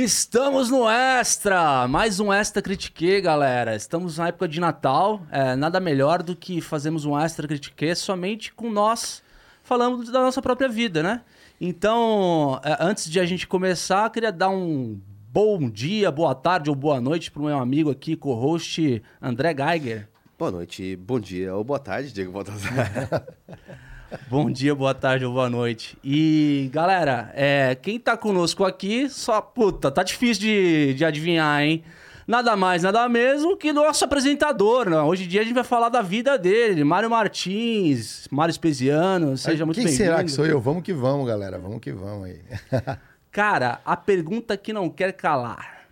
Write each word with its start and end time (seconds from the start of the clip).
Estamos 0.00 0.70
no 0.70 0.88
Extra! 0.88 1.88
Mais 1.88 2.20
um 2.20 2.32
Extra 2.32 2.62
Critique, 2.62 3.20
galera. 3.20 3.74
Estamos 3.74 4.16
na 4.16 4.28
época 4.28 4.46
de 4.46 4.60
Natal. 4.60 5.26
É, 5.28 5.56
nada 5.56 5.80
melhor 5.80 6.22
do 6.22 6.36
que 6.36 6.60
fazermos 6.60 7.04
um 7.04 7.18
Extra 7.18 7.48
Critique 7.48 7.96
somente 7.96 8.54
com 8.54 8.70
nós 8.70 9.24
falando 9.60 10.04
da 10.12 10.20
nossa 10.20 10.40
própria 10.40 10.68
vida, 10.68 11.02
né? 11.02 11.22
Então, 11.60 12.60
é, 12.64 12.76
antes 12.78 13.10
de 13.10 13.18
a 13.18 13.26
gente 13.26 13.48
começar, 13.48 14.08
queria 14.10 14.30
dar 14.30 14.50
um 14.50 15.00
bom 15.32 15.68
dia, 15.68 16.12
boa 16.12 16.32
tarde 16.32 16.70
ou 16.70 16.76
boa 16.76 17.00
noite 17.00 17.32
para 17.32 17.42
o 17.42 17.46
meu 17.46 17.58
amigo 17.58 17.90
aqui, 17.90 18.14
co-host 18.14 19.02
André 19.20 19.52
Geiger. 19.52 20.08
Boa 20.38 20.52
noite, 20.52 20.94
bom 20.94 21.18
dia 21.18 21.56
ou 21.56 21.64
boa 21.64 21.80
tarde, 21.80 22.12
Diego 22.12 22.30
Baltazar. 22.30 23.26
Bom 24.30 24.50
dia, 24.50 24.74
boa 24.74 24.94
tarde 24.94 25.24
ou 25.24 25.32
boa 25.32 25.50
noite. 25.50 25.98
E, 26.02 26.70
galera, 26.72 27.30
é, 27.34 27.74
quem 27.74 28.00
tá 28.00 28.16
conosco 28.16 28.64
aqui, 28.64 29.08
só, 29.08 29.40
puta, 29.40 29.90
tá 29.90 30.02
difícil 30.02 30.42
de, 30.42 30.94
de 30.94 31.04
adivinhar, 31.04 31.62
hein? 31.62 31.84
Nada 32.26 32.56
mais, 32.56 32.82
nada 32.82 33.08
mesmo 33.08 33.56
que 33.56 33.72
nosso 33.72 34.04
apresentador. 34.04 34.88
Né? 34.88 35.00
Hoje 35.00 35.24
em 35.24 35.28
dia 35.28 35.40
a 35.40 35.44
gente 35.44 35.54
vai 35.54 35.64
falar 35.64 35.88
da 35.88 36.00
vida 36.00 36.38
dele, 36.38 36.84
Mário 36.84 37.10
Martins, 37.10 38.26
Mário 38.30 38.50
Espesiano, 38.50 39.36
seja 39.36 39.64
muito 39.66 39.76
Quem 39.76 39.84
bem-vindo. 39.84 40.04
será 40.04 40.24
que 40.24 40.30
sou 40.30 40.46
eu? 40.46 40.60
Vamos 40.60 40.82
que 40.82 40.92
vamos, 40.92 41.26
galera. 41.26 41.58
Vamos 41.58 41.80
que 41.80 41.92
vamos 41.92 42.26
aí. 42.26 42.40
Cara, 43.30 43.80
a 43.84 43.96
pergunta 43.96 44.56
que 44.56 44.72
não 44.72 44.88
quer 44.88 45.12
calar. 45.12 45.86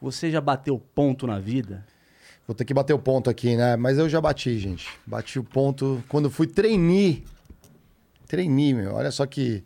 Você 0.00 0.30
já 0.30 0.40
bateu 0.40 0.80
ponto 0.94 1.26
na 1.26 1.38
vida? 1.38 1.84
Vou 2.46 2.54
ter 2.54 2.64
que 2.64 2.74
bater 2.74 2.94
o 2.94 2.98
ponto 2.98 3.30
aqui, 3.30 3.56
né? 3.56 3.76
Mas 3.76 3.98
eu 3.98 4.08
já 4.08 4.20
bati, 4.20 4.58
gente. 4.58 4.88
Bati 5.06 5.38
o 5.38 5.44
ponto 5.44 6.02
quando 6.08 6.30
fui 6.30 6.46
trainee. 6.46 7.24
Trainee, 8.30 8.72
meu. 8.74 8.94
Olha 8.94 9.10
só 9.10 9.26
que 9.26 9.62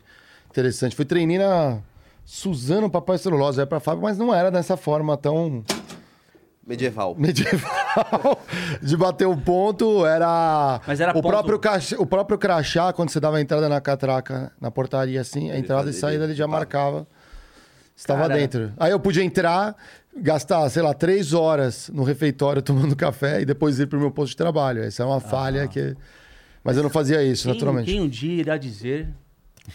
interessante. 0.49 0.95
Fui 0.95 1.05
trainee 1.05 1.37
na 1.37 1.79
Suzano 2.25 2.89
Papai 2.89 3.17
Celulose. 3.17 3.59
Era 3.59 3.67
pra 3.67 3.79
Fábio, 3.79 4.01
mas 4.03 4.17
não 4.17 4.33
era 4.33 4.49
dessa 4.49 4.75
forma 4.75 5.15
tão 5.15 5.63
Medieval. 6.67 7.15
medieval 7.15 8.39
de 8.81 8.97
bater 8.97 9.27
o 9.27 9.37
ponto. 9.37 10.03
Era, 10.05 10.81
Mas 10.87 10.99
era 10.99 11.11
o, 11.11 11.13
ponto- 11.13 11.27
próprio 11.27 11.59
crachá, 11.59 11.95
o 11.99 12.05
próprio 12.07 12.37
crachá, 12.39 12.91
quando 12.91 13.09
você 13.11 13.19
dava 13.19 13.37
a 13.37 13.41
entrada 13.41 13.69
na 13.69 13.79
catraca, 13.79 14.51
na 14.59 14.71
portaria, 14.71 15.21
assim, 15.21 15.51
a 15.51 15.57
entrada 15.59 15.83
e 15.83 15.93
fazia- 15.93 16.01
saída, 16.01 16.23
ele 16.23 16.33
já 16.33 16.47
marcava. 16.47 17.05
Estava 17.95 18.23
Cara. 18.27 18.33
dentro. 18.35 18.73
Aí 18.77 18.91
eu 18.91 18.99
podia 18.99 19.23
entrar, 19.23 19.75
gastar, 20.17 20.67
sei 20.69 20.81
lá, 20.81 20.93
três 20.93 21.33
horas 21.33 21.89
no 21.93 22.03
refeitório 22.03 22.61
tomando 22.61 22.95
café 22.97 23.41
e 23.41 23.45
depois 23.45 23.79
ir 23.79 23.85
pro 23.87 23.99
meu 23.99 24.09
posto 24.11 24.31
de 24.31 24.37
trabalho. 24.37 24.81
Essa 24.83 25.03
é 25.03 25.05
uma 25.05 25.19
falha 25.19 25.67
que. 25.67 25.95
Mas 26.65 26.77
eu 26.77 26.81
não 26.81 26.89
fazia 26.89 27.21
isso, 27.21 27.43
Quem, 27.43 27.53
naturalmente. 27.53 27.85
quem 27.85 28.01
um 28.01 28.09
dia 28.09 28.41
irá 28.41 28.57
dizer 28.57 29.07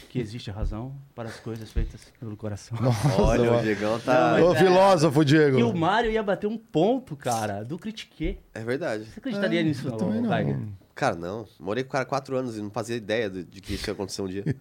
que 0.09 0.19
existe 0.19 0.51
razão 0.51 0.93
para 1.15 1.29
as 1.29 1.39
coisas 1.39 1.71
feitas 1.71 2.01
pelo 2.19 2.37
coração? 2.37 2.77
Olha, 3.17 3.45
Nossa, 3.45 3.61
o 3.61 3.63
Diegão 3.63 4.01
tá. 4.01 4.37
Ô, 4.43 4.53
filósofo, 4.57 5.25
Diego. 5.25 5.57
Que 5.57 5.63
o 5.63 5.73
Mário 5.73 6.11
ia 6.11 6.21
bater 6.21 6.49
um 6.49 6.59
ponto, 6.59 7.15
cara, 7.15 7.63
do 7.63 7.79
Critique. 7.79 8.39
É 8.53 8.65
verdade. 8.65 9.05
Você 9.05 9.21
acreditaria 9.21 9.63
nisso, 9.63 9.87
eu 9.87 9.93
também 9.93 10.21
não. 10.21 10.31
Geiger? 10.31 10.59
Cara, 10.93 11.15
não. 11.15 11.47
Morei 11.61 11.85
com 11.85 11.91
o 11.91 11.93
cara 11.93 12.05
quatro 12.05 12.37
anos 12.37 12.59
e 12.59 12.61
não 12.61 12.71
fazia 12.71 12.97
ideia 12.97 13.31
de, 13.31 13.45
de 13.45 13.61
que 13.61 13.75
isso 13.75 13.89
ia 13.89 13.93
acontecer 13.93 14.23
um 14.23 14.29
dia. 14.29 14.45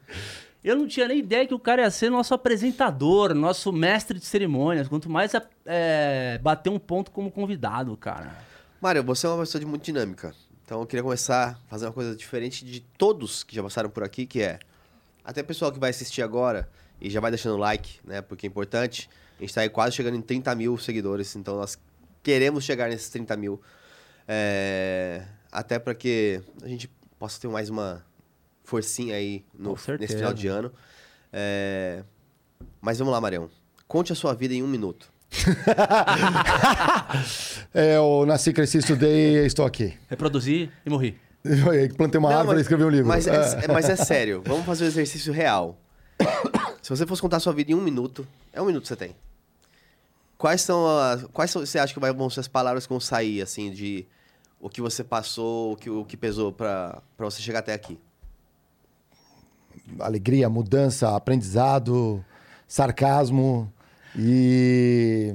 Eu 0.61 0.75
não 0.75 0.87
tinha 0.87 1.07
nem 1.07 1.19
ideia 1.19 1.47
que 1.47 1.53
o 1.53 1.59
cara 1.59 1.83
ia 1.83 1.89
ser 1.89 2.09
nosso 2.09 2.33
apresentador, 2.33 3.33
nosso 3.33 3.71
mestre 3.71 4.19
de 4.19 4.25
cerimônias. 4.25 4.89
Quanto 4.89 5.09
mais 5.09 5.31
é, 5.65 6.37
bater 6.43 6.69
um 6.69 6.77
ponto 6.77 7.11
como 7.11 7.31
convidado, 7.31 7.95
cara. 7.95 8.35
Mário, 8.81 9.01
você 9.01 9.25
é 9.25 9.29
uma 9.29 9.39
pessoa 9.39 9.59
de 9.59 9.65
muito 9.65 9.83
dinâmica. 9.83 10.35
Então 10.69 10.81
eu 10.81 10.85
queria 10.85 11.01
começar 11.01 11.59
a 11.65 11.67
fazer 11.67 11.87
uma 11.87 11.91
coisa 11.91 12.15
diferente 12.15 12.63
de 12.63 12.79
todos 12.79 13.43
que 13.43 13.55
já 13.55 13.63
passaram 13.63 13.89
por 13.89 14.03
aqui, 14.03 14.27
que 14.27 14.39
é. 14.39 14.59
Até 15.25 15.41
o 15.41 15.43
pessoal 15.43 15.71
que 15.71 15.79
vai 15.79 15.89
assistir 15.89 16.21
agora 16.21 16.69
e 17.01 17.09
já 17.09 17.19
vai 17.19 17.31
deixando 17.31 17.57
like, 17.57 17.99
né? 18.03 18.21
Porque 18.21 18.45
é 18.45 18.47
importante. 18.47 19.09
A 19.39 19.41
gente 19.41 19.51
tá 19.51 19.61
aí 19.61 19.69
quase 19.69 19.95
chegando 19.95 20.15
em 20.15 20.21
30 20.21 20.53
mil 20.53 20.77
seguidores, 20.77 21.35
então 21.35 21.55
nós 21.55 21.75
queremos 22.21 22.63
chegar 22.63 22.87
nesses 22.87 23.09
30 23.09 23.35
mil. 23.35 23.59
É, 24.27 25.25
Até 25.51 25.79
para 25.79 25.95
que 25.95 26.39
a 26.61 26.67
gente 26.67 26.87
possa 27.17 27.41
ter 27.41 27.47
mais 27.47 27.71
uma 27.71 28.05
forcinha 28.63 29.15
aí 29.15 29.43
no, 29.51 29.75
nesse 29.99 30.17
final 30.17 30.35
de 30.35 30.49
ano. 30.49 30.71
É, 31.33 32.03
Mas 32.79 32.99
vamos 32.99 33.11
lá, 33.11 33.19
Marião. 33.19 33.49
Conte 33.87 34.13
a 34.13 34.15
sua 34.15 34.35
vida 34.35 34.53
em 34.53 34.61
um 34.61 34.67
minuto. 34.67 35.11
É, 37.73 37.97
eu 37.97 38.25
nasci, 38.25 38.51
cresci, 38.51 38.79
estudei 38.79 39.43
e 39.43 39.45
estou 39.45 39.65
aqui. 39.65 39.97
Reproduzir 40.09 40.71
e 40.85 40.89
morri. 40.89 41.17
Eu 41.43 41.93
Plantei 41.95 42.19
uma 42.19 42.29
Não, 42.31 42.37
árvore 42.39 42.55
e 42.55 42.57
mas- 42.57 42.61
escrevi 42.65 42.83
um 42.83 42.89
livro. 42.89 43.07
Mas 43.07 43.27
é, 43.27 43.63
É. 43.63 43.67
mas 43.71 43.87
é 43.89 43.95
sério, 43.95 44.41
vamos 44.45 44.65
fazer 44.65 44.85
o 44.85 44.87
exercício 44.87 45.31
real. 45.31 45.77
Se 46.81 46.89
você 46.89 47.05
fosse 47.05 47.21
contar 47.21 47.37
a 47.37 47.39
sua 47.39 47.53
vida 47.53 47.71
em 47.71 47.75
um 47.75 47.81
minuto, 47.81 48.27
é 48.51 48.61
um 48.61 48.65
minuto 48.65 48.83
que 48.83 48.87
você 48.87 48.95
tem. 48.95 49.15
Quais 50.37 50.61
são 50.61 50.87
as. 50.99 51.23
Quais 51.31 51.51
são, 51.51 51.63
você 51.65 51.77
acha 51.77 51.93
que 51.93 51.99
vão 51.99 52.29
ser 52.29 52.39
as 52.39 52.47
palavras 52.47 52.85
que 52.85 52.89
vão 52.89 52.99
sair, 52.99 53.41
assim, 53.41 53.71
de 53.71 54.05
o 54.59 54.69
que 54.69 54.81
você 54.81 55.03
passou, 55.03 55.73
o 55.73 55.75
que, 55.75 55.89
o 55.89 56.03
que 56.03 56.17
pesou 56.17 56.51
pra 56.51 57.01
você 57.19 57.41
chegar 57.41 57.59
até 57.59 57.73
aqui? 57.73 57.99
alegria, 59.99 60.47
mudança, 60.49 61.15
aprendizado, 61.15 62.23
sarcasmo 62.67 63.71
e 64.17 65.33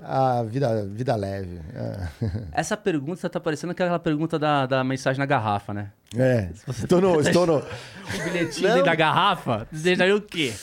a 0.00 0.42
vida, 0.44 0.84
vida 0.86 1.16
leve. 1.16 1.60
Essa 2.52 2.76
pergunta 2.76 3.28
tá 3.28 3.40
parecendo 3.40 3.72
aquela 3.72 3.98
pergunta 3.98 4.38
da, 4.38 4.66
da 4.66 4.84
mensagem 4.84 5.18
na 5.18 5.26
garrafa, 5.26 5.74
né? 5.74 5.92
É, 6.16 6.50
estou 6.68 7.00
no, 7.00 7.20
estou 7.20 7.46
no... 7.46 7.58
O 7.58 8.24
bilhetinho 8.24 8.68
dentro 8.68 8.84
da 8.84 8.94
garrafa, 8.94 9.66
desejaria 9.70 10.16
o 10.16 10.22
quê? 10.22 10.54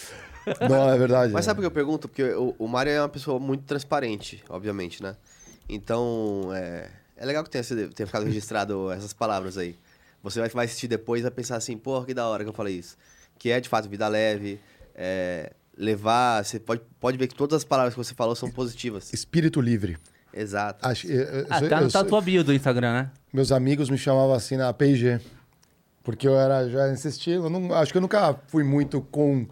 Não, 0.69 0.89
é 0.89 0.97
verdade. 0.97 1.33
Mas 1.33 1.45
sabe 1.45 1.57
por 1.57 1.61
que 1.61 1.67
eu 1.67 1.71
pergunto? 1.71 2.07
Porque 2.07 2.23
o, 2.23 2.55
o 2.59 2.67
Mário 2.67 2.91
é 2.91 3.01
uma 3.01 3.09
pessoa 3.09 3.39
muito 3.39 3.63
transparente, 3.63 4.43
obviamente, 4.49 5.01
né? 5.01 5.15
Então, 5.67 6.49
é, 6.53 6.87
é 7.17 7.25
legal 7.25 7.43
que 7.43 7.49
tenha, 7.49 7.63
sido- 7.63 7.93
tenha 7.93 8.05
ficado 8.05 8.25
registrado 8.25 8.89
essas 8.93 9.13
palavras 9.13 9.57
aí. 9.57 9.75
Você 10.23 10.39
vai, 10.39 10.49
vai 10.49 10.65
assistir 10.65 10.87
depois 10.87 11.19
e 11.21 11.23
vai 11.23 11.31
pensar 11.31 11.57
assim, 11.57 11.77
porra, 11.77 12.05
que 12.05 12.13
da 12.13 12.27
hora 12.27 12.43
que 12.43 12.49
eu 12.49 12.53
falei 12.53 12.75
isso. 12.75 12.97
Que 13.37 13.51
é, 13.51 13.59
de 13.59 13.67
fato, 13.67 13.89
vida 13.89 14.07
leve, 14.07 14.59
é, 14.95 15.51
levar... 15.77 16.43
Você 16.43 16.59
pode, 16.59 16.81
pode 16.99 17.17
ver 17.17 17.27
que 17.27 17.35
todas 17.35 17.57
as 17.57 17.63
palavras 17.63 17.93
que 17.93 17.97
você 17.97 18.13
falou 18.13 18.35
são 18.35 18.49
positivas. 18.49 19.11
Espírito 19.13 19.59
livre. 19.61 19.97
Exato. 20.33 20.85
Acho, 20.87 21.07
eu- 21.07 21.21
eu- 21.23 21.47
Ah, 21.49 21.61
eu- 21.61 21.69
tá, 21.69 21.81
eu 21.81 21.89
tá 21.89 22.03
tua 22.03 22.21
bio 22.21 22.43
do 22.43 22.53
Instagram, 22.53 22.93
né? 22.93 23.11
Meus 23.33 23.51
amigos 23.51 23.89
me 23.89 23.97
chamavam 23.97 24.33
assim 24.33 24.57
na 24.57 24.71
P&G. 24.73 25.19
Porque 26.03 26.27
eu 26.27 26.37
era 26.37 26.69
já 26.69 26.87
nesse 26.87 27.07
estilo. 27.07 27.45
Eu 27.45 27.49
não- 27.49 27.73
acho 27.73 27.91
que 27.91 27.97
eu 27.97 28.01
nunca 28.01 28.35
fui 28.47 28.63
muito 28.63 29.01
com... 29.11 29.47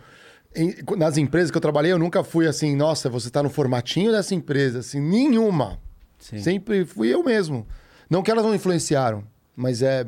em- 0.56 0.76
nas 0.98 1.18
empresas 1.18 1.50
que 1.50 1.58
eu 1.58 1.62
trabalhei, 1.62 1.92
eu 1.92 1.98
nunca 2.00 2.24
fui 2.24 2.48
assim, 2.48 2.76
nossa, 2.76 3.10
você 3.10 3.30
tá 3.30 3.42
no 3.42 3.50
formatinho 3.50 4.12
dessa 4.12 4.36
empresa, 4.36 4.80
assim, 4.80 5.00
nenhuma. 5.00 5.80
Sim. 6.20 6.38
Sempre 6.40 6.86
fui 6.86 7.08
eu 7.14 7.24
mesmo. 7.24 7.66
Não 8.10 8.22
que 8.22 8.30
elas 8.30 8.44
não 8.46 8.54
influenciaram, 8.54 9.24
mas 9.56 9.82
é. 9.82 10.06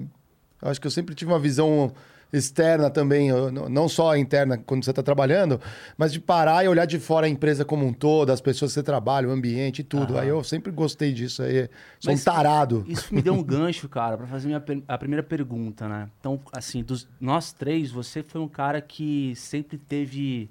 Eu 0.62 0.70
acho 0.70 0.80
que 0.80 0.88
eu 0.88 0.92
sempre 0.92 1.16
tive 1.16 1.32
uma 1.32 1.40
visão 1.40 1.92
externa 2.38 2.90
também, 2.90 3.30
não 3.70 3.88
só 3.88 4.16
interna 4.16 4.58
quando 4.58 4.84
você 4.84 4.90
está 4.90 5.04
trabalhando, 5.04 5.60
mas 5.98 6.12
de 6.12 6.20
parar 6.20 6.64
e 6.64 6.68
olhar 6.68 6.86
de 6.86 7.00
fora 7.00 7.26
a 7.26 7.30
empresa 7.30 7.64
como 7.64 7.86
um 7.86 7.94
todo, 7.94 8.32
as 8.32 8.42
pessoas 8.42 8.72
que 8.72 8.76
você 8.76 8.84
trabalha, 8.84 9.28
o 9.28 9.32
ambiente 9.32 9.80
e 9.80 9.84
tudo. 9.84 10.18
Aí 10.18 10.28
eu 10.28 10.44
sempre 10.44 10.72
gostei 10.72 11.14
disso 11.14 11.44
aí. 11.44 11.70
Sou 12.00 12.12
Mas 12.12 12.22
um 12.22 12.24
tarado. 12.24 12.86
Isso 12.88 13.14
me 13.14 13.22
deu 13.22 13.34
um 13.34 13.42
gancho, 13.44 13.88
cara, 13.88 14.18
pra 14.18 14.28
fazer 14.28 14.48
minha 14.48 14.64
a 14.88 14.98
primeira 14.98 15.24
pergunta, 15.24 15.88
né? 15.88 16.10
Então, 16.20 16.40
assim, 16.52 16.84
dos 16.84 17.08
nós 17.20 17.54
três, 17.54 17.92
você 17.92 18.24
foi 18.24 18.42
um 18.42 18.48
cara 18.48 18.82
que 18.82 19.34
sempre 19.36 19.78
teve 19.78 20.50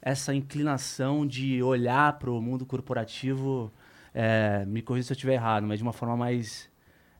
essa 0.00 0.32
inclinação 0.32 1.26
de 1.26 1.60
olhar 1.62 2.16
pro 2.18 2.40
mundo 2.40 2.64
corporativo, 2.64 3.72
é, 4.14 4.64
me 4.64 4.80
corrija 4.80 5.08
se 5.08 5.12
eu 5.12 5.16
estiver 5.16 5.34
errado, 5.34 5.66
mas 5.66 5.78
de 5.78 5.82
uma 5.82 5.92
forma 5.92 6.16
mais 6.16 6.68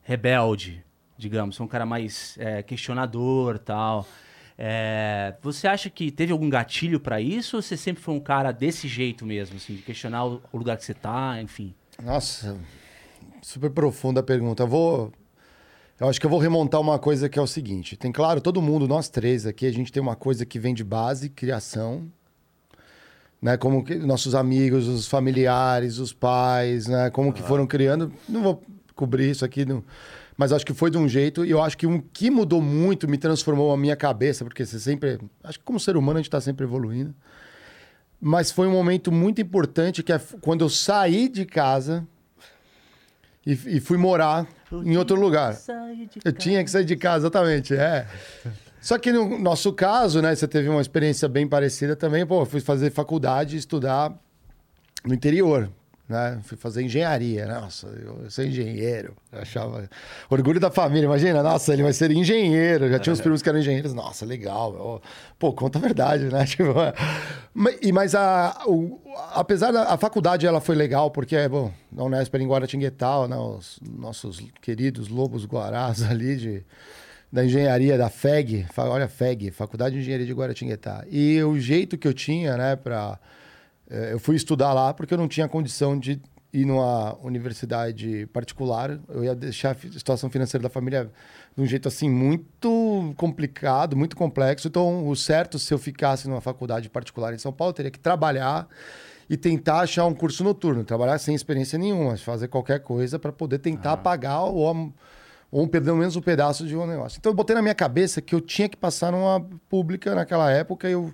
rebelde, 0.03 0.86
digamos. 1.17 1.59
É 1.59 1.63
um 1.63 1.69
cara 1.69 1.87
mais 1.87 2.37
é, 2.39 2.63
questionador 2.63 3.59
tal. 3.59 4.07
É, 4.59 5.35
você 5.43 5.69
acha 5.69 5.91
que 5.91 6.11
teve 6.11 6.33
algum 6.33 6.49
gatilho 6.49 6.99
pra 6.99 7.21
isso 7.21 7.57
ou 7.57 7.63
você 7.63 7.77
sempre 7.77 8.03
foi 8.03 8.15
um 8.15 8.21
cara 8.21 8.53
desse 8.53 8.89
jeito 8.89 9.27
mesmo, 9.27 9.57
assim, 9.57 9.75
de 9.75 9.83
questionar 9.83 10.25
o 10.25 10.43
o 10.51 10.57
lugar 10.57 10.77
que 10.77 10.85
você 10.85 10.95
tá, 10.95 11.41
enfim? 11.43 11.75
Nossa, 12.03 12.57
super 13.43 13.71
profunda 13.71 14.21
a 14.21 14.23
pergunta. 14.23 14.63
Eu 14.63 14.67
vou. 14.67 15.13
Eu 15.99 16.09
acho 16.09 16.21
que 16.21 16.27
eu 16.27 16.31
vou 16.31 16.39
remontar 16.39 16.81
uma 16.81 16.99
coisa 16.99 17.29
que 17.29 17.39
é 17.39 17.43
o 17.43 17.47
seguinte: 17.47 17.97
tem 17.97 18.11
claro, 18.11 18.41
todo 18.41 18.61
mundo, 18.61 18.89
nós 18.89 19.09
três 19.09 19.47
aqui, 19.47 19.67
a 19.67 19.73
gente 19.73 19.93
tem 19.93 20.03
uma 20.03 20.17
coisa 20.17 20.45
que 20.45 20.59
vem 20.59 20.75
de 20.75 20.85
base, 20.85 21.29
criação. 21.29 22.11
Né, 23.41 23.55
como 23.59 23.85
que 23.85 23.95
nossos 23.97 24.35
amigos, 24.35 24.89
os 24.89 25.07
familiares, 25.07 25.99
os 25.99 26.11
pais, 26.11 26.87
né, 26.87 27.11
como 27.11 27.33
que 27.33 27.43
foram 27.43 27.67
criando. 27.67 28.11
Não 28.27 28.43
vou 28.43 28.63
cobrir 28.95 29.31
isso 29.31 29.45
aqui, 29.45 29.67
não, 29.67 29.85
mas 30.37 30.53
acho 30.53 30.67
que 30.67 30.75
foi 30.75 30.91
de 30.91 30.99
um 30.99 31.09
jeito. 31.09 31.45
E 31.45 31.51
eu 31.51 31.63
acho 31.63 31.77
que 31.79 31.87
um 31.87 32.01
que 32.01 32.31
mudou 32.31 32.61
muito, 32.61 33.09
me 33.09 33.17
transformou 33.17 33.73
a 33.73 33.77
minha 33.77 33.97
cabeça, 33.97 34.45
porque 34.45 34.65
você 34.65 34.79
sempre. 34.79 35.19
Acho 35.43 35.59
que 35.59 35.65
como 35.65 35.81
ser 35.81 35.97
humano 35.97 36.19
a 36.19 36.21
gente 36.21 36.29
está 36.29 36.41
sempre 36.41 36.65
evoluindo. 36.65 37.15
Mas 38.21 38.51
foi 38.51 38.67
um 38.67 38.73
momento 38.73 39.13
muito 39.13 39.41
importante 39.41 40.03
que 40.03 40.13
é 40.13 40.21
quando 40.41 40.63
eu 40.63 40.69
saí 40.69 41.29
de 41.29 41.45
casa 41.45 42.07
e, 43.45 43.53
e 43.53 43.81
fui 43.81 43.97
morar 43.97 44.47
em 44.73 44.97
outro 44.97 45.19
lugar. 45.19 45.57
Eu 46.25 46.33
tinha 46.33 46.65
que 46.65 46.71
sair 46.71 46.85
de 46.85 46.97
casa, 46.97 47.27
exatamente, 47.27 47.75
é. 47.75 48.07
Só 48.81 48.99
que 48.99 49.13
no 49.13 49.39
nosso 49.39 49.73
caso, 49.73 50.23
né, 50.23 50.35
você 50.35 50.47
teve 50.47 50.69
uma 50.69 50.81
experiência 50.81 51.29
bem 51.29 51.47
parecida 51.47 51.97
também. 51.97 52.27
Pô, 52.27 52.43
eu 52.43 52.47
fui 52.47 52.61
fazer 52.61 52.91
faculdade, 52.91 53.57
estudar 53.57 54.13
no 55.05 55.15
interior, 55.15 55.71
né? 56.09 56.39
Fui 56.45 56.57
fazer 56.57 56.83
engenharia. 56.83 57.47
Nossa, 57.47 57.87
eu, 57.89 58.31
sou 58.31 58.45
engenheiro. 58.45 59.15
Eu 59.33 59.41
achava... 59.41 59.89
Orgulho 60.31 60.61
da 60.61 60.71
família, 60.71 61.07
imagina. 61.07 61.43
Nossa, 61.43 61.73
ele 61.73 61.83
vai 61.83 61.93
ser 61.93 62.11
engenheiro. 62.11 62.89
Já 62.89 62.99
tinha 62.99 63.13
uns 63.13 63.21
primos 63.23 63.43
que 63.43 63.49
eram 63.49 63.59
engenheiros. 63.59 63.93
Nossa, 63.93 64.25
legal. 64.25 64.73
meu. 64.73 65.03
Pô, 65.39 65.53
conta 65.53 65.79
a 65.79 65.83
verdade, 65.83 66.25
né? 66.27 66.45
Tipo, 66.47 66.79
é. 66.81 66.93
mas, 67.53 67.79
e- 67.83 67.93
mas 67.93 68.15
a, 68.15 68.63
o- 68.67 69.01
apesar 69.35 69.73
da 69.73 69.85
a 69.93 69.97
faculdade, 69.97 70.47
ela 70.47 70.61
foi 70.61 70.75
legal, 70.77 71.11
porque, 71.11 71.49
bom, 71.49 71.73
na 71.91 72.05
Unesp 72.05 72.35
em 72.37 72.47
Guaratinguetá, 72.49 73.27
né? 73.29 73.37
Os 73.37 73.79
nossos 73.83 74.43
queridos 74.61 75.09
lobos 75.09 75.45
guarás 75.45 76.03
ali 76.09 76.37
de 76.37 76.65
da 77.33 77.45
engenharia 77.45 77.99
da 77.99 78.09
FEG, 78.09 78.65
olha 78.79 79.09
FEG, 79.09 79.51
Faculdade 79.51 79.97
de 79.97 80.01
Engenharia 80.01 80.25
de 80.25 80.33
Guaratinguetá. 80.33 81.05
E 81.11 81.43
o 81.43 81.59
jeito 81.59 81.99
que 81.99 82.07
eu 82.07 82.15
tinha, 82.15 82.57
né, 82.57 82.77
para 82.77 83.19
eu 83.89 84.19
fui 84.19 84.37
estudar 84.37 84.73
lá 84.73 84.93
porque 84.93 85.15
eu 85.15 85.19
não 85.19 85.29
tinha 85.29 85.49
condição 85.49 85.99
de 85.99 86.21
ir 86.53 86.65
numa 86.65 87.17
universidade 87.23 88.27
particular. 88.33 88.99
Eu 89.09 89.25
ia 89.25 89.35
deixar 89.35 89.73
a 89.73 89.75
situação 89.75 90.31
financeira 90.31 90.63
da 90.63 90.71
família 90.71 91.11
de 91.55 91.63
um 91.63 91.67
jeito 91.67 91.89
assim 91.89 92.09
muito 92.09 93.15
complicado, 93.17 93.97
muito 93.97 94.17
complexo. 94.17 94.69
Então, 94.69 95.07
o 95.09 95.15
certo 95.15 95.59
se 95.59 95.73
eu 95.73 95.79
ficasse 95.79 96.29
numa 96.29 96.41
faculdade 96.41 96.89
particular 96.89 97.35
em 97.35 97.39
São 97.39 97.53
Paulo, 97.53 97.71
eu 97.71 97.75
teria 97.75 97.91
que 97.91 97.99
trabalhar 97.99 98.69
e 99.29 99.37
tentar 99.37 99.81
achar 99.81 100.07
um 100.07 100.15
curso 100.15 100.45
noturno, 100.45 100.85
trabalhar 100.85 101.19
sem 101.19 101.35
experiência 101.35 101.79
nenhuma, 101.79 102.17
fazer 102.17 102.49
qualquer 102.49 102.81
coisa 102.81 103.19
para 103.19 103.33
poder 103.33 103.59
tentar 103.59 103.97
pagar 103.99 104.43
ou 104.45 104.93
ou 105.51 105.67
pelo 105.69 105.97
menos 105.97 106.17
um 106.17 106.21
pedaço 106.21 106.67
de 106.67 106.77
um 106.77 106.87
negócio. 106.87 107.19
Então 107.19 107.31
eu 107.31 107.37
botei 107.37 107.55
na 107.55 107.63
minha 107.63 107.75
cabeça 107.75 108.21
que 108.21 108.35
eu 108.35 108.41
tinha 108.41 108.69
que 108.69 108.77
passar 108.77 109.13
numa 109.13 109.41
pública 109.69 110.15
naquela 110.15 110.51
época. 110.51 110.89
Eu, 110.89 111.13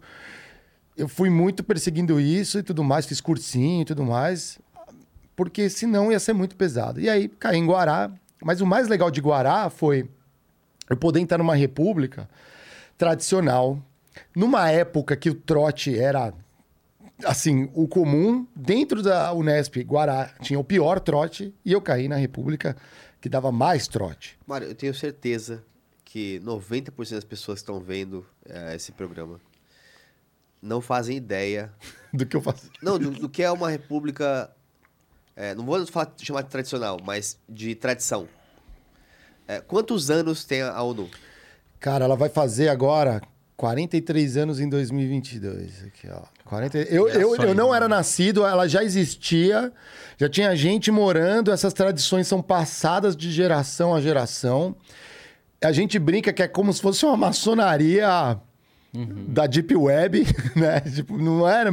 eu 0.97 1.09
fui 1.09 1.31
muito 1.31 1.65
perseguindo 1.65 2.21
isso 2.21 2.59
e 2.59 2.63
tudo 2.63 2.85
mais, 2.85 3.07
fiz 3.07 3.21
cursinho 3.21 3.83
e 3.83 3.85
tudo 3.85 4.05
mais, 4.05 4.59
porque 5.35 5.69
senão 5.71 6.13
ia 6.13 6.21
ser 6.21 6.33
muito 6.33 6.57
pesado. 6.57 7.01
E 7.01 7.09
aí 7.09 7.29
caí 7.29 7.59
em 7.59 7.67
Guará. 7.67 8.11
Mas 8.45 8.61
o 8.61 8.67
mais 8.67 8.89
legal 8.89 9.11
de 9.11 9.21
Guará 9.21 9.71
foi 9.71 10.09
eu 10.91 10.97
poder 10.97 11.21
entrar 11.21 11.39
numa 11.39 11.55
república 11.55 12.29
tradicional, 12.99 13.81
numa 14.35 14.69
época 14.71 15.17
que 15.17 15.31
o 15.31 15.35
trote 15.35 15.97
era 15.99 16.35
assim, 17.25 17.71
o 17.73 17.87
comum, 17.87 18.47
dentro 18.55 19.01
da 19.01 19.33
Unesp, 19.33 19.77
Guará, 19.85 20.35
tinha 20.41 20.59
o 20.59 20.65
pior 20.65 20.99
trote, 20.99 21.55
e 21.65 21.73
eu 21.73 21.81
caí 21.81 22.09
na 22.09 22.17
república 22.17 22.77
que 23.21 23.29
dava 23.29 23.53
mais 23.53 23.87
trote. 23.87 24.37
Mário, 24.45 24.67
eu 24.67 24.75
tenho 24.75 24.93
certeza 24.93 25.63
que 26.05 26.41
90% 26.41 27.11
das 27.11 27.25
pessoas 27.25 27.61
estão 27.61 27.79
vendo 27.81 28.27
eh, 28.45 28.75
esse 28.75 28.91
programa 28.91 29.41
não 30.63 30.81
fazem 30.81 31.17
ideia. 31.17 31.73
do 32.15 32.25
que 32.25 32.37
eu 32.37 32.41
fazia. 32.41 32.71
Não, 32.81 32.99
do, 32.99 33.11
do 33.11 33.29
que 33.29 33.43
é 33.43 33.51
uma 33.51 33.69
república. 33.69 34.51
eh, 35.35 35.55
não 35.55 35.65
vou 35.65 35.85
falar, 35.87 36.13
chamar 36.23 36.43
de 36.43 36.51
tradicional, 36.51 36.99
mas 37.05 37.39
de 37.49 37.75
tradição. 37.75 38.29
Eh, 39.49 39.61
quantos 39.61 40.11
anos 40.11 40.45
tem 40.45 40.63
a 40.63 40.81
ONU? 40.83 41.11
Cara, 41.81 42.05
ela 42.05 42.15
vai 42.15 42.29
fazer 42.29 42.69
agora 42.69 43.21
43 43.57 44.37
anos 44.37 44.61
em 44.61 44.69
2022. 44.69 45.85
Aqui, 45.85 46.09
ó. 46.09 46.23
40... 46.45 46.79
eu, 46.79 47.09
eu, 47.09 47.35
eu 47.37 47.55
não 47.55 47.75
era 47.75 47.89
nascido, 47.89 48.45
ela 48.45 48.69
já 48.69 48.85
existia, 48.85 49.73
já 50.19 50.29
tinha 50.29 50.55
gente 50.55 50.91
morando, 50.91 51.51
essas 51.51 51.73
tradições 51.73 52.27
são 52.27 52.43
passadas 52.43 53.17
de 53.17 53.31
geração 53.31 53.95
a 53.95 54.01
geração. 54.01 54.77
A 55.63 55.73
gente 55.73 55.99
brinca 55.99 56.33
que 56.33 56.43
é 56.43 56.49
como 56.49 56.73
se 56.73 56.83
fosse 56.83 57.07
uma 57.07 57.17
maçonaria 57.17 58.39
da 58.95 59.47
Deep 59.47 59.75
Web, 59.75 60.27
né? 60.55 60.81
Tipo, 60.81 61.17
não 61.17 61.49
era 61.49 61.71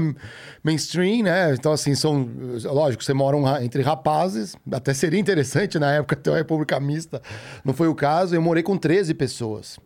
mainstream, 0.64 1.24
né? 1.24 1.54
Então, 1.54 1.74
assim, 1.74 1.94
são. 1.94 2.30
Lógico, 2.64 3.04
você 3.04 3.14
mora 3.14 3.36
um 3.36 3.58
entre 3.58 3.82
rapazes, 3.82 4.56
até 4.72 4.94
seria 4.94 5.20
interessante 5.20 5.78
na 5.78 5.92
época 5.92 6.16
ter 6.16 6.30
uma 6.30 6.38
república 6.38 6.80
mista. 6.80 7.22
Não 7.66 7.74
foi 7.74 7.88
o 7.90 7.96
caso. 7.96 8.34
Eu 8.36 8.42
morei 8.42 8.64
com 8.64 8.78
13 8.78 9.14
pessoas. 9.14 9.78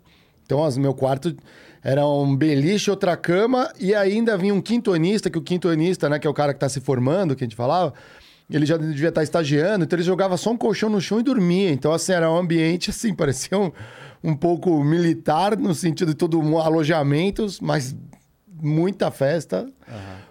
Então, 0.45 0.63
as, 0.63 0.77
meu 0.77 0.94
quarto 0.94 1.35
era 1.83 2.06
um 2.07 2.35
beliche, 2.35 2.91
outra 2.91 3.18
cama, 3.18 3.71
e 3.80 3.95
ainda 3.95 4.38
vinha 4.38 4.53
um 4.53 4.62
quintonista, 4.62 5.30
que 5.30 5.38
o 5.38 5.41
quintonista, 5.41 6.07
né, 6.07 6.19
que 6.19 6.27
é 6.27 6.30
o 6.30 6.33
cara 6.33 6.53
que 6.53 6.59
tá 6.59 6.69
se 6.69 6.80
formando, 6.80 7.35
que 7.35 7.44
a 7.44 7.47
gente 7.47 7.57
falava, 7.57 7.94
ele 8.50 8.65
já 8.65 8.77
devia 8.77 9.09
estar 9.09 9.24
estagiando, 9.24 9.83
então 9.83 9.97
ele 9.97 10.03
jogava 10.03 10.38
só 10.38 10.51
um 10.51 10.57
colchão 10.57 10.89
no 10.89 11.01
chão 11.01 11.19
e 11.19 11.24
dormia. 11.24 11.71
Então, 11.71 11.91
assim, 11.91 12.13
era 12.13 12.31
um 12.31 12.38
ambiente, 12.38 12.89
assim, 12.89 13.13
parecia 13.15 13.57
um, 13.57 13.71
um 14.23 14.35
pouco 14.35 14.83
militar, 14.83 15.57
no 15.57 15.75
sentido 15.75 16.09
de 16.09 16.15
todo 16.15 16.39
um 16.39 16.57
alojamentos, 16.57 17.59
mas 17.59 17.95
muita 18.63 19.11
festa, 19.11 19.67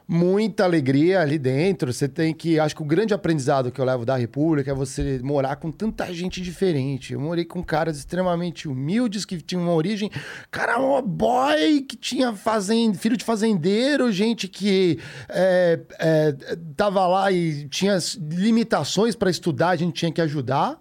muita 0.08 0.64
alegria 0.64 1.20
ali 1.20 1.38
dentro. 1.38 1.92
Você 1.92 2.08
tem 2.08 2.32
que. 2.32 2.58
Acho 2.58 2.74
que 2.74 2.82
o 2.82 2.86
grande 2.86 3.12
aprendizado 3.12 3.70
que 3.70 3.78
eu 3.78 3.84
levo 3.84 4.06
da 4.06 4.16
República 4.16 4.70
é 4.70 4.74
você 4.74 5.20
morar 5.22 5.56
com 5.56 5.70
tanta 5.70 6.12
gente 6.14 6.40
diferente. 6.40 7.12
Eu 7.12 7.20
morei 7.20 7.44
com 7.44 7.62
caras 7.62 7.98
extremamente 7.98 8.66
humildes 8.66 9.26
que 9.26 9.40
tinham 9.42 9.64
uma 9.64 9.74
origem. 9.74 10.10
Cara, 10.50 10.78
um 10.78 11.02
boy 11.02 11.82
que 11.82 11.96
tinha 11.96 12.32
fazend... 12.32 12.96
filho 12.96 13.16
de 13.16 13.24
fazendeiro, 13.24 14.10
gente 14.10 14.48
que 14.48 14.98
é, 15.28 15.80
é, 15.98 16.36
tava 16.74 17.06
lá 17.06 17.30
e 17.30 17.68
tinha 17.68 17.98
limitações 18.30 19.14
para 19.14 19.30
estudar, 19.30 19.70
a 19.70 19.76
gente 19.76 19.94
tinha 19.94 20.12
que 20.12 20.22
ajudar. 20.22 20.80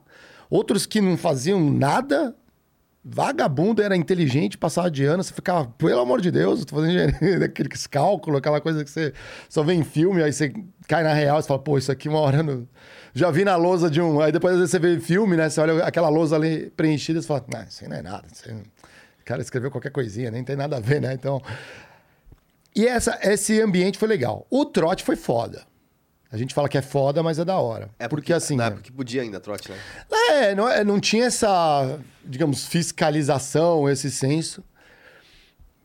Outros 0.49 0.85
que 0.85 0.99
não 0.99 1.15
faziam 1.15 1.69
nada, 1.71 2.35
vagabundo 3.03 3.81
era 3.81 3.95
inteligente, 3.95 4.57
passava 4.57 4.89
de 4.89 5.03
ano, 5.03 5.23
você 5.23 5.33
ficava, 5.33 5.65
pelo 5.77 5.99
amor 5.99 6.21
de 6.21 6.29
Deus, 6.29 6.59
eu 6.59 6.65
tô 6.65 6.75
fazendo 6.75 6.91
engenharia, 6.91 7.45
aqueles 7.45 7.87
cálculos, 7.87 8.37
aquela 8.37 8.61
coisa 8.61 8.83
que 8.83 8.91
você 8.91 9.13
só 9.49 9.63
vê 9.63 9.73
em 9.73 9.83
filme, 9.83 10.21
aí 10.21 10.31
você 10.31 10.53
cai 10.87 11.03
na 11.03 11.13
real 11.13 11.39
e 11.39 11.43
fala, 11.43 11.59
pô, 11.59 11.77
isso 11.77 11.91
aqui 11.91 12.07
uma 12.07 12.19
hora 12.19 12.43
não... 12.43 12.67
já 13.13 13.31
vi 13.31 13.43
na 13.43 13.55
lousa 13.55 13.89
de 13.89 13.99
um. 13.99 14.21
Aí 14.21 14.31
depois 14.31 14.53
às 14.53 14.59
vezes 14.59 14.71
você 14.71 14.79
vê 14.79 14.99
filme, 14.99 15.35
né? 15.35 15.49
Você 15.49 15.59
olha 15.59 15.83
aquela 15.83 16.09
lousa 16.09 16.35
ali 16.35 16.69
preenchida 16.71 17.19
e 17.19 17.21
você 17.21 17.27
fala, 17.27 17.43
não, 17.51 17.63
isso 17.63 17.83
aí 17.83 17.89
não 17.89 17.97
é 17.97 18.01
nada. 18.01 18.25
Isso 18.31 18.47
aí. 18.47 18.55
O 18.55 19.25
cara 19.25 19.41
escreveu 19.41 19.71
qualquer 19.71 19.91
coisinha, 19.91 20.29
nem 20.29 20.43
tem 20.43 20.55
nada 20.55 20.77
a 20.77 20.79
ver, 20.79 21.01
né? 21.01 21.13
Então. 21.13 21.41
E 22.75 22.87
essa, 22.87 23.17
esse 23.23 23.61
ambiente 23.61 23.97
foi 23.97 24.07
legal. 24.07 24.45
O 24.49 24.65
trote 24.65 25.03
foi 25.03 25.15
foda. 25.15 25.63
A 26.31 26.37
gente 26.37 26.53
fala 26.53 26.69
que 26.69 26.77
é 26.77 26.81
foda, 26.81 27.21
mas 27.21 27.39
é 27.39 27.45
da 27.45 27.57
hora. 27.59 27.89
É 27.99 28.07
porque, 28.07 28.31
assim. 28.31 28.55
Na 28.55 28.63
né? 28.63 28.67
época 28.69 28.83
que 28.83 28.91
podia 28.91 29.21
ainda, 29.21 29.39
trote, 29.39 29.69
né? 29.69 29.77
É, 30.29 30.55
não, 30.55 30.69
é- 30.69 30.83
não 30.83 30.99
tinha 30.99 31.25
essa, 31.25 31.99
digamos, 32.23 32.65
fiscalização, 32.65 33.89
esse 33.89 34.09
senso. 34.09 34.63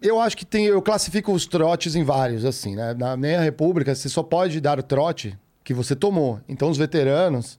Eu 0.01 0.21
acho 0.21 0.37
que 0.37 0.45
tem. 0.45 0.67
Eu 0.67 0.81
classifico 0.81 1.33
os 1.33 1.47
trotes 1.47 1.97
em 1.97 2.05
vários, 2.05 2.45
assim, 2.45 2.77
né? 2.77 2.95
Na 2.95 3.17
minha 3.17 3.41
república, 3.41 3.93
você 3.95 4.09
só 4.09 4.23
pode 4.23 4.61
dar 4.61 4.79
o 4.79 4.83
trote 4.83 5.37
que 5.65 5.75
você 5.75 5.97
tomou. 5.97 6.41
Então, 6.49 6.71
os 6.71 6.79
veteranos 6.79 7.59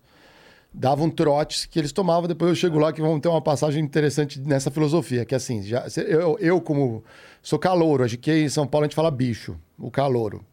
davam 0.74 1.10
trotes 1.10 1.65
que 1.65 1.77
eles 1.77 1.91
tomavam. 1.91 2.27
Depois 2.27 2.50
eu 2.50 2.56
chego 2.56 2.79
lá 2.79 2.94
que 2.94 3.01
vamos 3.01 3.20
ter 3.20 3.27
uma 3.27 3.41
passagem 3.41 3.84
interessante 3.84 4.39
nessa 4.39 4.72
filosofia, 4.72 5.25
que 5.25 5.36
assim, 5.36 5.62
já, 5.62 5.86
eu, 6.08 6.38
eu 6.39 6.62
como 6.62 7.03
sou 7.41 7.58
calouro, 7.60 8.03
acho 8.03 8.17
que 8.17 8.32
em 8.32 8.50
São 8.50 8.67
Paulo 8.67 8.86
a 8.86 8.88
gente 8.88 8.96
fala 8.96 9.12
bicho, 9.12 9.58
o 9.77 9.91
calouro. 9.91 10.46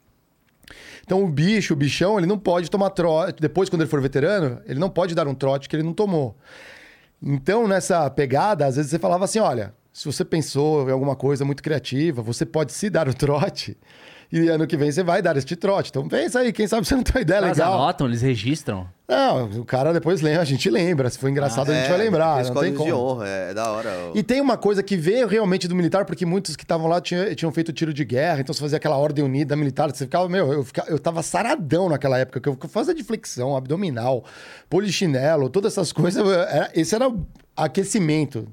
Então 1.04 1.22
o 1.22 1.28
bicho, 1.28 1.74
o 1.74 1.76
bichão, 1.76 2.18
ele 2.18 2.26
não 2.26 2.38
pode 2.38 2.70
tomar 2.70 2.90
trote. 2.90 3.40
Depois, 3.40 3.68
quando 3.68 3.82
ele 3.82 3.90
for 3.90 4.00
veterano, 4.00 4.60
ele 4.66 4.80
não 4.80 4.88
pode 4.88 5.14
dar 5.14 5.28
um 5.28 5.34
trote 5.34 5.68
que 5.68 5.76
ele 5.76 5.82
não 5.82 5.92
tomou. 5.92 6.36
Então, 7.22 7.68
nessa 7.68 8.08
pegada, 8.10 8.66
às 8.66 8.76
vezes 8.76 8.90
você 8.90 8.98
falava 8.98 9.24
assim: 9.24 9.38
olha, 9.38 9.74
Se 9.92 10.06
você 10.06 10.24
pensou 10.24 10.88
em 10.88 10.92
alguma 10.92 11.14
coisa 11.14 11.44
muito 11.44 11.62
criativa, 11.62 12.20
você 12.20 12.44
pode 12.44 12.72
se 12.72 12.90
dar 12.90 13.08
o 13.08 13.14
trote. 13.14 13.76
E 14.32 14.48
ano 14.48 14.66
que 14.66 14.76
vem 14.76 14.90
você 14.90 15.02
vai 15.02 15.22
dar 15.22 15.36
este 15.36 15.54
trote. 15.56 15.90
Então 15.90 16.08
pensa 16.08 16.40
aí, 16.40 16.52
quem 16.52 16.66
sabe 16.66 16.86
você 16.86 16.96
não 16.96 17.02
tem 17.02 17.14
uma 17.16 17.22
ideia 17.22 17.38
Eles 17.38 17.50
legal. 17.58 17.74
anotam, 17.74 18.06
eles 18.06 18.22
registram. 18.22 18.86
Não, 19.06 19.44
o 19.60 19.64
cara 19.66 19.92
depois 19.92 20.22
lembra, 20.22 20.40
a 20.40 20.44
gente 20.46 20.68
lembra. 20.70 21.10
Se 21.10 21.18
for 21.18 21.28
engraçado, 21.28 21.70
a 21.70 21.74
gente 21.74 21.88
vai 21.88 21.98
lembrar. 21.98 22.36
Não 22.36 22.44
tem 22.44 22.54
códigos 22.54 22.84
de 22.86 22.90
como. 22.92 23.04
honra, 23.12 23.28
é, 23.28 23.54
da 23.54 23.70
hora. 23.70 23.90
E 24.14 24.22
tem 24.22 24.40
uma 24.40 24.56
coisa 24.56 24.82
que 24.82 24.96
veio 24.96 25.26
realmente 25.28 25.68
do 25.68 25.74
militar, 25.74 26.04
porque 26.06 26.24
muitos 26.24 26.56
que 26.56 26.64
estavam 26.64 26.86
lá 26.88 27.00
tinham, 27.02 27.34
tinham 27.34 27.52
feito 27.52 27.70
tiro 27.72 27.92
de 27.92 28.02
guerra, 28.04 28.40
então 28.40 28.54
você 28.54 28.60
fazia 28.60 28.78
aquela 28.78 28.96
ordem 28.96 29.22
unida 29.22 29.54
militar, 29.56 29.90
você 29.94 30.04
ficava, 30.04 30.26
meu, 30.28 30.50
eu, 30.52 30.64
ficava, 30.64 30.88
eu 30.88 30.98
tava 30.98 31.22
saradão 31.22 31.88
naquela 31.90 32.18
época, 32.18 32.40
que 32.40 32.48
eu 32.48 32.56
fazia 32.68 32.94
de 32.94 33.04
flexão, 33.04 33.54
abdominal, 33.54 34.24
polichinelo, 34.70 35.50
todas 35.50 35.72
essas 35.74 35.92
coisas, 35.92 36.26
era- 36.26 36.70
esse 36.74 36.94
era 36.94 37.06
o 37.08 37.26
aquecimento. 37.54 38.48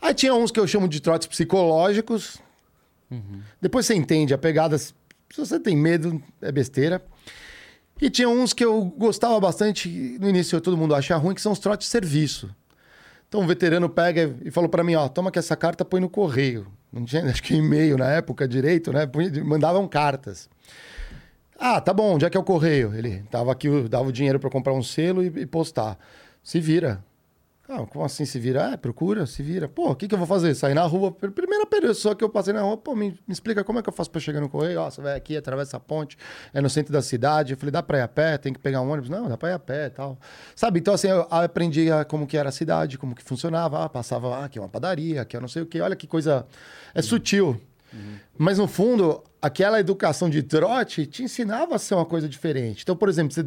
Aí 0.00 0.14
tinha 0.14 0.34
uns 0.34 0.50
que 0.52 0.60
eu 0.60 0.66
chamo 0.66 0.88
de 0.88 1.00
trotes 1.00 1.26
psicológicos, 1.26 2.38
depois 3.60 3.86
você 3.86 3.94
entende 3.94 4.32
a 4.32 4.38
pegada, 4.38 4.78
se 4.78 4.94
você 5.36 5.58
tem 5.58 5.76
medo, 5.76 6.22
é 6.40 6.52
besteira. 6.52 7.02
E 8.00 8.10
tinha 8.10 8.28
uns 8.28 8.52
que 8.52 8.64
eu 8.64 8.84
gostava 8.84 9.38
bastante, 9.38 9.88
no 10.20 10.28
início 10.28 10.60
todo 10.60 10.76
mundo 10.76 10.94
acha 10.94 11.16
ruim, 11.16 11.34
que 11.34 11.40
são 11.40 11.52
os 11.52 11.58
trotes 11.58 11.86
de 11.86 11.90
serviço. 11.90 12.54
Então 13.28 13.40
o 13.40 13.46
veterano 13.46 13.88
pega 13.88 14.36
e 14.44 14.50
falou 14.50 14.68
pra 14.68 14.84
mim, 14.84 14.94
ó, 14.94 15.08
toma 15.08 15.30
que 15.30 15.38
essa 15.38 15.56
carta 15.56 15.84
põe 15.84 16.00
no 16.00 16.08
correio. 16.10 16.66
Não 16.92 17.04
tinha, 17.04 17.24
acho 17.30 17.42
que 17.42 17.54
e-mail 17.54 17.96
na 17.96 18.10
época 18.10 18.46
direito, 18.46 18.92
né? 18.92 19.08
Mandavam 19.44 19.86
cartas. 19.88 20.50
Ah, 21.58 21.80
tá 21.80 21.94
bom, 21.94 22.14
onde 22.14 22.24
é 22.24 22.30
que 22.30 22.36
é 22.36 22.40
o 22.40 22.44
correio? 22.44 22.92
Ele 22.94 23.22
tava 23.30 23.52
aqui, 23.52 23.68
dava 23.88 24.08
o 24.08 24.12
dinheiro 24.12 24.40
pra 24.40 24.50
comprar 24.50 24.72
um 24.72 24.82
selo 24.82 25.22
e, 25.22 25.28
e 25.28 25.46
postar. 25.46 25.96
Se 26.42 26.60
vira. 26.60 27.02
Ah, 27.68 27.86
como 27.86 28.04
assim 28.04 28.24
se 28.26 28.38
vira? 28.40 28.72
Ah, 28.72 28.76
procura, 28.76 29.24
se 29.24 29.42
vira. 29.42 29.68
Pô, 29.68 29.90
o 29.90 29.94
que, 29.96 30.08
que 30.08 30.14
eu 30.14 30.18
vou 30.18 30.26
fazer? 30.26 30.52
Sair 30.54 30.74
na 30.74 30.82
rua. 30.82 31.12
Pr- 31.12 31.30
Primeira 31.30 31.64
pessoa 31.64 32.14
que 32.14 32.22
eu 32.22 32.28
passei 32.28 32.52
na 32.52 32.60
rua, 32.60 32.76
pô, 32.76 32.94
me, 32.94 33.10
me 33.26 33.32
explica 33.32 33.62
como 33.62 33.78
é 33.78 33.82
que 33.82 33.88
eu 33.88 33.92
faço 33.92 34.10
pra 34.10 34.20
chegar 34.20 34.40
no 34.40 34.48
correio? 34.48 34.80
Ó, 34.80 34.90
você 34.90 35.00
vai 35.00 35.16
aqui, 35.16 35.36
atravessa 35.36 35.76
a 35.76 35.80
ponte, 35.80 36.18
é 36.52 36.60
no 36.60 36.68
centro 36.68 36.92
da 36.92 37.00
cidade. 37.00 37.52
Eu 37.52 37.56
falei, 37.56 37.70
dá 37.70 37.82
pra 37.82 37.98
ir 37.98 38.02
a 38.02 38.08
pé? 38.08 38.36
Tem 38.36 38.52
que 38.52 38.58
pegar 38.58 38.80
um 38.82 38.90
ônibus? 38.90 39.08
Não, 39.08 39.28
dá 39.28 39.36
pra 39.38 39.50
ir 39.50 39.52
a 39.54 39.58
pé 39.60 39.86
e 39.86 39.90
tal. 39.90 40.18
Sabe? 40.56 40.80
Então, 40.80 40.92
assim, 40.92 41.08
eu 41.08 41.26
aprendi 41.30 41.90
a- 41.90 42.04
como 42.04 42.26
que 42.26 42.36
era 42.36 42.48
a 42.48 42.52
cidade, 42.52 42.98
como 42.98 43.14
que 43.14 43.22
funcionava. 43.22 43.84
Ah, 43.84 43.88
passava, 43.88 44.36
ah, 44.38 44.44
aqui 44.46 44.58
é 44.58 44.62
uma 44.62 44.68
padaria, 44.68 45.22
aqui 45.22 45.36
é 45.36 45.40
não 45.40 45.48
sei 45.48 45.62
o 45.62 45.66
quê. 45.66 45.80
Olha 45.80 45.94
que 45.96 46.06
coisa... 46.06 46.44
É 46.94 47.00
sutil. 47.00 47.58
Mas, 48.36 48.58
no 48.58 48.66
fundo, 48.66 49.22
aquela 49.40 49.78
educação 49.78 50.28
de 50.28 50.42
trote 50.42 51.06
te 51.06 51.22
ensinava 51.22 51.76
a 51.76 51.78
ser 51.78 51.94
uma 51.94 52.04
coisa 52.06 52.28
diferente. 52.28 52.82
Então, 52.82 52.96
por 52.96 53.08
exemplo, 53.08 53.32
você 53.32 53.46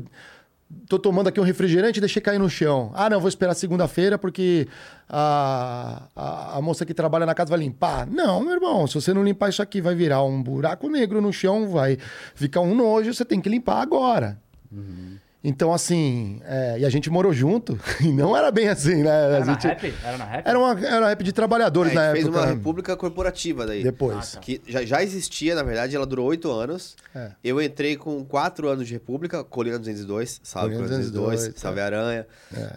tô 0.88 0.98
tomando 1.00 1.28
aqui 1.28 1.40
um 1.40 1.44
refrigerante 1.44 2.00
e 2.00 2.02
deixei 2.02 2.22
cair 2.22 2.40
no 2.40 2.50
chão. 2.50 2.92
Ah, 2.94 3.10
não, 3.10 3.20
vou 3.20 3.30
esperar 3.30 3.54
segunda-feira 3.54 4.18
porque 4.18 4.68
a, 5.08 6.04
a, 6.16 6.58
a 6.58 6.62
moça 6.62 6.86
que 6.86 6.94
trabalha 6.94 7.26
na 7.26 7.36
casa 7.36 7.50
vai 7.50 7.60
limpar. 7.60 8.08
Não, 8.08 8.42
meu 8.42 8.54
irmão, 8.54 8.88
se 8.88 8.96
você 8.96 9.14
não 9.14 9.24
limpar 9.24 9.50
isso 9.50 9.62
aqui, 9.62 9.82
vai 9.82 9.96
virar 9.96 10.24
um 10.24 10.42
buraco 10.42 10.90
negro 10.90 11.22
no 11.22 11.32
chão, 11.32 11.68
vai 11.70 11.98
ficar 12.34 12.62
um 12.62 12.76
nojo, 12.76 13.14
você 13.14 13.26
tem 13.26 13.42
que 13.42 13.50
limpar 13.50 13.82
agora. 13.82 14.40
Então, 15.48 15.72
assim, 15.72 16.42
é, 16.44 16.80
e 16.80 16.86
a 16.86 16.90
gente 16.90 17.08
morou 17.10 17.32
junto, 17.32 17.80
e 18.02 18.12
não 18.12 18.36
era 18.36 18.50
bem 18.50 18.68
assim, 18.68 19.04
né? 19.04 19.12
A 19.12 19.14
Era 19.14 19.46
na 19.46 19.54
gente- 19.54 19.68
rap? 19.68 19.94
Era 20.04 20.18
na 20.18 20.26
rap? 20.26 20.48
Era 20.48 20.60
uma, 20.60 20.72
era 20.86 21.00
uma 21.02 21.10
rap 21.10 21.24
de 21.24 21.32
trabalhadores 21.32 21.92
É, 21.92 21.96
na 21.96 22.02
a 22.02 22.06
gente 22.08 22.14
fez 22.16 22.26
época. 22.26 22.42
uma 22.42 22.48
república 22.48 22.98
corporativa 22.98 23.66
daí. 23.66 23.84
Depois. 23.84 24.38
Que 24.42 24.60
já, 24.68 24.84
já 24.84 25.04
existia, 25.04 25.54
na 25.54 25.62
verdade, 25.62 25.96
ela 25.96 26.06
durou 26.06 26.26
oito 26.28 26.52
anos. 26.52 26.96
É. 27.14 27.30
Eu 27.44 27.62
entrei 27.62 27.96
com 27.96 28.26
quatro 28.26 28.68
anos 28.68 28.88
de 28.88 28.94
república, 28.94 29.44
Colina 29.44 29.78
202, 29.78 30.42
salve 30.44 30.70
Colina 30.76 30.84
Colina 30.88 30.98
202, 31.12 31.30
202, 31.36 31.62
salve 31.62 31.80
Aranha. 31.80 32.26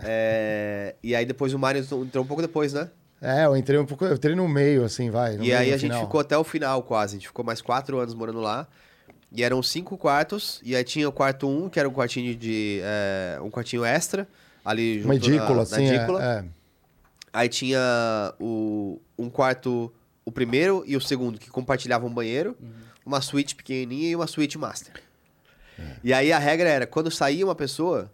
É, 0.04 0.94
e 1.02 1.14
aí 1.16 1.24
depois 1.24 1.54
o 1.54 1.58
Mário 1.58 1.80
entrou 1.80 2.22
um 2.22 2.26
pouco 2.26 2.42
depois, 2.42 2.72
né? 2.72 2.88
É, 3.20 3.46
eu 3.46 3.56
entrei 3.56 3.78
um 3.80 3.84
pouco, 3.86 4.04
eu 4.04 4.14
entrei 4.14 4.36
no 4.36 4.46
meio, 4.46 4.84
assim, 4.84 5.10
vai. 5.10 5.30
no 5.36 5.42
e 5.42 5.46
meio, 5.48 5.58
aí 5.58 5.72
a 5.72 5.76
gente 5.76 5.98
ficou 5.98 6.20
até 6.20 6.36
o 6.38 6.44
final 6.44 6.82
quase. 6.82 7.16
A 7.16 7.18
gente 7.18 7.26
ficou 7.28 7.44
mais 7.44 7.60
quatro 7.60 7.98
anos 7.98 8.14
morando 8.14 8.40
lá. 8.40 8.66
E 9.30 9.42
eram 9.42 9.62
cinco 9.62 9.96
quartos. 9.96 10.60
E 10.64 10.74
aí 10.74 10.84
tinha 10.84 11.08
o 11.08 11.12
quarto 11.12 11.48
um, 11.48 11.68
que 11.68 11.78
era 11.78 11.88
um 11.88 11.92
quartinho 11.92 12.34
de. 12.34 12.80
é, 12.82 13.38
um 13.42 13.50
quartinho 13.50 13.84
extra. 13.84 14.26
Ali 14.64 14.96
junto 14.96 15.06
Uma 15.06 15.14
edícula, 15.14 15.48
na, 15.48 15.54
na 15.54 15.62
assim, 15.62 15.84
é, 15.84 15.94
edícula. 15.94 16.24
é. 16.24 16.44
Aí 17.32 17.48
tinha 17.48 18.34
o, 18.40 19.00
um 19.18 19.28
quarto, 19.28 19.92
o 20.24 20.32
primeiro 20.32 20.82
e 20.86 20.96
o 20.96 21.00
segundo, 21.00 21.38
que 21.38 21.50
compartilhavam 21.50 22.08
um 22.08 22.12
banheiro, 22.12 22.56
uma 23.04 23.20
suíte 23.20 23.54
pequenininha 23.54 24.10
e 24.10 24.16
uma 24.16 24.26
suíte 24.26 24.58
master. 24.58 24.94
E 26.02 26.12
aí 26.12 26.32
a 26.32 26.38
regra 26.38 26.68
era, 26.68 26.86
quando 26.86 27.10
saía 27.10 27.44
uma 27.44 27.54
pessoa, 27.54 28.10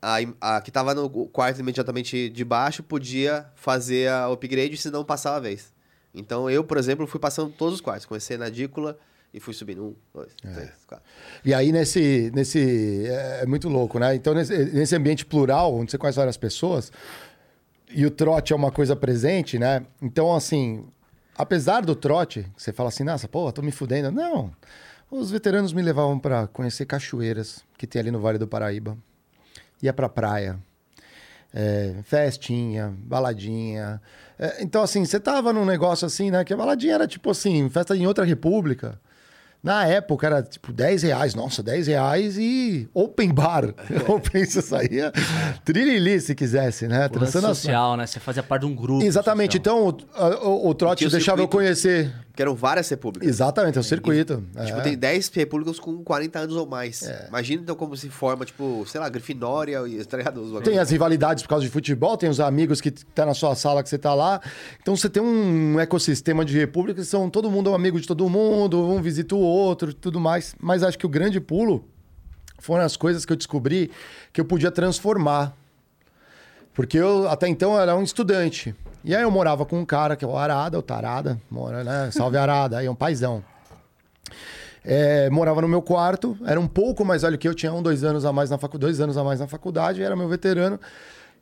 a, 0.00 0.16
a 0.40 0.60
que 0.60 0.70
tava 0.70 0.94
no 0.94 1.10
quarto 1.28 1.60
imediatamente 1.60 2.30
de 2.30 2.44
baixo 2.44 2.82
podia 2.82 3.46
fazer 3.54 4.08
a 4.08 4.28
upgrade, 4.28 4.76
senão 4.76 5.04
passava 5.04 5.36
a 5.36 5.40
vez. 5.40 5.72
Então 6.14 6.48
eu, 6.48 6.64
por 6.64 6.78
exemplo, 6.78 7.06
fui 7.06 7.20
passando 7.20 7.52
todos 7.52 7.74
os 7.74 7.80
quartos. 7.80 8.06
Comecei 8.06 8.36
na 8.36 8.48
edícula 8.48 8.98
e 9.32 9.40
fui 9.40 9.52
subindo 9.52 9.84
um, 9.84 9.94
dois, 10.14 10.32
três, 10.40 10.70
quatro. 10.86 11.04
E 11.44 11.52
aí, 11.52 11.70
nesse. 11.70 12.30
nesse 12.34 13.06
é, 13.06 13.40
é 13.42 13.46
muito 13.46 13.68
louco, 13.68 13.98
né? 13.98 14.14
Então, 14.14 14.34
nesse, 14.34 14.56
nesse 14.72 14.96
ambiente 14.96 15.26
plural, 15.26 15.74
onde 15.74 15.90
você 15.90 15.98
conhece 15.98 16.16
várias 16.16 16.36
pessoas, 16.36 16.90
e 17.90 18.04
o 18.06 18.10
trote 18.10 18.52
é 18.52 18.56
uma 18.56 18.70
coisa 18.70 18.96
presente, 18.96 19.58
né? 19.58 19.84
Então, 20.00 20.34
assim, 20.34 20.86
apesar 21.36 21.82
do 21.82 21.94
trote, 21.94 22.46
você 22.56 22.72
fala 22.72 22.88
assim, 22.88 23.04
nossa, 23.04 23.28
pô, 23.28 23.50
tô 23.52 23.62
me 23.62 23.70
fudendo. 23.70 24.10
Não. 24.10 24.50
Os 25.10 25.30
veteranos 25.30 25.72
me 25.72 25.80
levavam 25.80 26.18
para 26.18 26.46
conhecer 26.48 26.84
cachoeiras 26.84 27.64
que 27.78 27.86
tem 27.86 28.00
ali 28.00 28.10
no 28.10 28.20
Vale 28.20 28.38
do 28.38 28.46
Paraíba. 28.46 28.96
Ia 29.82 29.92
pra 29.92 30.08
praia. 30.08 30.58
É, 31.52 31.94
festinha, 32.02 32.94
baladinha. 32.98 34.02
É, 34.38 34.62
então, 34.62 34.82
assim, 34.82 35.04
você 35.04 35.18
tava 35.18 35.50
num 35.52 35.64
negócio 35.64 36.06
assim, 36.06 36.30
né? 36.30 36.44
Que 36.44 36.52
a 36.52 36.56
baladinha 36.56 36.94
era 36.94 37.06
tipo 37.06 37.30
assim, 37.30 37.70
festa 37.70 37.96
em 37.96 38.06
outra 38.06 38.24
república. 38.24 39.00
Na 39.62 39.86
época 39.86 40.26
era 40.26 40.42
tipo 40.42 40.72
10 40.72 41.02
reais, 41.02 41.34
nossa, 41.34 41.62
10 41.62 41.88
reais 41.88 42.38
e 42.38 42.88
open 42.94 43.32
bar. 43.32 43.74
open 44.08 44.44
você 44.44 44.62
saía 44.62 45.12
trilili 45.64 46.20
se 46.20 46.34
quisesse, 46.34 46.86
né? 46.86 47.08
Trançando 47.08 47.48
social, 47.48 47.96
né? 47.96 48.06
Você 48.06 48.20
fazia 48.20 48.42
parte 48.42 48.62
de 48.62 48.72
um 48.72 48.74
grupo. 48.74 49.04
Exatamente. 49.04 49.58
social. 49.58 49.88
Então 49.90 50.42
o, 50.44 50.48
o, 50.48 50.68
o 50.70 50.74
trote 50.74 51.08
deixava 51.08 51.40
eu 51.40 51.44
circuito. 51.44 51.48
conhecer. 51.48 52.12
Que 52.38 52.42
eram 52.42 52.54
várias 52.54 52.88
repúblicas. 52.88 53.28
Exatamente, 53.28 53.78
é 53.78 53.80
o 53.80 53.82
circuito. 53.82 54.44
Tipo, 54.64 54.78
é. 54.78 54.82
tem 54.82 54.96
10 54.96 55.28
repúblicas 55.30 55.80
com 55.80 56.04
40 56.04 56.38
anos 56.38 56.54
ou 56.54 56.68
mais. 56.68 57.02
Imagina 57.26 57.62
então 57.62 57.74
como 57.74 57.96
se 57.96 58.08
forma, 58.08 58.44
tipo, 58.44 58.84
sei 58.86 59.00
lá, 59.00 59.08
Grifinória 59.08 59.84
e 59.88 60.04
tá 60.04 60.16
ligado? 60.16 60.40
Os 60.40 60.52
bagulhos. 60.52 60.68
Tem 60.68 60.78
as 60.78 60.88
rivalidades 60.88 61.42
por 61.42 61.48
causa 61.48 61.64
de 61.64 61.68
futebol, 61.72 62.16
tem 62.16 62.30
os 62.30 62.38
amigos 62.38 62.80
que 62.80 62.92
tá 62.92 63.26
na 63.26 63.34
sua 63.34 63.56
sala 63.56 63.82
que 63.82 63.88
você 63.88 63.98
tá 63.98 64.14
lá. 64.14 64.40
Então 64.80 64.94
você 64.94 65.10
tem 65.10 65.20
um 65.20 65.80
ecossistema 65.80 66.44
de 66.44 66.56
repúblicas 66.56 67.06
que 67.06 67.10
são 67.10 67.28
todo 67.28 67.50
mundo 67.50 67.70
é 67.70 67.72
um 67.72 67.74
amigo 67.74 68.00
de 68.00 68.06
todo 68.06 68.28
mundo, 68.28 68.88
um 68.88 69.02
visita 69.02 69.34
o 69.34 69.40
outro, 69.40 69.92
tudo 69.92 70.20
mais. 70.20 70.54
Mas 70.60 70.84
acho 70.84 70.96
que 70.96 71.06
o 71.06 71.08
grande 71.08 71.40
pulo 71.40 71.84
foram 72.60 72.84
as 72.84 72.96
coisas 72.96 73.26
que 73.26 73.32
eu 73.32 73.36
descobri 73.36 73.90
que 74.32 74.40
eu 74.40 74.44
podia 74.44 74.70
transformar. 74.70 75.56
Porque 76.72 76.98
eu 76.98 77.28
até 77.28 77.48
então 77.48 77.76
era 77.76 77.96
um 77.96 78.04
estudante. 78.04 78.76
E 79.04 79.14
aí 79.14 79.22
eu 79.22 79.30
morava 79.30 79.64
com 79.64 79.78
um 79.78 79.84
cara 79.84 80.16
que 80.16 80.24
é 80.24 80.28
o 80.28 80.36
Arada, 80.36 80.78
o 80.78 80.82
Tarada, 80.82 81.40
mora, 81.50 81.84
né? 81.84 82.10
Salve 82.10 82.36
Arada, 82.36 82.78
aí 82.78 82.86
é 82.86 82.90
um 82.90 82.94
paizão. 82.94 83.42
É, 84.84 85.28
morava 85.30 85.60
no 85.60 85.68
meu 85.68 85.82
quarto, 85.82 86.36
era 86.46 86.58
um 86.58 86.66
pouco 86.66 87.04
mais 87.04 87.22
velho 87.22 87.36
que 87.36 87.46
eu, 87.46 87.54
tinha 87.54 87.72
um, 87.72 87.82
dois 87.82 88.04
anos 88.04 88.24
a 88.24 88.32
mais 88.32 88.50
na 88.50 88.58
faculdade, 88.58 88.92
dois 88.92 89.00
anos 89.00 89.16
a 89.16 89.24
mais 89.24 89.40
na 89.40 89.46
faculdade, 89.46 90.02
era 90.02 90.16
meu 90.16 90.28
veterano. 90.28 90.80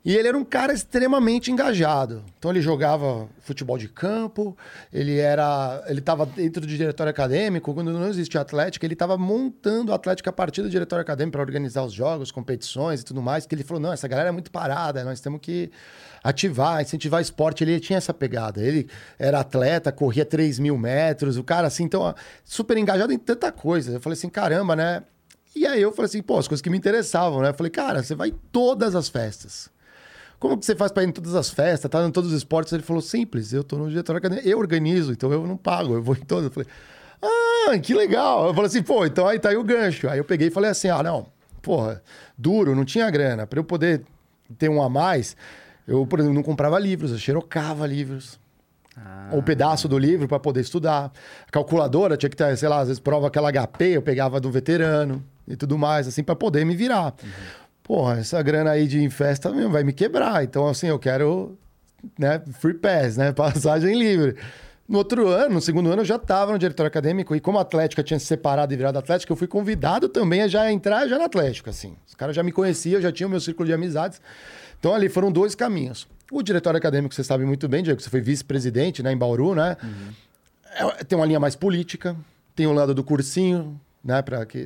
E 0.07 0.15
ele 0.15 0.29
era 0.29 0.37
um 0.37 0.45
cara 0.45 0.71
extremamente 0.71 1.51
engajado. 1.51 2.23
Então 2.39 2.49
ele 2.49 2.61
jogava 2.61 3.27
futebol 3.41 3.77
de 3.77 3.89
campo, 3.89 4.55
ele 4.91 5.17
era, 5.17 5.83
ele 5.85 5.99
estava 5.99 6.25
dentro 6.25 6.61
do 6.61 6.67
diretório 6.67 7.09
acadêmico, 7.09 7.73
quando 7.73 7.91
não 7.91 8.07
existia 8.07 8.39
Atlética, 8.39 8.85
ele 8.85 8.93
estava 8.93 9.17
montando 9.17 9.91
a 9.91 9.95
Atlética 9.95 10.29
a 10.29 10.33
partir 10.33 10.61
do 10.61 10.69
diretório 10.69 11.01
acadêmico 11.01 11.33
para 11.33 11.41
organizar 11.41 11.83
os 11.83 11.91
jogos, 11.91 12.31
competições 12.31 13.01
e 13.01 13.03
tudo 13.03 13.21
mais, 13.21 13.45
que 13.45 13.53
ele 13.53 13.65
falou: 13.65 13.81
"Não, 13.81 13.91
essa 13.91 14.07
galera 14.07 14.29
é 14.29 14.31
muito 14.31 14.49
parada, 14.49 15.03
nós 15.03 15.19
temos 15.19 15.41
que 15.41 15.69
ativar, 16.23 16.81
incentivar 16.81 17.21
esporte". 17.21 17.65
Ele 17.65 17.77
tinha 17.77 17.97
essa 17.97 18.13
pegada. 18.13 18.61
Ele 18.61 18.87
era 19.19 19.41
atleta, 19.41 19.91
corria 19.91 20.23
3 20.23 20.57
mil 20.57 20.77
metros, 20.77 21.35
o 21.35 21.43
cara 21.43 21.67
assim, 21.67 21.83
então 21.83 22.15
super 22.45 22.77
engajado 22.77 23.11
em 23.11 23.19
tanta 23.19 23.51
coisa. 23.51 23.91
Eu 23.91 23.99
falei 23.99 24.13
assim, 24.13 24.29
caramba, 24.29 24.73
né? 24.73 25.03
E 25.53 25.67
aí 25.67 25.81
eu 25.81 25.91
falei 25.91 26.05
assim, 26.05 26.21
pô, 26.21 26.37
as 26.37 26.47
coisas 26.47 26.61
que 26.61 26.69
me 26.69 26.77
interessavam, 26.77 27.41
né? 27.41 27.49
Eu 27.49 27.53
falei, 27.53 27.69
cara, 27.69 28.01
você 28.01 28.15
vai 28.15 28.29
em 28.29 28.35
todas 28.53 28.95
as 28.95 29.09
festas. 29.09 29.75
Como 30.39 30.57
que 30.57 30.65
você 30.65 30.75
faz 30.75 30.91
para 30.91 31.03
ir 31.03 31.07
em 31.07 31.11
todas 31.11 31.33
as 31.33 31.49
festas, 31.49 31.89
tá 31.89 32.05
em 32.05 32.11
todos 32.11 32.31
os 32.31 32.37
esportes? 32.37 32.71
Ele 32.71 32.83
falou, 32.83 33.01
simples, 33.01 33.53
eu 33.53 33.63
tô 33.63 33.77
no 33.77 33.89
diretório 33.89 34.19
acadêmico, 34.19 34.47
eu 34.47 34.59
organizo, 34.59 35.11
então 35.11 35.31
eu 35.31 35.47
não 35.47 35.57
pago, 35.57 35.95
eu 35.95 36.03
vou 36.03 36.15
em 36.15 36.19
todas. 36.19 36.45
Eu 36.45 36.51
falei, 36.51 36.69
ah, 37.21 37.77
que 37.79 37.93
legal. 37.93 38.47
Eu 38.47 38.53
falei 38.53 38.67
assim, 38.67 38.83
pô, 38.83 39.05
então 39.05 39.27
aí 39.27 39.39
tá 39.39 39.49
aí 39.49 39.57
o 39.57 39.63
gancho. 39.63 40.07
Aí 40.07 40.19
eu 40.19 40.23
peguei 40.23 40.49
e 40.49 40.51
falei 40.51 40.69
assim, 40.69 40.89
ah, 40.89 41.01
não, 41.01 41.27
porra, 41.61 42.03
duro, 42.37 42.75
não 42.75 42.85
tinha 42.85 43.09
grana. 43.09 43.47
Para 43.47 43.59
eu 43.59 43.63
poder 43.63 44.03
ter 44.57 44.69
um 44.69 44.81
a 44.81 44.89
mais, 44.89 45.35
eu, 45.87 46.05
por 46.05 46.19
exemplo, 46.19 46.35
não 46.35 46.43
comprava 46.43 46.77
livros, 46.77 47.11
eu 47.11 47.17
xerocava 47.17 47.87
livros. 47.87 48.39
Ou 49.31 49.39
um 49.39 49.43
pedaço 49.43 49.87
do 49.87 49.97
livro 49.97 50.27
para 50.27 50.39
poder 50.39 50.61
estudar. 50.61 51.11
A 51.47 51.51
calculadora 51.51 52.17
tinha 52.17 52.29
que 52.29 52.35
ter, 52.35 52.57
sei 52.57 52.67
lá, 52.67 52.79
às 52.79 52.87
vezes 52.87 52.99
prova 52.99 53.27
aquela 53.27 53.51
HP, 53.51 53.85
eu 53.89 54.01
pegava 54.01 54.39
do 54.39 54.49
veterano 54.49 55.23
e 55.47 55.55
tudo 55.55 55.77
mais, 55.77 56.07
assim, 56.07 56.23
para 56.23 56.35
poder 56.35 56.65
me 56.65 56.75
virar. 56.75 57.13
Porra, 57.87 58.19
essa 58.19 58.41
grana 58.41 58.71
aí 58.71 58.85
de 58.85 59.09
festa 59.09 59.49
meu, 59.49 59.69
vai 59.69 59.83
me 59.83 59.93
quebrar. 59.93 60.43
Então, 60.43 60.67
assim, 60.67 60.87
eu 60.87 60.99
quero 60.99 61.57
né, 62.19 62.41
free 62.59 62.73
pass, 62.73 63.15
né, 63.15 63.31
passagem 63.33 63.97
livre. 63.97 64.35
No 64.87 64.99
outro 64.99 65.27
ano, 65.27 65.55
no 65.55 65.61
segundo 65.61 65.89
ano, 65.89 66.01
eu 66.01 66.05
já 66.05 66.15
estava 66.17 66.51
no 66.51 66.59
diretório 66.59 66.87
acadêmico 66.87 67.35
e 67.35 67.39
como 67.39 67.57
a 67.57 67.61
Atlética 67.61 68.03
tinha 68.03 68.19
se 68.19 68.25
separado 68.25 68.73
e 68.73 68.77
virado 68.77 68.97
Atlética, 68.97 69.31
eu 69.31 69.35
fui 69.35 69.47
convidado 69.47 70.07
também 70.07 70.41
a 70.41 70.47
já 70.47 70.71
entrar 70.71 71.07
já 71.07 71.17
na 71.17 71.25
Atlética, 71.25 71.71
assim. 71.71 71.95
Os 72.05 72.13
caras 72.13 72.35
já 72.35 72.43
me 72.43 72.51
conheciam, 72.51 73.01
já 73.01 73.11
tinham 73.11 73.29
meu 73.29 73.39
círculo 73.39 73.67
de 73.67 73.73
amizades. 73.73 74.21
Então 74.79 74.93
ali 74.93 75.09
foram 75.09 75.31
dois 75.31 75.55
caminhos. 75.55 76.07
O 76.31 76.41
diretório 76.41 76.77
acadêmico, 76.77 77.13
você 77.13 77.23
sabe 77.23 77.45
muito 77.45 77.67
bem, 77.67 77.83
Diego, 77.83 78.01
você 78.01 78.09
foi 78.09 78.21
vice-presidente 78.21 79.01
né, 79.01 79.11
em 79.11 79.17
Bauru, 79.17 79.55
né? 79.55 79.75
É, 80.75 81.03
tem 81.03 81.17
uma 81.17 81.25
linha 81.25 81.39
mais 81.39 81.55
política, 81.55 82.15
tem 82.55 82.67
o 82.67 82.73
lado 82.73 82.93
do 82.93 83.03
cursinho, 83.03 83.79
né? 84.07 84.21
Para 84.21 84.45
que, 84.45 84.65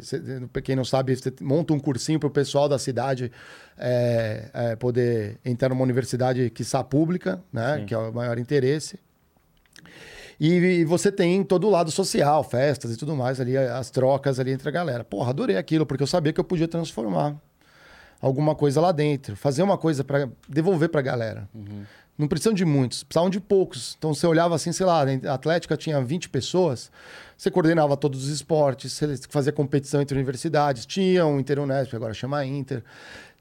pra 0.53 0.62
quem 0.62 0.75
não 0.75 0.86
sabe, 0.86 1.15
você 1.15 1.33
monta 1.41 1.74
um 1.74 1.79
cursinho 1.79 2.19
para 2.19 2.27
o 2.27 2.31
pessoal 2.31 2.69
da 2.69 2.77
cidade 2.77 3.31
é, 3.75 4.50
é, 4.53 4.75
poder 4.75 5.39
entrar 5.43 5.69
numa 5.69 5.81
universidade 5.81 6.51
que 6.51 6.62
está 6.62 6.83
pública, 6.83 7.41
né? 7.51 7.83
Que 7.88 7.95
é 7.95 7.98
o 7.98 8.13
maior 8.13 8.38
interesse. 8.38 9.00
E, 10.39 10.53
e 10.53 10.86
você 10.86 11.12
tem 11.12 11.43
todo 11.43 11.65
o 11.65 11.71
lado 11.71 11.89
social, 11.89 12.43
festas 12.43 12.93
e 12.93 12.98
tudo 12.98 13.15
mais 13.15 13.41
ali, 13.41 13.57
as 13.57 13.89
trocas 13.89 14.39
ali 14.39 14.51
entre 14.51 14.69
a 14.69 14.71
galera. 14.71 15.03
Porra, 15.03 15.31
adorei 15.31 15.57
aquilo, 15.57 15.88
porque 15.88 16.03
eu 16.03 16.07
sabia 16.07 16.31
que 16.31 16.39
eu 16.39 16.43
podia 16.43 16.67
transformar 16.67 17.36
alguma 18.21 18.53
coisa 18.53 18.79
lá 18.79 18.91
dentro, 18.91 19.35
fazer 19.35 19.63
uma 19.63 19.77
coisa 19.77 20.03
para 20.03 20.29
devolver 20.47 20.89
para 20.89 20.99
a 20.99 21.03
galera. 21.03 21.49
Não 22.17 22.27
precisam 22.27 22.53
de 22.53 22.63
muitos, 22.63 23.03
precisavam 23.03 23.29
de 23.29 23.39
poucos. 23.39 23.95
Então 23.97 24.13
você 24.13 24.27
olhava 24.27 24.53
assim, 24.53 24.71
sei 24.71 24.85
lá, 24.85 25.03
a 25.03 25.33
Atlética 25.33 25.75
tinha 25.75 25.99
20 25.99 26.29
pessoas, 26.29 26.91
você 27.35 27.49
coordenava 27.49 27.97
todos 27.97 28.25
os 28.25 28.29
esportes, 28.29 28.93
você 28.93 29.17
fazia 29.27 29.51
competição 29.51 30.01
entre 30.01 30.15
universidades, 30.15 30.85
tinha 30.85 31.25
um 31.25 31.39
Interunesp, 31.39 31.95
agora 31.95 32.13
chama 32.13 32.45
Inter. 32.45 32.83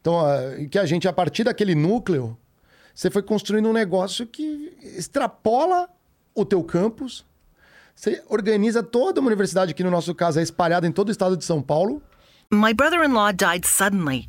Então, 0.00 0.22
que 0.70 0.78
a 0.78 0.86
gente, 0.86 1.06
a 1.06 1.12
partir 1.12 1.44
daquele 1.44 1.74
núcleo, 1.74 2.36
você 2.94 3.10
foi 3.10 3.22
construindo 3.22 3.68
um 3.68 3.72
negócio 3.72 4.26
que 4.26 4.74
extrapola 4.96 5.88
o 6.34 6.44
teu 6.44 6.64
campus, 6.64 7.24
você 7.94 8.22
organiza 8.28 8.82
toda 8.82 9.20
uma 9.20 9.26
universidade, 9.26 9.74
que 9.74 9.84
no 9.84 9.90
nosso 9.90 10.14
caso 10.14 10.40
é 10.40 10.42
espalhada 10.42 10.86
em 10.86 10.92
todo 10.92 11.08
o 11.08 11.12
estado 11.12 11.36
de 11.36 11.44
São 11.44 11.60
Paulo, 11.60 12.02
My 12.52 12.74
brother 12.74 13.04
in 13.04 13.12
law 13.12 13.32
died 13.32 13.64
suddenly, 13.64 14.28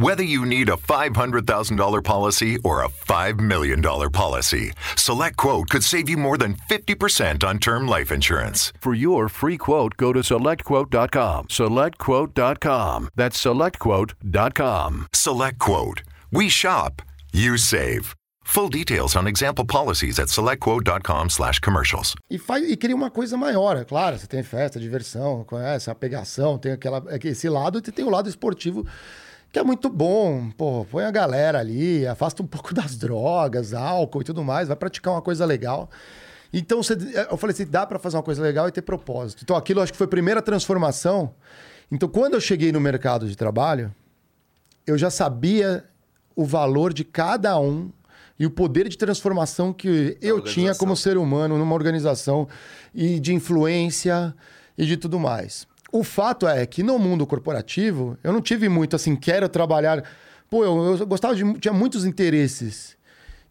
Whether 0.00 0.22
you 0.22 0.46
need 0.46 0.70
a 0.70 0.76
$500,000 0.76 2.02
policy 2.02 2.58
or 2.64 2.82
a 2.82 2.88
$5 2.88 3.38
million 3.38 3.82
policy, 3.82 4.72
Select 4.96 5.36
Quote 5.36 5.68
could 5.68 5.84
save 5.84 6.08
you 6.08 6.16
more 6.16 6.38
than 6.38 6.54
50% 6.70 7.44
on 7.44 7.58
term 7.58 7.86
life 7.86 8.10
insurance. 8.10 8.72
For 8.80 8.94
your 8.94 9.28
free 9.28 9.58
quote, 9.58 9.98
go 9.98 10.14
to 10.14 10.20
selectquote.com. 10.20 11.48
Selectquote.com. 11.48 13.08
That's 13.14 13.44
selectquote.com. 13.44 15.06
Select 15.12 15.58
Quote. 15.58 16.02
We 16.32 16.48
shop, 16.48 17.02
you 17.34 17.58
save. 17.58 18.14
Full 18.44 18.70
details 18.70 19.14
on 19.14 19.26
example 19.26 19.66
policies 19.66 20.18
at 20.18 20.28
selectquote.com 20.28 21.28
slash 21.28 21.60
commercials. 21.60 22.14
e, 22.30 22.38
faz, 22.38 22.64
e 22.68 22.74
cria 22.74 22.96
uma 22.96 23.10
coisa 23.10 23.36
maior, 23.36 23.76
é 23.76 23.84
claro. 23.84 24.18
Você 24.18 24.26
tem 24.26 24.42
festa, 24.42 24.80
diversão, 24.80 25.44
conhece, 25.44 25.90
a 25.90 25.94
pegação, 25.94 26.56
tem 26.56 26.72
aquela, 26.72 27.04
esse 27.22 27.50
lado, 27.50 27.78
e 27.78 27.82
tem 27.92 28.04
o 28.04 28.10
lado 28.10 28.30
esportivo, 28.30 28.86
que 29.52 29.58
é 29.58 29.62
muito 29.62 29.88
bom. 29.88 30.50
Pô, 30.56 30.84
põe 30.84 31.04
a 31.04 31.10
galera 31.10 31.58
ali, 31.58 32.06
afasta 32.06 32.42
um 32.42 32.46
pouco 32.46 32.72
das 32.74 32.96
drogas, 32.96 33.74
álcool 33.74 34.22
e 34.22 34.24
tudo 34.24 34.44
mais, 34.44 34.68
vai 34.68 34.76
praticar 34.76 35.14
uma 35.14 35.22
coisa 35.22 35.44
legal. 35.44 35.90
Então, 36.52 36.82
você, 36.82 36.96
eu 37.30 37.36
falei 37.36 37.54
assim, 37.54 37.66
dá 37.66 37.86
pra 37.86 37.98
fazer 37.98 38.16
uma 38.16 38.22
coisa 38.22 38.42
legal 38.42 38.66
e 38.66 38.72
ter 38.72 38.82
propósito. 38.82 39.42
Então, 39.42 39.56
aquilo 39.56 39.80
acho 39.80 39.92
que 39.92 39.98
foi 39.98 40.06
a 40.06 40.10
primeira 40.10 40.42
transformação. 40.42 41.32
Então, 41.92 42.08
quando 42.08 42.34
eu 42.34 42.40
cheguei 42.40 42.72
no 42.72 42.80
mercado 42.80 43.28
de 43.28 43.36
trabalho, 43.36 43.94
eu 44.86 44.98
já 44.98 45.10
sabia 45.10 45.84
o 46.34 46.44
valor 46.44 46.92
de 46.92 47.04
cada 47.04 47.58
um 47.58 47.90
e 48.38 48.46
o 48.46 48.50
poder 48.50 48.88
de 48.88 48.96
transformação 48.96 49.72
que 49.72 50.16
eu 50.20 50.40
tinha 50.40 50.74
como 50.74 50.96
ser 50.96 51.18
humano 51.18 51.58
numa 51.58 51.74
organização 51.74 52.48
e 52.94 53.20
de 53.20 53.34
influência 53.34 54.34
e 54.76 54.86
de 54.86 54.96
tudo 54.96 55.20
mais. 55.20 55.68
O 55.92 56.04
fato 56.04 56.46
é 56.46 56.64
que 56.66 56.82
no 56.82 56.98
mundo 56.98 57.26
corporativo, 57.26 58.16
eu 58.22 58.32
não 58.32 58.40
tive 58.40 58.68
muito 58.68 58.94
assim, 58.96 59.16
quero 59.16 59.48
trabalhar. 59.48 60.04
Pô, 60.48 60.64
eu, 60.64 60.96
eu 60.98 61.06
gostava 61.06 61.34
de. 61.34 61.54
tinha 61.54 61.74
muitos 61.74 62.04
interesses. 62.04 62.96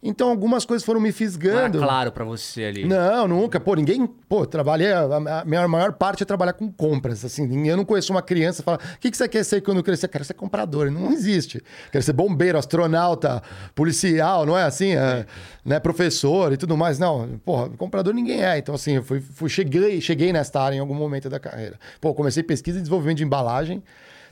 Então 0.02 0.30
algumas 0.30 0.64
coisas 0.64 0.86
foram 0.86 1.02
me 1.02 1.12
fisgando. 1.12 1.78
claro 1.78 2.10
pra 2.10 2.24
você 2.24 2.64
ali. 2.64 2.86
Não, 2.86 3.28
nunca. 3.28 3.60
Pô, 3.60 3.76
ninguém. 3.76 4.08
Pô, 4.08 4.46
trabalhei. 4.46 4.94
A, 4.94 5.44
minha 5.46 5.68
maior 5.68 5.92
parte 5.92 6.24
é 6.24 6.26
trabalhar 6.26 6.54
com 6.54 6.72
compras. 6.72 7.26
Assim, 7.26 7.68
eu 7.68 7.76
não 7.76 7.84
conheço 7.84 8.14
uma 8.14 8.22
criança 8.22 8.64
fala: 8.64 8.80
o 8.96 8.98
que, 8.98 9.12
que 9.12 9.18
você 9.18 9.28
quer 9.28 9.44
ser 9.44 9.60
quando 9.62 9.84
crescer? 9.84 10.08
Quero 10.08 10.24
ser 10.24 10.36
comprador. 10.36 10.90
Não 10.90 11.12
existe. 11.12 11.62
Quero 11.92 12.02
ser 12.02 12.14
bombeiro, 12.14 12.58
astronauta, 12.58 13.44
policial, 13.76 14.46
não 14.46 14.58
é 14.58 14.64
assim? 14.64 14.96
É, 14.96 15.26
né, 15.66 15.82
professor 15.82 16.54
e 16.54 16.58
tudo 16.58 16.78
mais. 16.78 16.98
Não, 16.98 17.38
porra, 17.44 17.70
comprador 17.72 18.14
ninguém 18.14 18.42
é. 18.42 18.58
Então, 18.58 18.76
assim, 18.76 18.94
eu 18.94 19.04
fui, 19.04 19.20
fui, 19.20 19.50
cheguei, 19.50 20.00
cheguei 20.00 20.32
nesta 20.32 20.62
área 20.62 20.78
em 20.78 20.80
algum 20.80 20.96
momento 20.96 21.30
da 21.30 21.42
carreira. 21.42 21.78
Pô, 22.00 22.14
comecei 22.14 22.42
pesquisa 22.42 22.78
e 22.78 22.82
desenvolvimento 22.82 23.18
de 23.18 23.26
embalagem. 23.26 23.84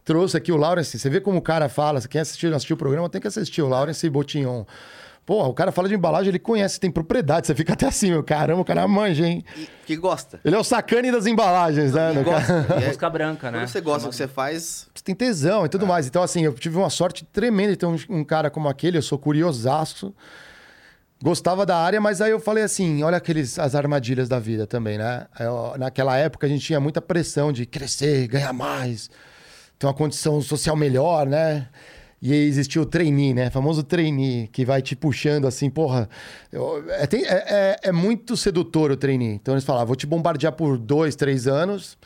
Trouxe 0.05 0.37
aqui 0.37 0.53
o 0.53 0.55
Lawrence. 0.55 0.97
Você 0.97 1.09
vê 1.09 1.19
como 1.19 1.39
o 1.39 1.41
cara 1.41 1.67
fala. 1.67 1.99
Quem 1.99 2.21
assistiu, 2.21 2.55
assistiu 2.55 2.75
o 2.75 2.79
programa, 2.79 3.09
tem 3.09 3.19
que 3.19 3.27
assistir 3.27 3.61
o 3.61 3.67
Lawrence 3.67 4.09
Botignon. 4.09 4.63
Porra, 5.27 5.49
o 5.49 5.53
cara 5.53 5.73
fala 5.73 5.89
de 5.89 5.93
embalagem, 5.93 6.29
ele 6.29 6.39
conhece, 6.39 6.79
tem 6.79 6.89
propriedade. 6.89 7.47
Você 7.47 7.53
fica 7.53 7.73
até 7.73 7.85
assim, 7.85 8.11
meu 8.11 8.23
caramba, 8.23 8.61
o 8.61 8.65
cara 8.65 8.87
manja, 8.87 9.27
hein? 9.27 9.43
E 9.57 9.67
que 9.85 9.97
gosta. 9.97 10.39
Ele 10.45 10.55
é 10.55 10.57
o 10.57 10.63
sacane 10.63 11.11
das 11.11 11.25
embalagens, 11.25 11.91
né? 11.91 12.13
E 12.13 12.15
no 12.15 12.23
gosta. 12.23 12.63
cara? 12.63 12.81
É- 12.81 12.87
Música 12.87 13.09
branca, 13.09 13.51
né? 13.51 13.59
Quando 13.59 13.67
você 13.67 13.81
gosta 13.81 14.07
do 14.07 14.09
que 14.11 14.15
você 14.15 14.25
faz, 14.27 14.87
Você 14.95 15.03
tem 15.03 15.13
tesão 15.13 15.65
e 15.65 15.69
tudo 15.69 15.85
mais. 15.85 16.07
Então, 16.07 16.23
assim, 16.23 16.45
eu 16.45 16.53
tive 16.53 16.77
uma 16.77 16.89
sorte 16.89 17.25
tremenda 17.25 17.71
de 17.73 17.77
ter 17.77 17.85
um, 17.85 17.97
um 18.09 18.23
cara 18.23 18.49
como 18.49 18.69
aquele, 18.69 18.97
eu 18.97 19.01
sou 19.01 19.19
curiosaço. 19.19 20.15
Gostava 21.21 21.65
da 21.65 21.75
área, 21.75 21.99
mas 21.99 22.21
aí 22.21 22.31
eu 22.31 22.39
falei 22.39 22.63
assim: 22.63 23.03
olha 23.03 23.17
aqueles, 23.17 23.59
as 23.59 23.75
armadilhas 23.75 24.29
da 24.29 24.39
vida 24.39 24.65
também, 24.65 24.97
né? 24.97 25.25
Eu- 25.39 25.73
naquela 25.77 26.15
época 26.15 26.45
a 26.47 26.49
gente 26.49 26.63
tinha 26.65 26.79
muita 26.79 27.01
pressão 27.01 27.51
de 27.51 27.65
crescer, 27.65 28.27
ganhar 28.27 28.53
mais, 28.53 29.09
ter 29.77 29.87
uma 29.87 29.93
condição 29.93 30.39
social 30.41 30.75
melhor, 30.77 31.25
né? 31.25 31.67
E 32.21 32.33
aí 32.33 32.45
existia 32.47 32.81
o 32.81 32.85
trainee, 32.85 33.33
né? 33.33 33.47
O 33.47 33.51
famoso 33.51 33.83
trainee, 33.83 34.47
que 34.47 34.65
vai 34.65 34.81
te 34.81 34.95
puxando 34.95 35.45
assim, 35.45 35.69
porra. 35.69 36.09
eu- 36.51 36.83
é, 36.91 37.05
tem- 37.05 37.23
é- 37.25 37.45
é- 37.47 37.79
é 37.89 37.91
muito 37.91 38.35
sedutor 38.35 38.89
o 38.91 38.97
trainee. 38.97 39.33
Então 39.35 39.53
eles 39.53 39.63
falavam: 39.63 39.87
vou 39.87 39.95
te 39.95 40.07
bombardear 40.07 40.53
por 40.53 40.77
dois, 40.79 41.15
três 41.15 41.47
anos 41.47 41.97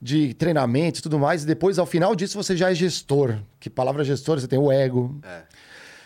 de 0.00 0.34
treinamento 0.34 1.00
e 1.00 1.02
tudo 1.02 1.18
mais, 1.18 1.42
e 1.42 1.46
depois, 1.46 1.78
ao 1.78 1.86
final 1.86 2.14
disso, 2.14 2.36
você 2.40 2.56
já 2.56 2.70
é 2.70 2.74
gestor. 2.74 3.38
Que 3.58 3.68
palavra 3.68 4.04
gestor? 4.04 4.38
Você 4.38 4.46
tem 4.46 4.58
o 4.58 4.70
ego. 4.70 5.18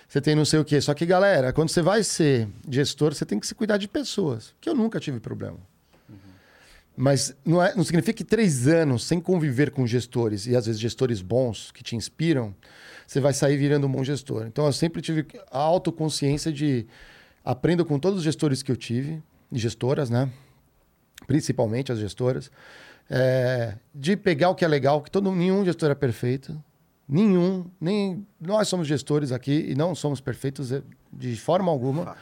Você 0.09 0.21
tem 0.21 0.35
não 0.35 0.45
sei 0.45 0.59
o 0.59 0.65
quê. 0.65 0.81
Só 0.81 0.95
que, 0.95 1.05
galera, 1.05 1.53
quando 1.53 1.69
você 1.69 1.83
vai 1.83 2.03
ser 2.03 2.49
gestor, 2.69 3.15
você 3.15 3.25
tem 3.27 3.39
que 3.39 3.47
se 3.47 3.55
cuidar 3.55 3.77
de 3.77 3.87
pessoas. 3.89 4.55
Que 4.61 4.69
eu 4.71 4.75
nunca 4.75 4.99
tive 4.99 5.21
problema. 5.21 5.59
Mas 6.97 7.35
não, 7.45 7.63
é- 7.63 7.75
não 7.75 7.85
significa 7.85 8.13
que 8.13 8.25
três 8.25 8.67
anos 8.67 9.05
sem 9.05 9.21
conviver 9.21 9.71
com 9.71 9.87
gestores, 9.87 10.47
e 10.47 10.57
às 10.57 10.67
vezes 10.67 10.81
gestores 10.81 11.23
bons, 11.23 11.71
que 11.73 11.83
te 11.83 11.95
inspiram, 11.97 12.55
você 13.11 13.19
vai 13.19 13.33
sair 13.33 13.57
virando 13.57 13.89
um 13.89 13.91
bom 13.91 14.05
gestor. 14.05 14.47
Então 14.47 14.67
eu 14.67 14.73
sempre 14.73 15.03
tive 15.03 15.27
a 15.51 15.59
autoconsciência 15.59 16.53
de 16.53 16.87
aprendo 17.45 17.85
com 17.85 17.99
todos 17.99 18.19
os 18.19 18.25
gestores 18.25 18.63
que 18.63 18.71
eu 18.71 18.77
tive, 18.77 19.21
gestoras, 19.51 20.09
né? 20.09 20.31
Principalmente 21.27 21.91
as 21.91 21.99
gestoras, 21.99 22.53
é, 23.11 23.75
de 23.93 24.17
pegar 24.17 24.51
o 24.51 24.55
que 24.55 24.65
é 24.65 24.69
legal, 24.69 25.03
que 25.03 25.11
todo, 25.11 25.33
nenhum 25.33 25.65
gestor 25.65 25.91
é 25.91 25.95
perfeito. 25.97 26.57
Nenhum, 27.09 27.67
nem 27.81 28.25
nós 28.41 28.69
somos 28.69 28.87
gestores 28.87 29.33
aqui 29.33 29.67
e 29.69 29.75
não 29.75 29.93
somos 29.93 30.21
perfeitos 30.21 30.73
de 31.13 31.35
forma 31.35 31.69
alguma. 31.69 32.17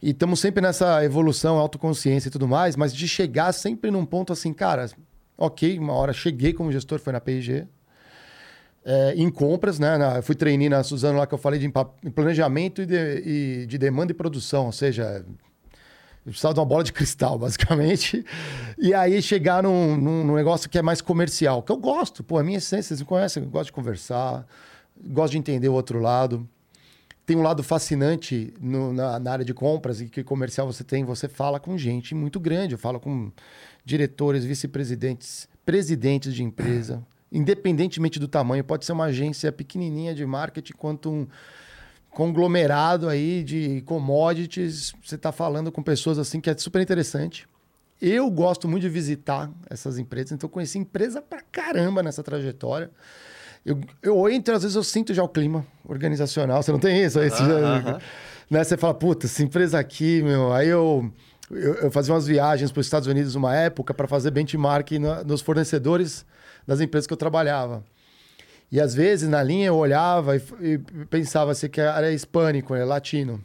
E 0.00 0.12
estamos 0.12 0.40
sempre 0.40 0.62
nessa 0.62 1.04
evolução, 1.04 1.58
autoconsciência 1.58 2.28
e 2.28 2.32
tudo 2.32 2.48
mais, 2.48 2.74
mas 2.74 2.94
de 2.94 3.06
chegar 3.06 3.52
sempre 3.52 3.90
num 3.90 4.06
ponto 4.06 4.32
assim, 4.32 4.54
cara, 4.54 4.90
ok, 5.36 5.78
uma 5.78 5.92
hora 5.92 6.14
cheguei 6.14 6.54
como 6.54 6.72
gestor, 6.72 6.98
foi 7.00 7.12
na 7.12 7.20
P&G, 7.20 7.68
é, 8.88 9.14
em 9.16 9.28
compras, 9.28 9.80
né? 9.80 9.98
Na, 9.98 10.22
fui 10.22 10.36
trainee 10.36 10.68
na 10.68 10.84
Suzano 10.84 11.18
lá 11.18 11.26
que 11.26 11.34
eu 11.34 11.38
falei 11.38 11.58
de 11.58 11.68
planejamento 12.14 12.82
e 12.82 12.86
de, 12.86 13.22
e 13.62 13.66
de 13.66 13.76
demanda 13.78 14.12
e 14.12 14.14
produção, 14.14 14.66
ou 14.66 14.72
seja, 14.72 15.24
eu 16.24 16.30
precisava 16.30 16.54
de 16.54 16.60
uma 16.60 16.66
bola 16.66 16.84
de 16.84 16.92
cristal, 16.92 17.36
basicamente. 17.40 18.24
E 18.78 18.94
aí 18.94 19.20
chegar 19.20 19.62
num, 19.64 19.96
num- 19.96 20.24
num 20.24 20.34
negócio 20.36 20.70
que 20.70 20.78
é 20.78 20.82
mais 20.82 21.00
comercial, 21.00 21.62
que 21.64 21.72
eu 21.72 21.76
gosto, 21.76 22.22
pô, 22.22 22.38
a 22.38 22.44
minha 22.44 22.58
essência, 22.58 22.88
vocês 22.90 23.00
me 23.00 23.06
conhecem, 23.06 23.42
eu 23.42 23.48
gosto 23.50 23.66
de 23.66 23.72
conversar, 23.72 24.46
gosto 25.04 25.32
de 25.32 25.38
entender 25.38 25.68
o 25.68 25.72
outro 25.74 25.98
lado. 26.00 26.48
Tem 27.26 27.36
um 27.36 27.42
lado 27.42 27.60
fascinante 27.64 28.54
no- 28.60 28.92
na, 28.92 29.18
na 29.18 29.32
área 29.32 29.44
de 29.44 29.52
compras 29.52 30.00
e 30.00 30.06
que 30.08 30.22
comercial 30.22 30.64
você 30.72 30.84
tem, 30.84 31.04
você 31.04 31.26
fala 31.28 31.58
com 31.58 31.76
gente 31.76 32.14
muito 32.14 32.38
grande. 32.38 32.74
Eu 32.74 32.78
falo 32.78 33.00
com 33.00 33.32
diretores, 33.84 34.44
vice-presidentes, 34.44 35.48
presidentes 35.64 36.32
de 36.32 36.44
empresa, 36.44 37.02
independentemente 37.36 38.18
do 38.18 38.26
tamanho, 38.26 38.64
pode 38.64 38.84
ser 38.84 38.92
uma 38.92 39.04
agência 39.06 39.52
pequenininha 39.52 40.14
de 40.14 40.24
marketing 40.24 40.72
quanto 40.72 41.10
um 41.10 41.26
conglomerado 42.10 43.08
aí 43.08 43.42
de 43.44 43.82
commodities. 43.82 44.94
Você 45.04 45.16
está 45.16 45.32
falando 45.32 45.70
com 45.70 45.82
pessoas 45.82 46.18
assim 46.18 46.40
que 46.40 46.48
é 46.48 46.56
super 46.56 46.80
interessante. 46.80 47.46
Eu 48.00 48.30
gosto 48.30 48.68
muito 48.68 48.82
de 48.82 48.88
visitar 48.88 49.50
essas 49.70 49.98
empresas, 49.98 50.32
então 50.32 50.46
eu 50.46 50.50
conheci 50.52 50.78
empresa 50.78 51.22
pra 51.22 51.40
caramba 51.40 52.02
nessa 52.02 52.22
trajetória. 52.22 52.90
Eu, 53.64 53.80
eu 54.02 54.28
entro, 54.28 54.54
às 54.54 54.62
vezes 54.62 54.76
eu 54.76 54.84
sinto 54.84 55.12
já 55.12 55.22
o 55.24 55.28
clima 55.28 55.66
organizacional. 55.88 56.62
Você 56.62 56.70
não 56.72 56.78
tem 56.78 57.02
isso? 57.02 57.18
Aí 57.18 57.30
você, 57.30 57.38
já- 57.44 57.98
né, 58.50 58.62
você 58.62 58.76
fala, 58.76 58.94
puta, 58.94 59.26
essa 59.26 59.42
empresa 59.42 59.78
aqui, 59.78 60.22
meu. 60.22 60.52
Aí 60.52 60.68
eu, 60.68 61.10
eu, 61.50 61.74
eu 61.74 61.90
fazia 61.90 62.14
umas 62.14 62.26
viagens 62.26 62.70
para 62.70 62.80
os 62.80 62.86
Estados 62.86 63.08
Unidos 63.08 63.34
uma 63.34 63.56
época 63.56 63.92
para 63.92 64.06
fazer 64.06 64.30
benchmark 64.30 64.92
na- 65.00 65.24
nos 65.24 65.40
fornecedores 65.40 66.24
das 66.66 66.80
empresas 66.80 67.06
que 67.06 67.12
eu 67.12 67.16
trabalhava. 67.16 67.84
E 68.70 68.80
às 68.80 68.94
vezes 68.94 69.28
na 69.28 69.42
linha 69.42 69.68
eu 69.68 69.76
olhava 69.76 70.36
e, 70.36 70.42
e 70.60 70.78
pensava 71.08 71.54
se 71.54 71.68
que 71.68 71.80
era 71.80 72.10
hispânico, 72.12 72.74
é 72.74 72.84
latino. 72.84 73.42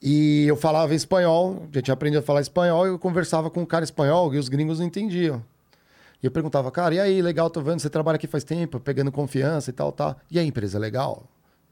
E 0.00 0.46
eu 0.46 0.56
falava 0.56 0.94
espanhol, 0.94 1.66
já 1.72 1.82
tinha 1.82 1.94
aprendido 1.94 2.20
a 2.20 2.22
falar 2.22 2.40
espanhol, 2.40 2.86
e 2.86 2.90
eu 2.90 2.98
conversava 2.98 3.50
com 3.50 3.62
um 3.62 3.66
cara 3.66 3.84
espanhol 3.84 4.32
e 4.32 4.38
os 4.38 4.48
gringos 4.48 4.78
não 4.78 4.86
entendiam. 4.86 5.42
E 6.22 6.26
eu 6.26 6.30
perguntava, 6.30 6.70
cara, 6.70 6.94
e 6.94 7.00
aí, 7.00 7.22
legal, 7.22 7.48
tô 7.50 7.60
vendo, 7.60 7.80
você 7.80 7.90
trabalha 7.90 8.16
aqui 8.16 8.26
faz 8.26 8.42
tempo, 8.42 8.80
pegando 8.80 9.10
confiança 9.10 9.70
e 9.70 9.72
tal, 9.72 9.92
tal. 9.92 10.16
E 10.30 10.38
a 10.38 10.42
empresa 10.42 10.78
legal? 10.78 11.24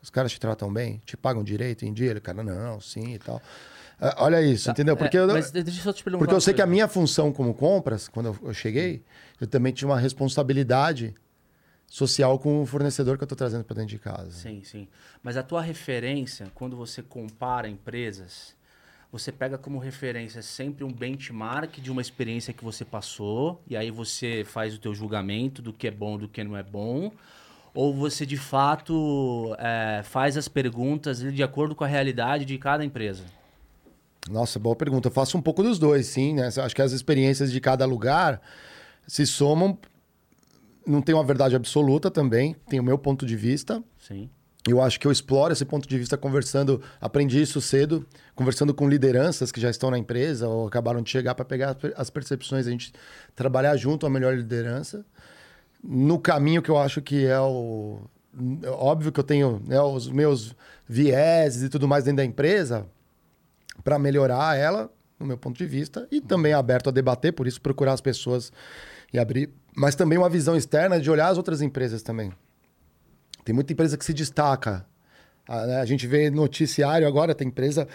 Os 0.03 0.11
caras 0.11 0.31
te 0.31 0.39
tratam 0.39 0.73
bem? 0.73 1.01
Te 1.05 1.17
pagam 1.17 1.43
direito 1.43 1.85
em 1.85 1.93
dia? 1.93 2.11
Ele, 2.13 2.21
cara, 2.21 2.43
não, 2.43 2.81
sim 2.81 3.15
e 3.15 3.19
tal. 3.19 3.41
Ah, 3.99 4.15
olha 4.19 4.43
isso, 4.43 4.71
entendeu? 4.71 4.97
Porque, 4.97 5.17
É, 5.17 5.21
eu, 5.21 5.27
mas 5.29 5.51
deixa 5.51 5.71
eu 5.71 5.83
só 5.83 5.93
te 5.93 6.05
perguntar 6.05 6.19
porque 6.19 6.35
eu 6.35 6.41
sei 6.41 6.53
que 6.53 6.61
a 6.61 6.65
coisa. 6.65 6.73
minha 6.73 6.89
função 6.89 7.33
como 7.33 7.55
compras, 7.55 8.09
quando 8.09 8.37
eu, 8.43 8.53
cheguei, 8.53 9.03
eu 9.41 9.47
também 9.47 9.73
tinha 9.73 9.89
uma 9.89 9.99
responsabilidade 9.99 11.15
social 11.87 12.39
com 12.39 12.63
o 12.63 12.67
fornecedor 12.67 13.17
que 13.17 13.25
eu 13.25 13.29
tô 13.29 13.37
trazendo 13.37 13.65
para 13.65 13.77
dentro 13.77 13.91
de 13.91 13.99
casa. 13.99 14.31
Sim, 14.33 14.63
sim. 14.63 14.87
Mas 15.23 15.37
a 15.37 15.43
tua 15.43 15.63
referência, 15.63 16.49
quando 16.55 16.77
você 16.77 17.03
compara 17.03 17.69
empresas, 17.69 18.55
você 19.11 19.33
pega 19.33 19.57
como 19.57 19.79
referência 19.79 20.43
sempre 20.43 20.85
um 20.85 20.93
benchmark 20.93 21.81
de 21.81 21.91
uma 21.91 22.03
experiência 22.03 22.53
que 22.53 22.63
você 22.63 22.85
passou, 22.85 23.63
e 23.67 23.77
aí 23.77 23.91
você 23.91 24.45
faz 24.45 24.75
o 24.75 24.79
teu 24.79 24.95
julgamento 24.95 25.63
do 25.63 25.73
que 25.73 25.87
é 25.87 25.91
bom 25.91 26.19
do 26.19 26.29
que 26.29 26.45
não 26.45 26.57
é 26.57 26.63
bom, 26.63 27.11
ou 27.73 27.95
você 27.95 28.27
de 28.27 28.37
fato 28.37 29.55
é, 29.59 30.03
faz 30.03 30.37
as 30.37 30.49
perguntas 30.49 31.21
de 31.21 31.43
acordo 31.43 31.75
com 31.75 31.85
a 31.85 31.87
realidade 31.87 32.45
de 32.45 32.59
cada 32.59 32.85
empresa? 32.85 33.25
Nossa, 34.31 34.59
boa 34.59 34.75
pergunta. 34.75 35.09
Eu 35.09 35.13
faço 35.13 35.37
um 35.39 35.43
pouco 35.43 35.63
dos 35.63 35.79
dois, 35.79 36.07
sim, 36.07 36.35
né? 36.35 36.49
Acho 36.49 36.75
que 36.75 36.83
as 36.83 36.93
experiências 36.93 37.53
de 37.53 37.61
cada 37.61 37.85
lugar 37.87 38.41
se 39.07 39.27
somam. 39.27 39.79
Não 40.87 41.01
tem 41.03 41.15
uma 41.15 41.25
verdade 41.25 41.57
absoluta 41.57 42.11
também, 42.11 42.55
tem 42.69 42.79
o 42.79 42.83
meu 42.83 42.97
ponto 42.99 43.27
de 43.27 43.37
vista. 43.37 43.83
Sim. 43.99 44.29
Eu 44.69 44.81
acho 44.83 44.99
que 44.99 45.07
eu 45.07 45.13
exploro 45.13 45.53
esse 45.53 45.65
ponto 45.65 45.89
de 45.89 45.97
vista 45.97 46.17
conversando, 46.17 46.83
aprendi 47.01 47.41
isso 47.41 47.61
cedo, 47.61 48.05
conversando 48.35 48.75
com 48.75 48.89
lideranças 48.89 49.53
que 49.53 49.61
já 49.61 49.71
estão 49.71 49.93
na 49.93 49.99
empresa 49.99 50.49
ou 50.49 50.67
acabaram 50.67 51.01
de 51.03 51.09
chegar 51.09 51.37
para 51.37 51.45
pegar 51.45 51.71
as 51.71 51.77
per- 51.77 51.93
as 51.97 52.11
percepções, 52.11 52.67
a 52.67 52.71
gente 52.71 52.93
trabalhar 53.35 53.77
junto 53.77 54.07
a 54.07 54.11
melhor 54.11 54.37
liderança. 54.37 55.05
No 55.83 56.19
caminho 56.19 56.61
que 56.63 56.69
eu 56.71 56.79
acho 56.79 57.01
que 57.01 57.25
é 57.27 57.39
o. 57.41 58.01
é 58.63 58.69
Óbvio 58.71 59.13
que 59.13 59.21
eu 59.21 59.25
tenho 59.25 59.63
né, 59.65 59.81
os 59.81 60.09
meus 60.09 60.53
vieses 60.89 61.63
e 61.63 61.69
tudo 61.69 61.87
mais 61.87 62.03
dentro 62.05 62.17
da 62.19 62.25
empresa 62.25 62.87
para 63.87 64.01
melhorar 64.01 64.59
ela, 64.59 64.91
no 65.17 65.25
meu 65.25 65.39
ponto 65.39 65.57
de 65.57 65.65
vista, 65.65 66.09
e 66.11 66.21
também 66.21 66.53
aberto 66.53 66.89
a 66.89 66.93
debater, 66.93 67.33
por 67.33 67.47
isso 67.47 67.61
procurar 67.61 67.93
as 67.93 68.01
pessoas 68.01 68.53
e 69.13 69.19
abrir. 69.19 69.49
Mas 69.77 69.95
também 69.95 70.19
uma 70.19 70.29
visão 70.29 70.57
externa 70.57 70.99
de 71.01 71.09
olhar 71.09 71.29
as 71.29 71.37
outras 71.37 71.63
empresas 71.63 72.03
também. 72.03 72.33
Tem 73.45 73.55
muita 73.55 73.73
empresa 73.73 73.97
que 73.97 74.05
se 74.05 74.13
destaca. 74.13 74.85
A, 75.49 75.67
né, 75.67 75.77
a 75.81 75.85
gente 75.85 76.05
vê 76.05 76.29
noticiário 76.31 77.07
agora, 77.07 77.33
tem 77.33 77.47
empresa. 77.47 77.87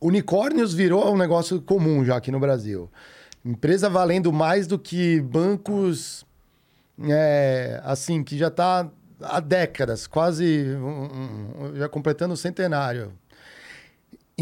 Unicórnios 0.00 0.72
virou 0.72 1.12
um 1.12 1.16
negócio 1.18 1.60
comum 1.60 2.04
já 2.04 2.16
aqui 2.16 2.30
no 2.30 2.38
Brasil. 2.38 2.88
Empresa 3.44 3.90
valendo 3.90 4.32
mais 4.32 4.68
do 4.68 4.78
que 4.78 5.20
bancos, 5.22 6.24
é, 7.02 7.80
assim, 7.82 8.22
que 8.22 8.38
já 8.38 8.46
está 8.46 8.88
há 9.20 9.40
décadas, 9.40 10.06
quase 10.06 10.66
um- 10.76 11.64
um- 11.72 11.74
já 11.74 11.88
completando 11.88 12.34
o 12.34 12.36
centenário. 12.36 13.12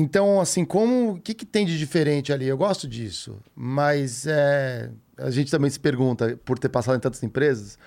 Então, 0.00 0.40
assim, 0.40 0.64
como 0.64 1.12
o 1.12 1.20
que, 1.20 1.34
que 1.34 1.44
tem 1.44 1.66
de 1.66 1.76
diferente 1.78 2.32
ali? 2.32 2.46
Eu 2.46 2.56
gosto 2.56 2.86
disso, 2.86 3.38
mas 3.54 4.26
é, 4.26 4.90
a 5.16 5.30
gente 5.30 5.50
também 5.50 5.68
se 5.70 5.80
pergunta, 5.80 6.38
por 6.44 6.58
ter 6.58 6.68
passado 6.68 6.96
em 6.96 7.00
tantas 7.00 7.22
empresas, 7.22 7.78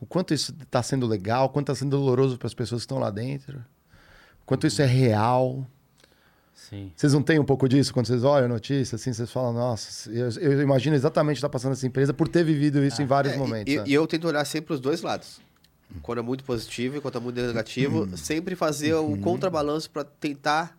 o 0.00 0.06
quanto 0.06 0.32
isso 0.32 0.54
está 0.62 0.82
sendo 0.82 1.06
legal, 1.06 1.46
o 1.46 1.48
quanto 1.48 1.70
está 1.70 1.78
sendo 1.84 1.90
doloroso 1.96 2.38
para 2.38 2.46
as 2.46 2.54
pessoas 2.54 2.82
que 2.82 2.84
estão 2.84 2.98
lá 2.98 3.10
dentro, 3.10 3.58
o 4.42 4.46
quanto 4.46 4.66
isso 4.66 4.80
é 4.80 4.86
real. 4.86 5.66
Sim. 6.54 6.90
Vocês 6.96 7.12
não 7.12 7.22
têm 7.22 7.38
um 7.38 7.44
pouco 7.44 7.68
disso 7.68 7.92
quando 7.92 8.06
vocês 8.06 8.24
olham 8.24 8.46
a 8.46 8.48
notícia, 8.48 8.96
assim, 8.96 9.12
vocês 9.12 9.30
falam, 9.30 9.52
nossa, 9.52 10.10
eu, 10.10 10.30
eu 10.40 10.62
imagino 10.62 10.96
exatamente 10.96 11.34
o 11.34 11.36
que 11.36 11.38
está 11.40 11.48
passando 11.50 11.70
nessa 11.72 11.86
empresa 11.86 12.14
por 12.14 12.28
ter 12.28 12.42
vivido 12.44 12.82
isso 12.82 13.02
em 13.02 13.06
vários 13.06 13.34
É, 13.34 13.36
momentos. 13.36 13.72
E, 13.72 13.76
né? 13.76 13.84
e 13.86 13.92
eu 13.92 14.06
tento 14.06 14.26
olhar 14.26 14.44
sempre 14.46 14.72
os 14.72 14.80
dois 14.80 15.02
lados. 15.02 15.38
Quando 16.02 16.18
é 16.18 16.22
muito 16.22 16.42
positivo 16.44 16.96
e 16.96 17.00
quando 17.00 17.18
é 17.18 17.20
muito 17.20 17.40
negativo, 17.40 18.00
Uhum. 18.04 18.16
sempre 18.16 18.56
fazer 18.56 18.94
o 18.94 19.16
contrabalanço 19.18 19.88
para 19.90 20.02
tentar 20.02 20.76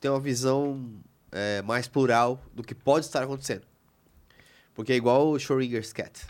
ter 0.00 0.08
uma 0.08 0.20
visão 0.20 0.92
é, 1.32 1.62
mais 1.62 1.86
plural 1.88 2.40
do 2.54 2.62
que 2.62 2.74
pode 2.74 3.06
estar 3.06 3.22
acontecendo. 3.22 3.66
Porque 4.74 4.92
é 4.92 4.96
igual 4.96 5.28
o 5.30 5.38
Schrodinger's 5.38 5.92
Cat. 5.92 6.26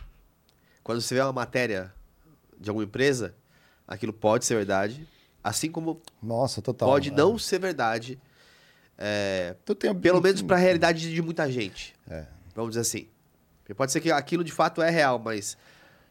Quando 0.83 1.01
você 1.03 1.15
vê 1.15 1.21
uma 1.21 1.33
matéria 1.33 1.93
de 2.59 2.71
alguma 2.71 2.85
empresa, 2.85 3.35
aquilo 3.87 4.13
pode 4.13 4.45
ser 4.47 4.55
verdade, 4.55 5.07
assim 5.45 5.71
como 5.71 6.01
Nossa, 6.23 6.63
total. 6.63 6.89
pode 6.89 7.11
é. 7.11 7.13
não 7.13 7.39
ser 7.39 7.59
verdade, 7.59 8.19
é, 8.97 9.55
Eu 9.67 9.75
tenho- 9.75 9.95
pelo 9.95 10.21
menos 10.21 10.43
para 10.43 10.57
a 10.57 10.59
realidade 10.59 11.13
de 11.13 11.23
muita 11.23 11.51
gente. 11.53 11.95
É. 12.11 12.27
Vamos 12.55 12.71
dizer 12.71 12.81
assim. 12.81 13.09
Porque 13.61 13.75
pode 13.75 13.93
ser 13.93 14.01
que 14.01 14.11
aquilo 14.11 14.43
de 14.43 14.51
fato 14.51 14.81
é 14.83 14.91
real, 14.91 15.19
mas 15.19 15.57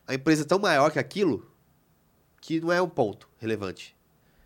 a 0.08 0.14
empresa 0.14 0.44
é 0.44 0.46
tão 0.46 0.60
maior 0.60 0.92
que 0.92 1.00
aquilo 1.00 1.52
que 2.40 2.62
não 2.62 2.72
é 2.72 2.82
um 2.82 2.88
ponto 2.88 3.28
relevante, 3.40 3.96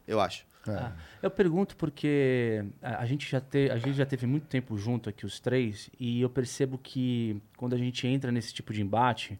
eu 0.08 0.20
acho. 0.20 0.46
Ah, 0.68 0.92
eu 1.22 1.32
pergunto 1.32 1.76
porque 1.76 2.64
a, 2.82 3.06
gente 3.06 3.30
já 3.30 3.42
te, 3.42 3.70
a 3.72 3.78
gente 3.78 3.94
já 3.94 4.06
teve 4.06 4.28
muito 4.28 4.46
tempo 4.48 4.78
junto 4.78 5.10
aqui 5.10 5.26
os 5.26 5.40
três 5.40 5.90
e 6.00 6.22
eu 6.22 6.30
percebo 6.30 6.78
que 6.78 7.42
quando 7.58 7.74
a 7.74 7.78
gente 7.78 8.06
entra 8.08 8.32
nesse 8.32 8.54
tipo 8.54 8.72
de 8.72 8.82
embate, 8.82 9.40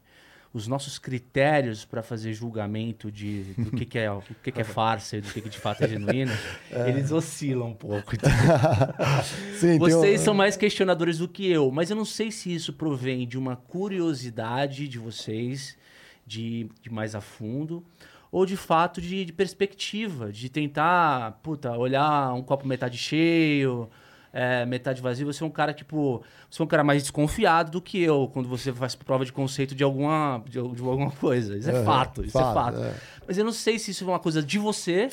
os 0.54 0.66
nossos 0.68 0.98
critérios 0.98 1.84
para 1.84 2.02
fazer 2.02 2.34
julgamento 2.34 3.10
de 3.10 3.54
do 3.56 3.70
que, 3.70 3.86
que 3.86 3.98
é 3.98 4.10
o 4.10 4.20
que, 4.42 4.52
que 4.52 4.60
é 4.60 4.64
farsa 4.64 5.16
e 5.16 5.20
do 5.20 5.32
que, 5.32 5.40
que 5.40 5.48
de 5.48 5.58
fato 5.58 5.82
é 5.84 5.88
genuíno, 5.88 6.32
eles 6.86 7.10
oscilam 7.10 7.68
um 7.68 7.74
pouco. 7.74 8.14
Então, 8.14 8.30
Sim, 9.58 9.60
tem 9.60 9.76
um- 9.76 9.78
vocês 9.78 10.20
são 10.20 10.34
mais 10.34 10.56
questionadores 10.56 11.18
do 11.18 11.28
que 11.28 11.50
eu, 11.50 11.70
mas 11.70 11.88
eu 11.88 11.96
não 11.96 12.04
sei 12.04 12.30
se 12.30 12.52
isso 12.54 12.72
provém 12.72 13.26
de 13.26 13.38
uma 13.38 13.56
curiosidade 13.56 14.88
de 14.88 14.98
vocês, 14.98 15.76
de, 16.26 16.68
de 16.82 16.90
mais 16.90 17.14
a 17.14 17.20
fundo, 17.20 17.82
ou 18.32 18.46
de 18.46 18.56
fato 18.56 18.98
de, 19.00 19.26
de 19.26 19.32
perspectiva, 19.32 20.32
de 20.32 20.48
tentar, 20.48 21.38
puta, 21.42 21.70
olhar 21.76 22.32
um 22.32 22.42
copo 22.42 22.66
metade 22.66 22.96
cheio, 22.96 23.90
é, 24.32 24.64
metade 24.64 25.02
vazio. 25.02 25.26
Você 25.26 25.44
é 25.44 25.46
um 25.46 25.50
cara, 25.50 25.74
tipo, 25.74 26.22
você 26.50 26.62
é 26.62 26.64
um 26.64 26.68
cara 26.68 26.82
mais 26.82 27.02
desconfiado 27.02 27.70
do 27.70 27.82
que 27.82 28.02
eu 28.02 28.30
quando 28.32 28.48
você 28.48 28.72
faz 28.72 28.94
prova 28.94 29.26
de 29.26 29.32
conceito 29.32 29.74
de 29.74 29.84
alguma, 29.84 30.42
de, 30.46 30.52
de 30.52 30.82
alguma 30.82 31.10
coisa. 31.12 31.58
Isso 31.58 31.68
é 31.68 31.74
Aham, 31.74 31.84
fato, 31.84 32.24
isso 32.24 32.38
é 32.38 32.42
fato, 32.42 32.54
fato. 32.54 32.80
é. 32.80 32.94
Mas 33.28 33.36
eu 33.36 33.44
não 33.44 33.52
sei 33.52 33.78
se 33.78 33.90
isso 33.90 34.02
é 34.02 34.06
uma 34.06 34.18
coisa 34.18 34.42
de 34.42 34.58
você 34.58 35.10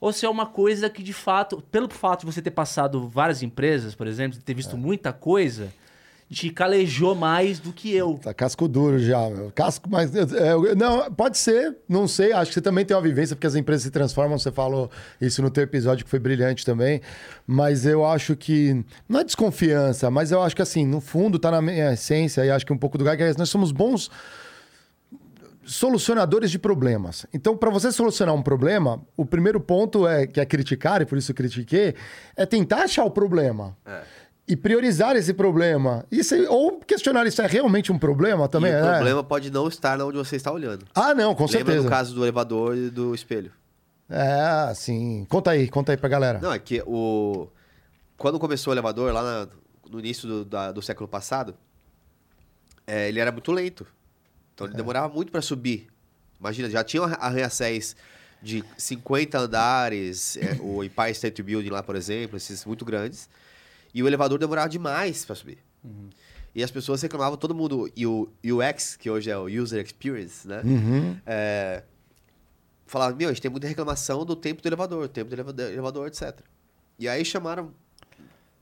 ou 0.00 0.10
se 0.10 0.24
é 0.24 0.28
uma 0.28 0.46
coisa 0.46 0.88
que 0.88 1.02
de 1.02 1.12
fato, 1.12 1.60
pelo 1.70 1.88
fato 1.90 2.20
de 2.20 2.26
você 2.32 2.40
ter 2.40 2.50
passado 2.50 3.06
várias 3.08 3.42
empresas, 3.42 3.94
por 3.94 4.06
exemplo, 4.06 4.38
ter 4.40 4.52
É. 4.52 4.54
visto 4.54 4.76
muita 4.78 5.12
coisa, 5.12 5.70
te 6.28 6.50
calejou 6.50 7.14
mais 7.14 7.60
do 7.60 7.72
que 7.72 7.94
eu. 7.94 8.18
Tá 8.20 8.34
casco 8.34 8.66
duro 8.66 8.98
já, 8.98 9.28
meu. 9.30 9.52
Casco, 9.52 9.88
mas. 9.88 10.14
é, 10.14 10.74
não, 10.74 11.10
pode 11.12 11.38
ser, 11.38 11.76
não 11.88 12.08
sei. 12.08 12.32
Acho 12.32 12.50
que 12.50 12.54
você 12.54 12.60
também 12.60 12.84
tem 12.84 12.96
uma 12.96 13.02
vivência, 13.02 13.36
porque 13.36 13.46
as 13.46 13.54
empresas 13.54 13.84
se 13.84 13.90
transformam. 13.90 14.38
Você 14.38 14.50
falou 14.50 14.90
isso 15.20 15.40
no 15.40 15.50
teu 15.50 15.62
episódio, 15.62 16.04
que 16.04 16.10
foi 16.10 16.18
brilhante 16.18 16.64
também. 16.64 17.00
Mas 17.46 17.86
eu 17.86 18.04
acho 18.04 18.34
que. 18.34 18.84
Não 19.08 19.20
é 19.20 19.24
desconfiança, 19.24 20.10
mas 20.10 20.32
eu 20.32 20.42
acho 20.42 20.56
que, 20.56 20.62
assim, 20.62 20.84
no 20.84 21.00
fundo, 21.00 21.38
tá 21.38 21.50
na 21.50 21.62
minha 21.62 21.92
essência, 21.92 22.44
e 22.44 22.50
acho 22.50 22.66
que 22.66 22.72
um 22.72 22.78
pouco 22.78 22.98
do 22.98 23.04
Gaga, 23.04 23.24
é 23.24 23.34
nós 23.38 23.48
somos 23.48 23.70
bons 23.70 24.10
solucionadores 25.66 26.50
de 26.50 26.58
problemas. 26.58 27.26
Então, 27.34 27.56
para 27.56 27.70
você 27.70 27.90
solucionar 27.90 28.34
um 28.34 28.42
problema, 28.42 29.02
o 29.16 29.26
primeiro 29.26 29.60
ponto 29.60 30.06
é 30.06 30.26
que 30.26 30.40
é 30.40 30.46
criticar, 30.46 31.02
e 31.02 31.06
por 31.06 31.18
isso 31.18 31.32
eu 31.32 31.34
critiquei, 31.34 31.94
é 32.36 32.46
tentar 32.46 32.84
achar 32.84 33.04
o 33.04 33.10
problema. 33.10 33.76
E 34.48 34.54
priorizar 34.56 35.16
esse 35.16 35.34
problema. 35.34 36.04
Isso, 36.10 36.34
é- 36.34 36.48
ou 36.48 36.78
questionar 36.80 37.26
isso 37.26 37.42
é 37.42 37.46
realmente 37.46 37.90
um 37.90 37.98
problema 37.98 38.48
também. 38.48 38.70
e 38.72 38.74
o 38.76 38.78
é? 38.86 38.94
problema 38.94 39.24
pode 39.24 39.50
não 39.50 39.66
estar 39.66 40.00
onde 40.00 40.16
você 40.16 40.36
está 40.36 40.52
olhando. 40.52 40.86
Ah, 40.94 41.12
não, 41.14 41.34
com 41.34 41.44
Lembra 41.46 41.58
certeza. 41.58 41.82
do 41.82 41.88
caso 41.90 42.14
do 42.14 42.22
elevador 42.24 42.76
e 42.76 42.88
do 42.90 43.12
espelho? 43.14 43.50
É, 44.08 44.72
sim. 44.74 45.26
Conta 45.28 45.50
aí, 45.50 45.68
conta 45.68 45.92
aí 45.92 45.96
pra 45.96 46.08
galera. 46.08 46.38
Não, 46.40 46.52
é 46.52 46.58
que 46.60 46.80
o... 46.86 47.48
quando 48.16 48.38
começou 48.38 48.70
o 48.72 48.74
elevador, 48.74 49.12
lá 49.12 49.22
na- 49.22 49.48
no 49.90 49.98
início 49.98 50.28
do, 50.28 50.44
da- 50.44 50.70
do 50.70 50.80
século 50.80 51.08
passado, 51.08 51.54
é, 52.86 53.08
ele 53.08 53.18
era 53.18 53.32
muito 53.32 53.50
lento. 53.50 53.84
Então 54.54 54.66
ele 54.66 54.76
demorava 54.76 55.12
muito 55.12 55.32
para 55.32 55.42
subir. 55.42 55.88
Imagina, 56.38 56.70
já 56.70 56.84
tinha 56.84 57.02
arranha-céus 57.02 57.96
de 58.40 58.62
50 58.76 59.38
andares, 59.38 60.36
é, 60.36 60.56
o 60.60 60.84
Empire 60.84 61.10
State 61.10 61.42
Building 61.42 61.70
lá, 61.70 61.82
por 61.82 61.96
exemplo, 61.96 62.36
esses 62.36 62.64
muito 62.64 62.84
grandes. 62.84 63.28
E 63.96 64.02
o 64.02 64.06
elevador 64.06 64.38
demorava 64.38 64.68
demais 64.68 65.24
para 65.24 65.34
subir. 65.34 65.56
E 66.54 66.62
as 66.62 66.70
pessoas 66.70 67.00
reclamavam, 67.00 67.38
todo 67.38 67.54
mundo, 67.54 67.90
e 67.96 68.06
o 68.06 68.30
UX, 68.44 68.94
que 68.94 69.08
hoje 69.08 69.30
é 69.30 69.38
o 69.38 69.46
User 69.46 69.82
Experience, 69.82 70.46
né? 70.46 70.60
Uhum. 70.62 71.18
É, 71.24 71.82
falava, 72.84 73.16
meu, 73.16 73.30
a 73.30 73.32
gente 73.32 73.40
tem 73.40 73.50
muita 73.50 73.66
reclamação 73.66 74.22
do 74.26 74.36
tempo 74.36 74.60
do 74.60 74.68
elevador, 74.68 75.08
tempo 75.08 75.30
do 75.30 75.34
elevador, 75.34 75.70
elevador 75.70 76.06
etc. 76.08 76.38
E 76.98 77.08
aí 77.08 77.24
chamaram 77.24 77.72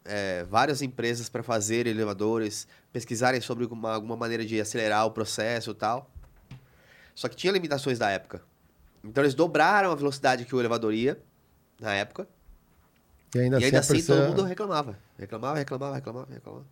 é, 0.04 0.44
várias 0.44 0.82
empresas 0.82 1.28
para 1.28 1.42
fazer 1.42 1.88
elevadores, 1.88 2.68
pesquisarem 2.92 3.40
sobre 3.40 3.64
uma, 3.66 3.92
alguma 3.92 4.16
maneira 4.16 4.44
de 4.44 4.60
acelerar 4.60 5.04
o 5.04 5.10
processo 5.10 5.72
e 5.72 5.74
tal. 5.74 6.08
Só 7.12 7.28
que 7.28 7.34
tinha 7.34 7.52
limitações 7.52 7.98
da 7.98 8.08
época. 8.08 8.40
Então 9.02 9.24
eles 9.24 9.34
dobraram 9.34 9.90
a 9.90 9.96
velocidade 9.96 10.44
que 10.44 10.54
o 10.54 10.60
elevador 10.60 10.94
ia 10.94 11.20
na 11.80 11.92
época. 11.92 12.28
E 13.34 13.38
ainda, 13.38 13.60
e 13.60 13.64
ainda 13.64 13.80
assim, 13.80 13.94
a 13.94 13.96
assim 13.98 14.06
todo 14.06 14.28
mundo 14.28 14.42
reclamava. 14.44 14.98
Reclamava, 15.18 15.58
reclamava, 15.58 15.94
reclamava, 15.96 16.28
reclamava. 16.32 16.64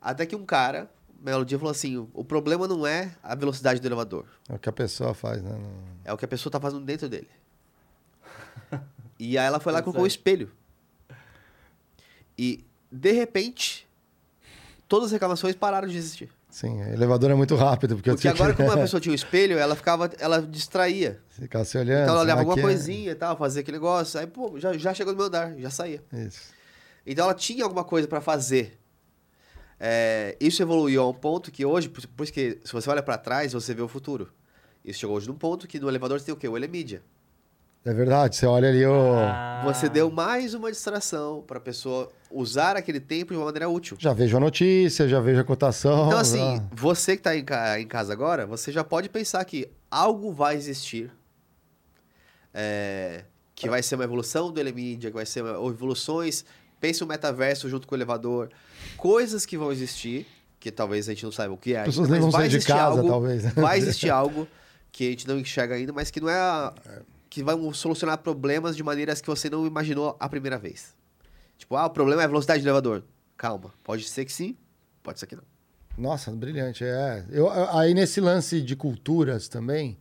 Até 0.00 0.24
que 0.26 0.36
um 0.36 0.46
cara, 0.46 0.88
um 1.18 1.24
belo 1.24 1.44
dia, 1.44 1.58
falou 1.58 1.70
assim: 1.72 1.96
o 2.14 2.24
problema 2.24 2.66
não 2.68 2.86
é 2.86 3.14
a 3.22 3.34
velocidade 3.34 3.80
do 3.80 3.86
elevador. 3.88 4.24
É 4.48 4.54
o 4.54 4.58
que 4.58 4.68
a 4.68 4.72
pessoa 4.72 5.12
faz, 5.14 5.42
né? 5.42 5.50
Não- 5.50 6.00
É 6.04 6.12
o 6.12 6.16
que 6.16 6.24
a 6.24 6.28
pessoa 6.28 6.50
tá 6.52 6.60
fazendo 6.60 6.84
dentro 6.84 7.08
dele. 7.08 7.28
e 9.18 9.36
aí 9.36 9.46
ela 9.46 9.60
foi 9.60 9.72
lá 9.72 9.80
e 9.80 9.82
colocou 9.84 10.04
um 10.04 10.06
espelho. 10.06 10.50
E, 12.38 12.64
de 12.90 13.12
repente, 13.12 13.86
todas 14.88 15.06
as 15.06 15.12
reclamações 15.12 15.54
pararam 15.54 15.88
de 15.88 15.96
existir. 15.96 16.30
Sim, 16.50 16.80
elevador 16.80 17.30
é 17.30 17.34
muito 17.34 17.54
rápido, 17.54 17.94
porque, 17.94 18.10
eu 18.10 18.14
Porque 18.14 18.22
tinha 18.22 18.34
agora, 18.34 18.52
que... 18.52 18.62
como 18.62 18.72
a 18.72 18.76
pessoa 18.82 19.00
tinha 19.00 19.12
um 19.12 19.14
espelho, 19.14 19.56
ela 19.56 19.76
ficava, 19.76 20.10
ela 20.18 20.42
distraía. 20.42 21.20
Ficar 21.28 21.64
se 21.64 21.78
olhando. 21.78 22.02
Então 22.02 22.14
ela 22.14 22.22
olhava 22.22 22.40
alguma 22.40 22.60
coisinha 22.60 23.12
e 23.12 23.14
tal, 23.14 23.36
fazia 23.36 23.60
aquele 23.60 23.76
negócio. 23.76 24.18
Aí, 24.18 24.26
pô, 24.26 24.58
já, 24.58 24.76
já 24.76 24.92
chegou 24.92 25.12
no 25.12 25.16
meu 25.16 25.26
andar, 25.28 25.56
já 25.56 25.70
saía. 25.70 26.02
Isso. 26.12 26.52
Então 27.06 27.24
ela 27.24 27.34
tinha 27.34 27.62
alguma 27.64 27.84
coisa 27.84 28.08
para 28.08 28.20
fazer. 28.20 28.78
É, 29.78 30.36
isso 30.40 30.60
evoluiu 30.60 31.02
a 31.02 31.08
um 31.08 31.14
ponto 31.14 31.50
que 31.50 31.64
hoje, 31.64 31.88
por 31.88 32.06
por 32.08 32.24
isso 32.24 32.32
que 32.32 32.58
se 32.64 32.72
você 32.72 32.90
olha 32.90 33.02
para 33.02 33.16
trás, 33.16 33.52
você 33.52 33.72
vê 33.72 33.80
o 33.80 33.88
futuro. 33.88 34.30
Isso 34.84 35.00
chegou 35.00 35.16
hoje 35.16 35.28
num 35.28 35.34
ponto 35.34 35.66
que 35.68 35.78
no 35.78 35.88
elevador 35.88 36.18
você 36.18 36.26
tem 36.26 36.34
o 36.34 36.36
quê? 36.36 36.48
O 36.48 36.56
Elemídia. 36.56 37.02
É 37.84 37.94
verdade, 37.94 38.36
você 38.36 38.44
olha 38.46 38.68
ali 38.68 38.84
o... 38.84 38.92
Ah. 39.14 39.62
Você 39.64 39.88
deu 39.88 40.10
mais 40.10 40.52
uma 40.52 40.70
distração 40.70 41.42
para 41.46 41.56
a 41.56 41.60
pessoa 41.60 42.10
usar 42.30 42.76
aquele 42.76 43.00
tempo 43.00 43.32
de 43.32 43.38
uma 43.38 43.46
maneira 43.46 43.68
útil. 43.70 43.96
Já 43.98 44.12
vejo 44.12 44.36
a 44.36 44.40
notícia, 44.40 45.08
já 45.08 45.18
vejo 45.18 45.40
a 45.40 45.44
cotação. 45.44 46.06
Então, 46.08 46.18
assim, 46.18 46.56
já- 46.56 46.62
você 46.72 47.12
que 47.16 47.20
está 47.20 47.34
em, 47.36 47.44
ca- 47.44 47.80
em 47.80 47.86
casa 47.86 48.12
agora, 48.12 48.46
você 48.46 48.70
já 48.70 48.84
pode 48.84 49.08
pensar 49.08 49.42
que 49.46 49.66
algo 49.90 50.30
vai 50.32 50.56
existir. 50.56 51.10
é, 52.52 53.24
que 53.54 53.68
vai 53.68 53.82
ser 53.82 53.94
uma 53.94 54.04
evolução 54.04 54.50
do 54.50 54.58
Elemídia, 54.58 55.10
que 55.10 55.16
vai 55.16 55.24
ser 55.26 55.42
uma, 55.42 55.56
ou 55.58 55.70
evoluções. 55.70 56.44
Pense 56.80 57.02
o 57.04 57.06
metaverso 57.06 57.68
junto 57.68 57.86
com 57.86 57.94
o 57.94 57.98
elevador. 57.98 58.48
Coisas 58.96 59.44
que 59.46 59.56
vão 59.56 59.70
existir, 59.70 60.26
que 60.58 60.70
talvez 60.70 61.08
a 61.08 61.12
gente 61.12 61.24
não 61.24 61.32
saiba 61.32 61.52
o 61.54 61.58
que 61.58 61.74
é. 61.74 61.80
As 61.80 61.86
pessoas 61.86 62.06
ainda, 62.06 62.12
nem 62.20 62.22
vão 62.22 62.30
sair 62.32 62.48
de 62.48 62.60
casa, 62.66 62.96
algo, 62.98 63.08
talvez. 63.08 63.44
Vai 63.54 63.78
existir 63.78 64.08
algo 64.10 64.48
que 64.90 65.06
a 65.06 65.10
gente 65.10 65.28
não 65.28 65.38
enxerga 65.38 65.74
ainda, 65.74 65.92
mas 65.92 66.10
que 66.10 66.20
não 66.20 66.28
é. 66.30 66.38
a- 66.38 66.72
que 67.30 67.44
vai 67.44 67.56
solucionar 67.72 68.18
problemas 68.18 68.76
de 68.76 68.82
maneiras 68.82 69.20
que 69.20 69.28
você 69.28 69.48
não 69.48 69.64
imaginou 69.64 70.16
a 70.18 70.28
primeira 70.28 70.58
vez. 70.58 70.94
Tipo, 71.56 71.76
ah, 71.76 71.86
o 71.86 71.90
problema 71.90 72.22
é 72.22 72.24
a 72.24 72.28
velocidade 72.28 72.60
do 72.60 72.66
elevador. 72.66 73.04
Calma, 73.36 73.72
pode 73.84 74.04
ser 74.08 74.24
que 74.24 74.32
sim, 74.32 74.56
pode 75.02 75.20
ser 75.20 75.26
que 75.26 75.36
não. 75.36 75.44
Nossa, 75.96 76.30
brilhante. 76.32 76.84
É. 76.84 77.24
Eu, 77.30 77.48
aí 77.50 77.94
nesse 77.94 78.20
lance 78.20 78.60
de 78.60 78.74
culturas 78.74 79.48
também, 79.48 79.96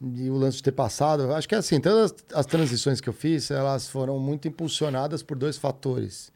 e 0.00 0.28
o 0.28 0.34
lance 0.34 0.58
de 0.58 0.62
ter 0.64 0.72
passado, 0.72 1.32
acho 1.32 1.48
que 1.48 1.54
é 1.54 1.58
assim, 1.58 1.80
todas 1.80 2.14
as 2.34 2.46
transições 2.46 3.00
que 3.00 3.08
eu 3.08 3.12
fiz, 3.12 3.50
elas 3.50 3.88
foram 3.88 4.18
muito 4.18 4.46
impulsionadas 4.46 5.22
por 5.22 5.36
dois 5.36 5.56
fatores. 5.56 6.30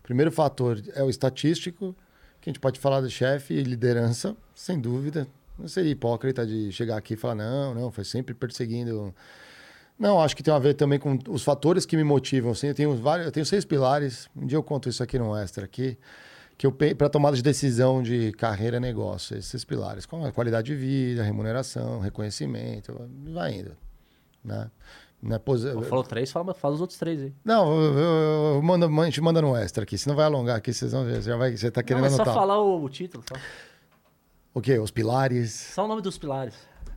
O 0.00 0.02
primeiro 0.02 0.32
fator 0.32 0.82
é 0.94 1.02
o 1.02 1.10
estatístico, 1.10 1.94
que 2.40 2.48
a 2.48 2.52
gente 2.52 2.60
pode 2.60 2.80
falar 2.80 3.00
do 3.00 3.10
chefe 3.10 3.54
e 3.54 3.62
liderança, 3.62 4.36
sem 4.54 4.80
dúvida. 4.80 5.26
Não 5.58 5.68
seria 5.68 5.92
hipócrita 5.92 6.46
de 6.46 6.72
chegar 6.72 6.96
aqui 6.96 7.14
e 7.14 7.16
falar, 7.16 7.36
não, 7.36 7.74
não, 7.74 7.90
foi 7.90 8.04
sempre 8.04 8.34
perseguindo. 8.34 9.14
Não, 9.98 10.20
acho 10.20 10.34
que 10.36 10.42
tem 10.42 10.52
a 10.52 10.58
ver 10.58 10.74
também 10.74 10.98
com 10.98 11.18
os 11.28 11.42
fatores 11.44 11.86
que 11.86 11.96
me 11.96 12.02
motivam. 12.04 12.52
Assim, 12.52 12.66
eu, 12.68 12.74
tenho 12.74 12.94
vários, 12.96 13.26
eu 13.26 13.32
tenho 13.32 13.46
seis 13.46 13.64
pilares, 13.64 14.28
um 14.36 14.46
dia 14.46 14.56
eu 14.58 14.62
conto 14.62 14.88
isso 14.88 15.02
aqui 15.02 15.18
no 15.18 15.36
Extra, 15.36 15.64
aqui, 15.64 15.96
que 16.58 16.66
eu 16.66 16.72
para 16.72 17.08
tomada 17.08 17.36
de 17.36 17.42
decisão 17.42 18.02
de 18.02 18.32
carreira 18.32 18.76
e 18.76 18.80
negócio, 18.80 19.36
esses 19.36 19.64
pilares, 19.64 20.04
como 20.04 20.26
a 20.26 20.32
qualidade 20.32 20.66
de 20.66 20.74
vida, 20.74 21.22
remuneração, 21.22 22.00
reconhecimento, 22.00 22.92
vai 23.32 23.54
indo. 23.54 23.76
Né? 24.44 24.68
Não, 25.22 25.36
é 25.36 25.38
posi- 25.38 25.72
Falou 25.84 26.04
três, 26.04 26.30
fala, 26.30 26.52
fala 26.52 26.74
os 26.74 26.80
outros 26.80 26.98
três 26.98 27.22
aí. 27.22 27.32
não 27.44 27.72
eu, 27.82 27.98
eu- 27.98 28.54
eu 28.56 28.62
mando, 28.62 28.84
a 29.00 29.04
gente 29.06 29.20
manda 29.22 29.40
no 29.40 29.56
extra 29.56 29.84
aqui, 29.84 29.96
senão 29.96 30.14
vai 30.16 30.26
alongar 30.26 30.56
aqui, 30.56 30.72
vocês 30.72 30.92
vão 30.92 31.04
ver, 31.04 31.22
já 31.22 31.36
vai, 31.36 31.56
você 31.56 31.70
tá 31.70 31.80
Não, 31.80 31.86
querendo 31.86 32.06
é 32.06 32.10
só 32.10 32.16
anotar. 32.16 32.34
falar 32.34 32.60
o, 32.60 32.82
o 32.84 32.88
título, 32.90 33.24
só. 33.26 33.34
O 34.52 34.60
quê? 34.60 34.78
Os 34.78 34.90
pilares. 34.90 35.52
Só 35.74 35.84
o 35.84 35.88
nome 35.88 36.02
dos 36.02 36.18
pilares. 36.18 36.54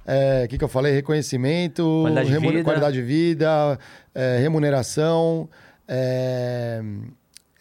É, 0.07 0.45
O 0.45 0.47
que, 0.47 0.57
que 0.57 0.63
eu 0.63 0.69
falei? 0.69 0.93
Reconhecimento, 0.93 1.83
Qualidade 2.03 2.27
de 2.27 2.33
remu- 2.33 2.49
vida. 2.49 2.63
qualidade 2.63 2.95
de 2.95 3.01
vida, 3.03 3.77
é, 4.15 4.37
remuneração, 4.39 5.49
é, 5.87 6.81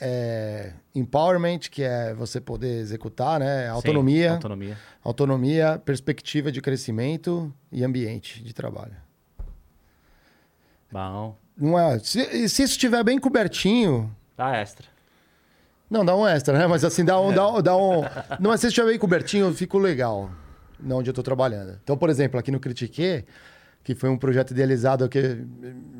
é, 0.00 0.72
empowerment, 0.94 1.58
que 1.70 1.82
é 1.82 2.14
você 2.14 2.40
poder 2.40 2.78
executar, 2.78 3.40
né? 3.40 3.68
Autonomia, 3.68 4.28
Sim, 4.28 4.34
autonomia. 4.34 4.78
autonomia, 5.02 5.82
perspectiva 5.84 6.52
de 6.52 6.60
crescimento 6.62 7.52
e 7.72 7.82
ambiente 7.82 8.40
de 8.44 8.54
trabalho. 8.54 8.94
Bom. 10.90 11.36
Não 11.56 11.78
é, 11.78 11.98
se, 11.98 12.22
se 12.48 12.62
isso 12.62 12.72
estiver 12.74 13.02
bem 13.02 13.18
cobertinho, 13.18 14.14
Dá 14.36 14.54
extra. 14.56 14.86
não, 15.90 16.04
dá 16.04 16.14
um 16.14 16.26
extra, 16.26 16.56
né? 16.58 16.66
Mas 16.66 16.84
assim, 16.84 17.04
dá 17.04 17.18
um. 17.20 17.32
Dá 17.32 17.48
um, 17.50 17.62
dá 17.62 17.76
um 17.76 18.02
não, 18.38 18.50
mas 18.50 18.60
se 18.60 18.66
estiver 18.68 18.88
bem 18.88 18.98
cobertinho, 18.98 19.46
eu 19.46 19.54
fico 19.54 19.78
legal. 19.78 20.30
Não 20.78 20.98
onde 20.98 21.10
eu 21.10 21.14
tô 21.14 21.22
trabalhando. 21.22 21.78
Então, 21.82 21.96
por 21.96 22.10
exemplo, 22.10 22.38
aqui 22.38 22.50
no 22.50 22.60
Critique, 22.60 23.24
que 23.82 23.94
foi 23.94 24.10
um 24.10 24.18
projeto 24.18 24.50
idealizado 24.50 25.08
que 25.08 25.44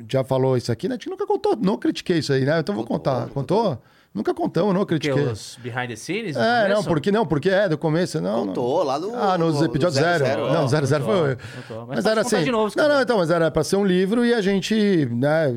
já 0.09 0.23
falou 0.23 0.57
isso 0.57 0.71
aqui, 0.71 0.87
né? 0.87 0.95
A 0.95 0.97
gente 0.97 1.09
nunca 1.09 1.25
contou, 1.25 1.55
não 1.55 1.77
critiquei 1.77 2.19
isso 2.19 2.33
aí, 2.33 2.45
né? 2.45 2.59
Então 2.59 2.75
vou 2.75 2.85
contar. 2.85 3.27
Contou? 3.29 3.81
Nunca 4.17 4.33
contamos, 4.33 4.73
não 4.73 4.81
Porque 4.85 4.99
critiquei. 5.09 5.31
os 5.31 5.57
behind 5.61 5.89
the 5.89 5.95
scenes? 5.95 6.35
É, 6.35 6.67
não, 6.67 6.83
porque 6.83 7.11
não, 7.11 7.25
porque 7.25 7.49
é 7.49 7.69
do 7.69 7.77
começo, 7.77 8.19
não. 8.19 8.39
não. 8.39 8.47
Contou 8.47 8.83
lá 8.83 8.97
no. 8.99 9.15
Ah, 9.15 9.37
nos 9.37 9.59
no- 9.59 9.65
episódios 9.65 9.93
zero. 9.93 10.25
zero, 10.25 10.51
Não, 10.51 10.65
é. 10.65 10.67
zero, 10.67 10.85
zero 10.87 11.05
Contou, 11.05 11.21
foi. 11.25 11.35
contou. 11.61 11.85
Mas 11.87 11.95
Mas, 11.97 12.05
era 12.07 12.21
assim. 12.21 12.43
de 12.43 12.51
novo, 12.51 12.73
não, 12.75 12.89
não, 12.89 13.01
então, 13.01 13.17
mas 13.19 13.29
era 13.29 13.51
pra 13.51 13.63
ser 13.63 13.75
um 13.75 13.85
livro 13.85 14.25
e 14.25 14.33
a 14.33 14.41
gente, 14.41 15.05
né, 15.11 15.53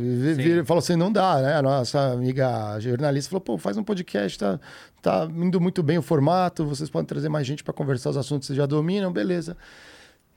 falou 0.67 0.79
assim: 0.81 0.95
não 0.95 1.11
dá, 1.11 1.41
né? 1.41 1.55
A 1.57 1.63
nossa 1.63 2.13
amiga 2.13 2.79
jornalista 2.79 3.31
falou: 3.31 3.41
pô, 3.41 3.57
faz 3.59 3.77
um 3.79 3.83
podcast, 3.83 4.39
tá, 4.39 4.61
tá 5.01 5.27
indo 5.35 5.59
muito 5.61 5.83
bem 5.83 5.97
o 5.99 6.03
formato, 6.03 6.65
vocês 6.67 6.91
podem 6.91 7.07
trazer 7.07 7.29
mais 7.31 7.47
gente 7.47 7.65
pra 7.65 7.73
conversar 7.73 8.11
os 8.11 8.17
assuntos 8.19 8.47
que 8.47 8.53
vocês 8.53 8.57
já 8.59 8.67
dominam, 8.67 9.11
beleza. 9.11 9.57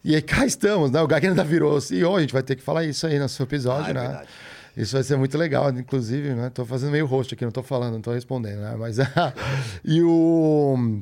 E 0.06 0.16
aí 0.16 0.22
cá 0.22 0.46
estamos, 0.46 0.92
né? 0.92 1.02
O 1.02 1.08
Gagner 1.08 1.32
ainda 1.32 1.44
virou 1.44 1.80
CEO, 1.80 2.16
a 2.18 2.22
gente 2.22 2.34
vai 2.34 2.44
ter 2.44 2.56
que 2.56 2.62
falar 2.62 2.84
isso 2.84 3.06
aí 3.08 3.20
no 3.20 3.28
seu 3.30 3.44
episódio, 3.46 3.88
Ah, 3.88 3.90
é 3.90 3.94
né? 3.94 4.02
verdade. 4.02 4.28
Isso 4.76 4.94
vai 4.94 5.04
ser 5.04 5.18
muito 5.18 5.38
legal, 5.38 5.70
inclusive, 5.72 6.34
né? 6.34 6.50
Tô 6.50 6.66
fazendo 6.66 6.92
meio 6.92 7.06
host 7.06 7.34
aqui, 7.34 7.46
não 7.46 7.52
tô 7.52 7.62
falando, 7.62 7.94
não 7.94 8.02
tô 8.02 8.12
respondendo, 8.12 8.62
né? 8.62 8.76
Mas 8.78 8.98
e 9.86 10.02
o 10.02 11.02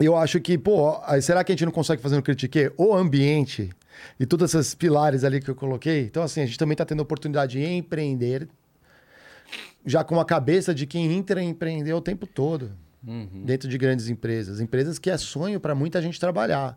eu 0.00 0.16
acho 0.16 0.40
que, 0.40 0.56
pô, 0.56 0.96
será 1.20 1.42
que 1.42 1.50
a 1.50 1.54
gente 1.54 1.64
não 1.64 1.72
consegue 1.72 2.00
fazer 2.00 2.14
no 2.14 2.22
critique 2.22 2.70
o 2.76 2.94
ambiente 2.94 3.70
e 4.18 4.24
todos 4.24 4.54
esses 4.54 4.74
pilares 4.74 5.24
ali 5.24 5.40
que 5.40 5.50
eu 5.50 5.56
coloquei? 5.56 6.02
Então 6.02 6.22
assim, 6.22 6.40
a 6.40 6.46
gente 6.46 6.58
também 6.58 6.76
tá 6.76 6.84
tendo 6.84 7.00
a 7.00 7.02
oportunidade 7.02 7.58
de 7.58 7.64
empreender 7.64 8.48
já 9.84 10.04
com 10.04 10.20
a 10.20 10.24
cabeça 10.24 10.74
de 10.74 10.86
quem 10.86 11.12
entra 11.12 11.42
em 11.42 11.50
empreender 11.50 11.92
o 11.92 12.00
tempo 12.00 12.26
todo. 12.26 12.70
Dentro 13.44 13.68
de 13.68 13.78
grandes 13.78 14.08
empresas, 14.08 14.60
empresas 14.60 14.98
que 14.98 15.08
é 15.08 15.16
sonho 15.16 15.60
para 15.60 15.74
muita 15.74 16.02
gente 16.02 16.18
trabalhar. 16.18 16.76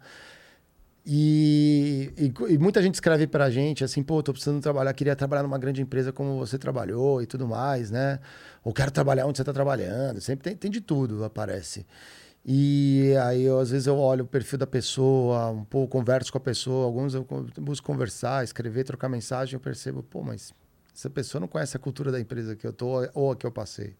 E, 1.05 2.13
e, 2.15 2.53
e 2.53 2.57
muita 2.59 2.81
gente 2.81 2.93
escreve 2.93 3.25
pra 3.25 3.49
gente 3.49 3.83
assim, 3.83 4.03
pô, 4.03 4.21
tô 4.21 4.31
precisando 4.31 4.61
trabalhar, 4.61 4.93
queria 4.93 5.15
trabalhar 5.15 5.41
numa 5.43 5.57
grande 5.57 5.81
empresa 5.81 6.13
como 6.13 6.37
você 6.37 6.59
trabalhou 6.59 7.21
e 7.21 7.25
tudo 7.25 7.47
mais, 7.47 7.89
né? 7.89 8.19
Ou 8.63 8.71
quero 8.71 8.91
trabalhar 8.91 9.25
onde 9.25 9.37
você 9.37 9.43
tá 9.43 9.51
trabalhando. 9.51 10.21
Sempre 10.21 10.43
tem, 10.43 10.55
tem 10.55 10.69
de 10.69 10.79
tudo, 10.79 11.23
aparece. 11.23 11.85
E 12.45 13.13
aí, 13.23 13.43
eu, 13.43 13.59
às 13.59 13.69
vezes, 13.71 13.87
eu 13.87 13.97
olho 13.97 14.23
o 14.23 14.27
perfil 14.27 14.57
da 14.59 14.67
pessoa, 14.67 15.49
um 15.49 15.63
pouco 15.63 15.87
converso 15.91 16.31
com 16.31 16.37
a 16.37 16.41
pessoa, 16.41 16.85
alguns 16.85 17.13
eu 17.13 17.23
co- 17.23 17.45
busco 17.59 17.85
conversar, 17.85 18.43
escrever, 18.43 18.83
trocar 18.83 19.09
mensagem, 19.09 19.53
eu 19.55 19.59
percebo, 19.59 20.01
pô, 20.03 20.23
mas 20.23 20.51
essa 20.95 21.09
pessoa 21.09 21.39
não 21.39 21.47
conhece 21.47 21.75
a 21.77 21.79
cultura 21.79 22.11
da 22.11 22.19
empresa 22.19 22.55
que 22.55 22.65
eu 22.65 22.73
tô 22.73 23.07
ou 23.13 23.31
a 23.31 23.35
que 23.35 23.45
eu 23.45 23.51
passei. 23.51 23.95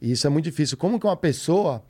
E 0.00 0.12
isso 0.12 0.26
é 0.26 0.30
muito 0.30 0.44
difícil. 0.44 0.76
Como 0.76 0.98
que 1.00 1.06
uma 1.06 1.16
pessoa 1.16 1.82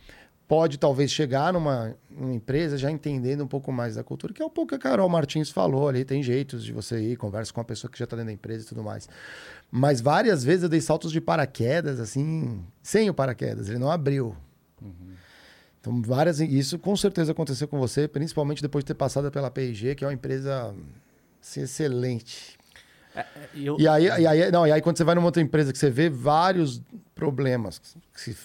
pode 0.50 0.78
talvez 0.78 1.12
chegar 1.12 1.52
numa, 1.52 1.96
numa 2.10 2.34
empresa 2.34 2.76
já 2.76 2.90
entendendo 2.90 3.44
um 3.44 3.46
pouco 3.46 3.70
mais 3.70 3.94
da 3.94 4.02
cultura, 4.02 4.32
que 4.32 4.42
é 4.42 4.44
um 4.44 4.50
pouco 4.50 4.70
que 4.70 4.74
a 4.74 4.78
Carol 4.80 5.08
Martins 5.08 5.48
falou 5.48 5.88
ali, 5.88 6.04
tem 6.04 6.24
jeitos 6.24 6.64
de 6.64 6.72
você 6.72 7.00
ir, 7.00 7.16
conversa 7.16 7.52
com 7.52 7.60
uma 7.60 7.64
pessoa 7.64 7.88
que 7.88 7.96
já 7.96 8.02
está 8.02 8.16
dentro 8.16 8.26
da 8.26 8.32
empresa 8.32 8.64
e 8.64 8.66
tudo 8.66 8.82
mais. 8.82 9.08
Mas 9.70 10.00
várias 10.00 10.42
vezes 10.42 10.64
eu 10.64 10.68
dei 10.68 10.80
saltos 10.80 11.12
de 11.12 11.20
paraquedas, 11.20 12.00
assim, 12.00 12.64
sem 12.82 13.08
o 13.08 13.14
paraquedas, 13.14 13.68
ele 13.68 13.78
não 13.78 13.92
abriu. 13.92 14.34
Então, 15.80 16.02
várias. 16.02 16.40
Isso 16.40 16.80
com 16.80 16.96
certeza 16.96 17.30
aconteceu 17.30 17.68
com 17.68 17.78
você, 17.78 18.08
principalmente 18.08 18.60
depois 18.60 18.82
de 18.82 18.88
ter 18.88 18.94
passado 18.94 19.30
pela 19.30 19.52
P&G, 19.52 19.94
que 19.94 20.02
é 20.02 20.08
uma 20.08 20.12
empresa 20.12 20.74
assim, 21.40 21.60
excelente. 21.62 22.58
E 23.54 23.66
eu- 23.66 23.76
E 23.78 23.88
aí, 23.88 24.04
e, 24.04 24.26
aí, 24.26 24.50
não, 24.52 24.66
e 24.66 24.72
aí, 24.72 24.80
quando 24.80 24.96
você 24.96 25.04
vai 25.04 25.14
numa 25.14 25.26
outra 25.26 25.42
empresa 25.42 25.72
que 25.72 25.78
você 25.78 25.90
vê 25.90 26.08
vários 26.08 26.80
problemas, 27.14 27.78
que 28.14 28.20
se 28.20 28.36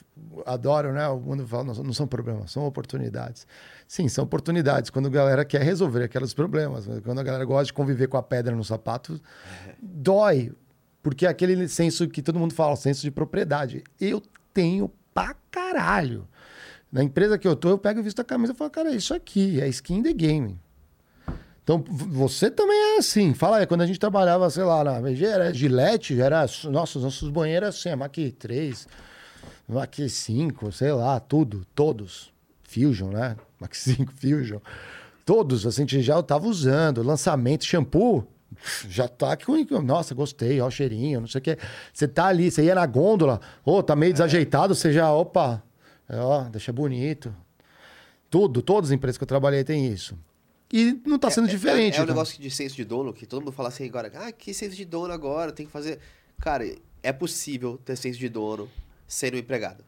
adoram, 0.45 0.91
né? 0.93 1.08
O 1.08 1.19
mundo 1.19 1.47
fala, 1.47 1.63
não, 1.65 1.73
não 1.84 1.93
são 1.93 2.08
problemas, 2.08 2.51
são 2.51 2.65
oportunidades. 2.65 3.45
Sim, 3.88 4.08
são 4.10 4.23
oportunidades. 4.23 4.89
Quando 4.89 5.08
a 5.08 5.12
galera 5.12 5.45
quer 5.45 5.62
resolver 5.62 6.04
aqueles 6.04 6.34
problemas, 6.34 6.88
né? 6.88 6.99
quando 7.04 7.19
a 7.19 7.23
galera 7.23 7.45
gosta 7.45 7.65
de 7.65 7.73
conviver 7.73 8.08
com 8.08 8.17
a 8.17 8.23
pedra 8.23 8.56
no 8.56 8.63
sapato, 8.63 9.21
dói. 9.82 10.51
Porque 11.04 11.25
é 11.25 11.30
aquele 11.30 11.67
senso 11.67 12.08
que 12.10 12.21
todo 12.21 12.39
mundo 12.39 12.54
fala, 12.54 12.73
o 12.73 12.75
senso 12.75 13.01
de 13.04 13.12
propriedade. 13.12 13.84
Eu 14.01 14.21
tenho 14.54 14.91
pra 15.13 15.36
caralho. 15.51 16.28
Na 16.91 17.04
empresa 17.04 17.38
que 17.38 17.47
eu 17.47 17.56
tô, 17.56 17.69
eu 17.69 17.78
pego 17.78 17.99
e 17.99 18.04
visto 18.04 18.19
a 18.21 18.23
camisa 18.23 18.54
e 18.54 18.56
falo, 18.56 18.71
cara, 18.71 18.89
é 18.91 18.95
isso 18.95 19.13
aqui, 19.13 19.62
é 19.62 19.67
skin 19.67 20.01
the 20.01 20.13
game. 20.13 20.60
Então, 21.65 21.84
você 21.89 22.51
também 22.51 22.78
é 22.78 22.97
assim. 22.99 23.34
Fala 23.34 23.58
aí, 23.58 23.65
quando 23.65 23.82
a 23.82 23.88
gente 23.88 23.99
trabalhava, 23.99 24.47
sei 24.51 24.63
lá, 24.63 24.84
na 24.84 25.01
VG, 25.01 25.25
era 25.25 25.51
Gillette, 25.51 26.21
era. 26.21 26.45
Nossa, 26.65 26.99
os 26.99 27.04
nossos 27.04 27.28
banheiros 27.32 27.69
assim, 27.69 27.89
a 27.89 27.95
Mach 27.95 28.15
3, 28.38 28.88
Mach 29.67 29.97
5, 30.08 30.71
sei 30.71 30.91
lá, 30.91 31.19
tudo, 31.19 31.65
todos. 31.73 32.32
Fusion, 32.62 33.10
né? 33.10 33.36
Mach 33.60 33.73
5 33.73 34.13
Fusion. 34.13 34.60
Todos, 35.25 35.65
assim, 35.65 35.82
a 35.82 35.88
gente 35.88 36.04
já 36.04 36.21
tava 36.21 36.47
usando. 36.47 37.01
Lançamento, 37.01 37.65
shampoo, 37.65 38.28
já 38.88 39.08
tá 39.08 39.36
com. 39.36 39.56
Nossa, 39.82 40.13
gostei, 40.13 40.62
ó, 40.62 40.67
o 40.67 40.71
cheirinho, 40.71 41.21
não 41.21 41.28
sei 41.28 41.39
o 41.39 41.41
quê. 41.41 41.58
Você 41.91 42.08
tá 42.08 42.28
ali, 42.28 42.51
você 42.51 42.63
ia 42.63 42.75
na 42.75 42.86
gôndola, 42.86 43.41
ô, 43.65 43.82
tá 43.82 43.95
meio 43.95 44.13
desajeitado, 44.13 44.75
você 44.75 44.93
já, 44.93 45.12
opa, 45.12 45.63
ó, 46.08 46.43
deixa 46.43 46.71
bonito. 46.71 47.36
Tudo, 48.30 48.62
todas 48.62 48.91
as 48.91 48.93
empresas 48.93 49.17
que 49.17 49.23
eu 49.23 49.28
trabalhei 49.28 49.63
têm 49.63 49.88
isso. 49.88 50.15
E 50.71 50.99
não 51.06 51.17
tá 51.19 51.30
sendo 51.30 51.47
diferente. 51.47 51.95
É, 51.97 51.99
é 51.99 52.04
um 52.04 52.08
negócio 52.08 52.41
de 52.41 52.49
senso 52.49 52.75
de 52.75 52.84
dono, 52.84 53.13
que 53.13 53.25
todo 53.25 53.41
mundo 53.41 53.51
fala 53.51 53.69
assim 53.69 53.86
agora, 53.88 54.12
ah, 54.15 54.32
que 54.32 54.54
senso 54.54 54.75
de 54.75 54.84
dono 54.86 55.13
agora, 55.13 55.51
tem 55.51 55.65
que 55.65 55.71
fazer. 55.71 55.99
Cara, 56.41 56.65
é 57.04 57.13
possível 57.13 57.80
ter 57.86 57.95
senso 57.95 58.17
de 58.19 58.28
dono 58.28 58.69
sendo 59.08 59.36
um 59.36 59.39
empregado. 59.39 59.84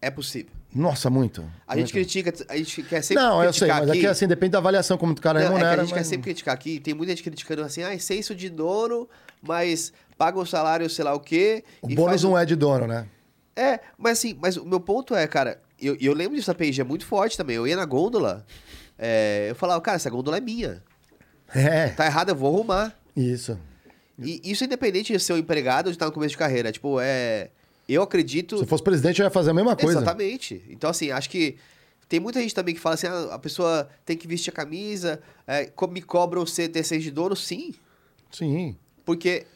É 0.00 0.10
possível. 0.10 0.50
Nossa, 0.74 1.08
muito. 1.08 1.40
A 1.66 1.74
muito. 1.74 1.86
gente 1.86 1.92
critica, 1.92 2.32
a 2.48 2.56
gente 2.56 2.82
quer 2.82 3.00
sempre 3.02 3.22
Não, 3.22 3.42
eu 3.42 3.52
sei, 3.52 3.68
mas 3.68 3.88
aqui. 3.88 3.98
aqui 3.98 4.06
assim, 4.06 4.26
depende 4.26 4.52
da 4.52 4.58
avaliação 4.58 4.98
como 4.98 5.12
o 5.12 5.20
cara 5.20 5.38
Não, 5.38 5.46
é 5.46 5.48
que 5.48 5.54
remunera. 5.54 5.80
a 5.80 5.84
gente 5.84 5.94
quer 5.94 6.00
mas- 6.00 6.06
sempre 6.08 6.24
criticar 6.24 6.54
aqui, 6.54 6.78
tem 6.80 6.92
muita 6.92 7.12
gente 7.12 7.22
criticando 7.22 7.62
assim, 7.62 7.82
ah, 7.82 7.98
senso 7.98 8.34
de 8.34 8.50
dono, 8.50 9.08
mas 9.40 9.92
paga 10.18 10.38
um 10.38 10.44
salário, 10.44 10.88
sei 10.90 11.04
lá 11.04 11.14
o 11.14 11.20
quê. 11.20 11.64
O 11.80 11.88
bônus 11.88 12.04
faz 12.10 12.24
um- 12.24 12.30
não 12.30 12.38
é 12.38 12.44
de 12.44 12.54
dono, 12.56 12.86
né? 12.86 13.06
É, 13.56 13.80
mas 13.96 14.18
assim, 14.18 14.36
mas 14.40 14.56
o 14.58 14.64
meu 14.66 14.80
ponto 14.80 15.14
é, 15.14 15.26
cara, 15.26 15.62
eu, 15.80 15.96
eu 16.00 16.12
lembro 16.12 16.34
disso 16.36 16.48
da 16.48 16.54
P&G 16.54 16.80
é 16.82 16.84
muito 16.84 17.06
forte 17.06 17.36
também. 17.36 17.56
Eu 17.56 17.66
ia 17.66 17.76
na 17.76 17.84
gôndola, 17.86 18.44
é, 18.98 19.46
eu 19.50 19.54
falava, 19.54 19.80
cara, 19.80 19.96
essa 19.96 20.10
gôndola 20.10 20.36
é 20.36 20.40
minha. 20.40 20.82
É, 21.54 21.88
Tá 21.88 22.06
errado, 22.06 22.30
eu 22.30 22.34
vou 22.34 22.54
arrumar. 22.54 22.96
isso. 23.16 23.58
E 24.18 24.40
isso 24.44 24.64
independente 24.64 25.12
de 25.12 25.18
ser 25.18 25.32
um 25.32 25.38
empregado 25.38 25.86
ou 25.86 25.90
de 25.92 25.96
estar 25.96 26.06
no 26.06 26.12
começo 26.12 26.30
de 26.30 26.38
carreira. 26.38 26.70
Tipo, 26.70 27.00
é. 27.00 27.50
Eu 27.88 28.02
acredito. 28.02 28.56
Se 28.56 28.62
eu 28.62 28.66
fosse 28.66 28.82
presidente, 28.82 29.20
eu 29.20 29.24
ia 29.24 29.30
fazer 29.30 29.50
a 29.50 29.54
mesma 29.54 29.74
coisa. 29.76 29.98
Exatamente. 29.98 30.64
Então, 30.70 30.88
assim, 30.88 31.10
acho 31.10 31.28
que 31.28 31.56
tem 32.08 32.20
muita 32.20 32.40
gente 32.40 32.54
também 32.54 32.74
que 32.74 32.80
fala 32.80 32.94
assim: 32.94 33.08
ah, 33.08 33.30
a 33.32 33.38
pessoa 33.38 33.88
tem 34.04 34.16
que 34.16 34.26
vestir 34.26 34.50
a 34.50 34.52
camisa, 34.52 35.20
é, 35.46 35.70
me 35.90 36.00
cobram 36.00 36.46
ser 36.46 36.68
ter 36.68 36.84
seis 36.84 37.02
de 37.02 37.10
dono, 37.10 37.34
sim. 37.34 37.74
Sim. 38.30 38.76
Porque 39.04 39.46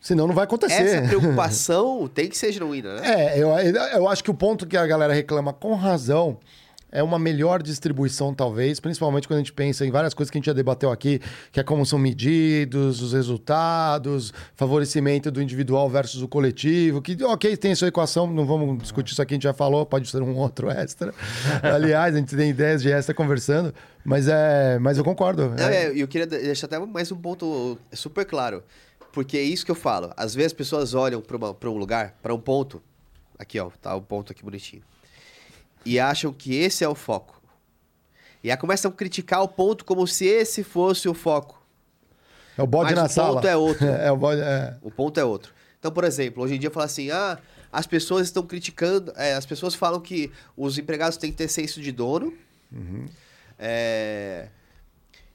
Senão 0.00 0.26
não 0.26 0.34
vai 0.34 0.44
acontecer. 0.44 0.82
essa 0.82 1.02
preocupação 1.08 2.08
tem 2.08 2.28
que 2.28 2.38
ser 2.38 2.52
genuína, 2.52 3.00
né? 3.00 3.34
É, 3.34 3.42
eu, 3.42 3.48
eu 3.50 4.08
acho 4.08 4.22
que 4.22 4.30
o 4.30 4.34
ponto 4.34 4.66
que 4.66 4.76
a 4.76 4.86
galera 4.86 5.12
reclama 5.12 5.52
com 5.52 5.74
razão 5.74 6.38
é 6.90 7.02
uma 7.02 7.18
melhor 7.18 7.62
distribuição, 7.62 8.32
talvez, 8.34 8.80
principalmente 8.80 9.26
quando 9.26 9.38
a 9.38 9.40
gente 9.42 9.52
pensa 9.52 9.84
em 9.84 9.90
várias 9.90 10.14
coisas 10.14 10.30
que 10.30 10.36
a 10.36 10.40
gente 10.40 10.46
já 10.46 10.52
debateu 10.52 10.90
aqui, 10.90 11.20
que 11.52 11.60
é 11.60 11.62
como 11.62 11.84
são 11.84 11.98
medidos, 11.98 13.02
os 13.02 13.12
resultados, 13.12 14.32
favorecimento 14.54 15.30
do 15.30 15.42
individual 15.42 15.88
versus 15.90 16.22
o 16.22 16.28
coletivo, 16.28 17.02
que, 17.02 17.22
ok, 17.24 17.56
tem 17.56 17.74
sua 17.74 17.88
equação, 17.88 18.26
não 18.26 18.46
vamos 18.46 18.78
discutir 18.82 19.12
isso 19.12 19.22
aqui, 19.22 19.34
a 19.34 19.36
gente 19.36 19.42
já 19.44 19.52
falou, 19.52 19.84
pode 19.84 20.08
ser 20.08 20.22
um 20.22 20.36
outro 20.36 20.70
extra. 20.70 21.12
Aliás, 21.62 22.14
a 22.14 22.18
gente 22.18 22.34
tem 22.36 22.50
ideias 22.50 22.82
de 22.82 22.90
extra 22.90 23.14
conversando, 23.14 23.74
mas, 24.04 24.28
é, 24.28 24.78
mas 24.78 24.96
eu 24.98 25.04
concordo. 25.04 25.48
Não, 25.50 25.64
É, 25.68 25.86
é, 25.86 25.92
eu 25.94 26.08
queria 26.08 26.26
de- 26.26 26.38
deixar 26.38 26.66
até 26.66 26.78
mais 26.78 27.10
um 27.12 27.16
ponto 27.16 27.78
super 27.92 28.24
claro. 28.24 28.62
Porque 29.12 29.38
é 29.38 29.42
isso 29.42 29.64
que 29.64 29.70
eu 29.70 29.74
falo. 29.76 30.12
Às 30.14 30.34
vezes 30.34 30.48
as 30.48 30.52
pessoas 30.52 30.92
olham 30.92 31.22
para 31.22 31.70
um 31.70 31.78
lugar, 31.78 32.14
para 32.22 32.34
um 32.34 32.38
ponto. 32.38 32.82
Aqui, 33.38 33.58
ó, 33.58 33.70
tá 33.80 33.94
o 33.96 34.02
ponto 34.02 34.30
aqui 34.30 34.44
bonitinho. 34.44 34.82
E 35.86 36.00
acham 36.00 36.32
que 36.32 36.54
esse 36.54 36.82
é 36.84 36.88
o 36.88 36.94
foco. 36.94 37.40
E 38.42 38.50
aí 38.50 38.56
começam 38.56 38.90
a 38.90 38.94
criticar 38.94 39.42
o 39.42 39.48
ponto 39.48 39.84
como 39.84 40.06
se 40.06 40.26
esse 40.26 40.62
fosse 40.62 41.08
o 41.08 41.14
foco. 41.14 41.60
é 42.56 42.62
o 42.62 42.66
bode 42.66 42.90
mas 42.90 42.98
na 42.98 43.06
o 43.06 43.08
sala. 43.08 43.34
ponto 43.36 43.46
é 43.46 43.56
outro. 43.56 43.86
é 43.88 44.12
o 44.12 44.16
bode. 44.16 44.40
É. 44.40 44.76
O 44.82 44.90
ponto 44.90 45.18
é 45.18 45.24
outro. 45.24 45.52
Então, 45.78 45.90
por 45.90 46.04
exemplo, 46.04 46.42
hoje 46.42 46.54
em 46.56 46.58
dia 46.58 46.70
fala 46.70 46.86
assim: 46.86 47.10
ah, 47.10 47.38
as 47.72 47.86
pessoas 47.86 48.26
estão 48.26 48.42
criticando. 48.44 49.12
é, 49.16 49.34
as 49.34 49.46
pessoas 49.46 49.74
falam 49.74 50.00
que 50.00 50.30
os 50.56 50.78
empregados 50.78 51.16
têm 51.16 51.30
que 51.30 51.36
ter 51.36 51.48
senso 51.48 51.80
de 51.80 51.92
dono. 51.92 52.32
é, 53.58 54.48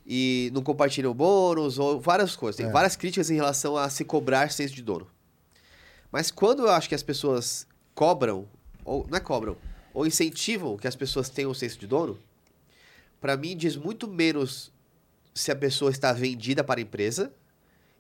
e 0.06 0.50
não 0.54 0.62
compartilham 0.62 1.14
bônus, 1.14 1.80
ou 1.80 2.00
várias 2.00 2.36
coisas. 2.36 2.58
Tem 2.58 2.70
várias 2.72 2.96
críticas 2.96 3.30
em 3.30 3.36
relação 3.36 3.78
a 3.78 3.90
se 3.90 4.04
cobrar 4.04 4.52
senso 4.52 4.74
de 4.74 4.82
dono. 4.82 5.08
Mas 6.12 6.32
quando 6.32 6.64
eu 6.64 6.70
acho 6.70 6.90
que 6.90 6.96
as 6.96 7.04
pessoas 7.04 7.66
cobram, 7.94 8.48
ou 8.84 9.06
não 9.10 9.18
é 9.18 9.22
cobram, 9.22 9.56
ou 9.94 10.06
incentivam 10.06 10.78
que 10.78 10.88
as 10.88 10.96
pessoas 10.96 11.30
tenham 11.30 11.54
senso 11.54 11.78
de 11.80 11.88
dono, 11.88 12.18
para 13.20 13.38
mim 13.38 13.56
diz 13.56 13.76
muito 13.76 14.08
menos 14.08 14.72
se 15.34 15.52
a 15.52 15.56
pessoa 15.56 15.92
está 15.92 16.12
vendida 16.14 16.64
para 16.64 16.80
a 16.80 16.84
empresa 16.84 17.32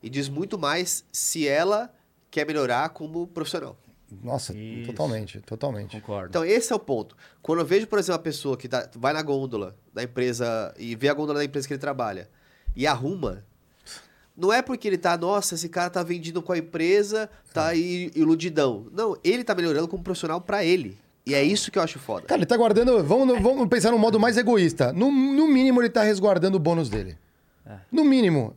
e 0.01 0.09
diz 0.09 0.27
muito 0.27 0.57
mais 0.57 1.05
se 1.11 1.47
ela 1.47 1.93
quer 2.29 2.45
melhorar 2.45 2.89
como 2.89 3.27
profissional. 3.27 3.77
Nossa, 4.23 4.53
Isso. 4.57 4.87
totalmente, 4.91 5.39
totalmente. 5.41 5.99
Concordo. 6.01 6.29
Então, 6.29 6.43
esse 6.43 6.73
é 6.73 6.75
o 6.75 6.79
ponto. 6.79 7.15
Quando 7.41 7.59
eu 7.59 7.65
vejo, 7.65 7.87
por 7.87 7.97
exemplo, 7.97 8.17
uma 8.17 8.23
pessoa 8.23 8.57
que 8.57 8.67
tá- 8.67 8.89
vai 8.95 9.13
na 9.13 9.21
gôndola 9.21 9.75
da 9.93 10.03
empresa 10.03 10.73
e 10.77 10.95
vê 10.95 11.07
a 11.07 11.13
gôndola 11.13 11.39
da 11.39 11.45
empresa 11.45 11.65
que 11.67 11.73
ele 11.73 11.79
trabalha 11.79 12.29
e 12.75 12.85
arruma, 12.85 13.45
não 14.35 14.51
é 14.51 14.61
porque 14.61 14.87
ele 14.87 14.97
tá, 14.97 15.17
nossa, 15.17 15.55
esse 15.55 15.69
cara 15.69 15.89
tá 15.89 16.03
vendido 16.03 16.41
com 16.41 16.51
a 16.51 16.57
empresa, 16.57 17.29
tá 17.53 17.67
aí 17.67 18.11
iludidão. 18.13 18.87
Não, 18.91 19.17
ele 19.23 19.43
tá 19.45 19.55
melhorando 19.55 19.87
como 19.87 20.03
profissional 20.03 20.41
para 20.41 20.63
ele. 20.65 20.97
E 21.31 21.35
é 21.35 21.43
isso 21.43 21.71
que 21.71 21.79
eu 21.79 21.83
acho 21.83 21.97
foda. 21.97 22.25
Cara, 22.27 22.39
ele 22.39 22.45
tá 22.45 22.57
guardando. 22.57 23.03
Vamos, 23.03 23.41
vamos 23.41 23.67
pensar 23.69 23.91
no 23.91 23.97
modo 23.97 24.19
mais 24.19 24.37
egoísta. 24.37 24.91
No, 24.91 25.09
no 25.11 25.47
mínimo, 25.47 25.81
ele 25.81 25.89
tá 25.89 26.03
resguardando 26.03 26.57
o 26.57 26.59
bônus 26.59 26.89
dele. 26.89 27.17
No 27.91 28.03
mínimo. 28.03 28.55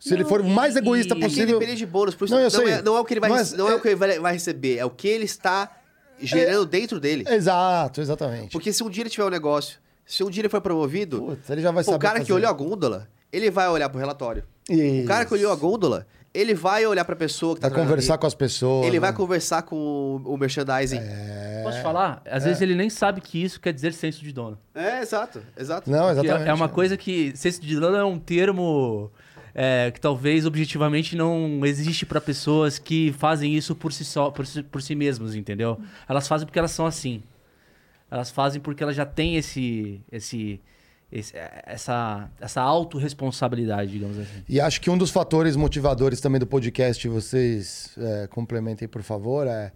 Se 0.00 0.12
ele 0.14 0.22
Não, 0.22 0.28
for 0.28 0.40
o 0.40 0.44
mais 0.44 0.76
egoísta 0.76 1.14
e- 1.14 1.18
É 1.18 1.20
que 1.20 1.26
possível. 1.28 1.56
independente 1.56 1.78
de 1.78 1.86
bônus, 1.86 2.14
por 2.14 2.24
isso 2.26 2.34
Não, 2.34 2.40
eu 2.40 2.44
não, 2.44 2.50
sei. 2.50 2.68
é, 2.70 2.82
não 2.82 2.96
é 2.96 3.00
o 3.00 3.04
que 3.04 3.14
ele 3.14 3.20
vai, 3.20 3.30
Mas 3.30 3.52
não 3.52 3.68
é, 3.68 3.72
é- 3.72 3.74
o 3.76 3.80
que 3.80 3.88
ele 3.88 3.94
vai, 3.96 4.18
vai 4.18 4.32
receber, 4.34 4.76
é 4.76 4.84
o 4.84 4.90
que 4.90 5.08
ele 5.08 5.24
está 5.24 5.70
gerando 6.20 6.66
dentro 6.66 7.00
dele. 7.00 7.24
Exato, 7.28 8.00
exatamente. 8.02 8.50
Porque 8.52 8.70
se 8.72 8.82
um 8.82 8.90
dia 8.90 9.02
ele 9.02 9.10
tiver 9.10 9.24
um 9.24 9.30
negócio, 9.30 9.78
se 10.06 10.22
um 10.22 10.28
dia 10.30 10.42
ele 10.42 10.48
for 10.50 10.60
promovido, 10.60 11.20
Putz, 11.22 11.48
ele 11.50 11.62
já 11.62 11.70
vai 11.70 11.82
pô, 11.84 11.92
saber. 11.92 11.96
o 11.96 12.00
cara 12.00 12.14
que 12.20 12.26
fazer. 12.26 12.32
olhou 12.34 12.50
a 12.50 12.52
gôndola, 12.52 13.08
ele 13.32 13.50
vai 13.50 13.68
olhar 13.68 13.88
pro 13.88 13.98
relatório. 13.98 14.44
O 14.68 14.72
Isso. 14.72 15.06
cara 15.08 15.24
que 15.24 15.32
olhou 15.34 15.50
a 15.52 15.56
gôndola, 15.56 16.06
ele 16.34 16.52
vai 16.52 16.84
olhar 16.84 17.04
pra 17.04 17.14
pessoa 17.14 17.54
que 17.54 17.60
tá 17.60 17.68
Vai 17.68 17.78
conversar 17.78 18.14
ali. 18.14 18.20
com 18.20 18.26
as 18.26 18.34
pessoas. 18.34 18.86
Ele 18.86 18.98
vai 18.98 19.12
né? 19.12 19.16
conversar 19.16 19.62
com 19.62 19.76
o, 19.76 20.34
o 20.34 20.36
merchandising. 20.36 21.00
Posso 21.62 21.80
falar? 21.80 22.20
Às 22.26 22.44
vezes 22.44 22.60
ele 22.60 22.74
nem 22.74 22.90
sabe 22.90 23.20
que 23.20 23.42
isso 23.42 23.60
quer 23.60 23.72
dizer 23.72 23.92
senso 23.92 24.20
de 24.20 24.32
dono. 24.32 24.58
É, 24.74 25.00
exato, 25.00 25.40
exato. 25.56 25.88
Não, 25.88 26.06
Que 26.06 26.20
exatamente. 26.20 26.50
é 26.50 26.52
uma 26.52 26.68
coisa 26.68 26.96
que 26.96 27.32
senso 27.36 27.60
de 27.60 27.78
dono 27.78 27.96
é 27.96 28.04
um 28.04 28.18
termo 28.18 29.10
é, 29.54 29.90
que 29.92 30.00
talvez 30.00 30.44
objetivamente 30.44 31.14
não 31.16 31.64
existe 31.64 32.04
pra 32.04 32.20
pessoas 32.20 32.78
que 32.78 33.14
fazem 33.16 33.54
isso 33.54 33.74
por 33.74 33.92
si 33.92 34.04
só, 34.04 34.30
por 34.30 34.44
si, 34.44 34.62
por 34.64 34.82
si 34.82 34.96
mesmos, 34.96 35.36
entendeu? 35.36 35.80
Elas 36.08 36.26
fazem 36.26 36.44
porque 36.46 36.58
elas 36.58 36.72
são 36.72 36.84
assim. 36.84 37.22
Elas 38.10 38.30
fazem 38.30 38.60
porque 38.60 38.82
elas 38.82 38.96
já 38.96 39.06
têm 39.06 39.36
esse, 39.36 40.00
esse, 40.10 40.60
esse- 41.14 41.34
essa, 41.64 42.28
essa 42.40 42.60
autorresponsabilidade, 42.60 43.92
digamos 43.92 44.18
assim. 44.18 44.42
E 44.48 44.60
acho 44.60 44.80
que 44.80 44.90
um 44.90 44.98
dos 44.98 45.10
fatores 45.10 45.56
motivadores 45.56 46.20
também 46.20 46.38
do 46.40 46.46
podcast, 46.46 47.06
vocês 47.08 47.90
é, 47.96 48.26
complementem, 48.26 48.88
por 48.88 49.02
favor, 49.02 49.46
é. 49.46 49.72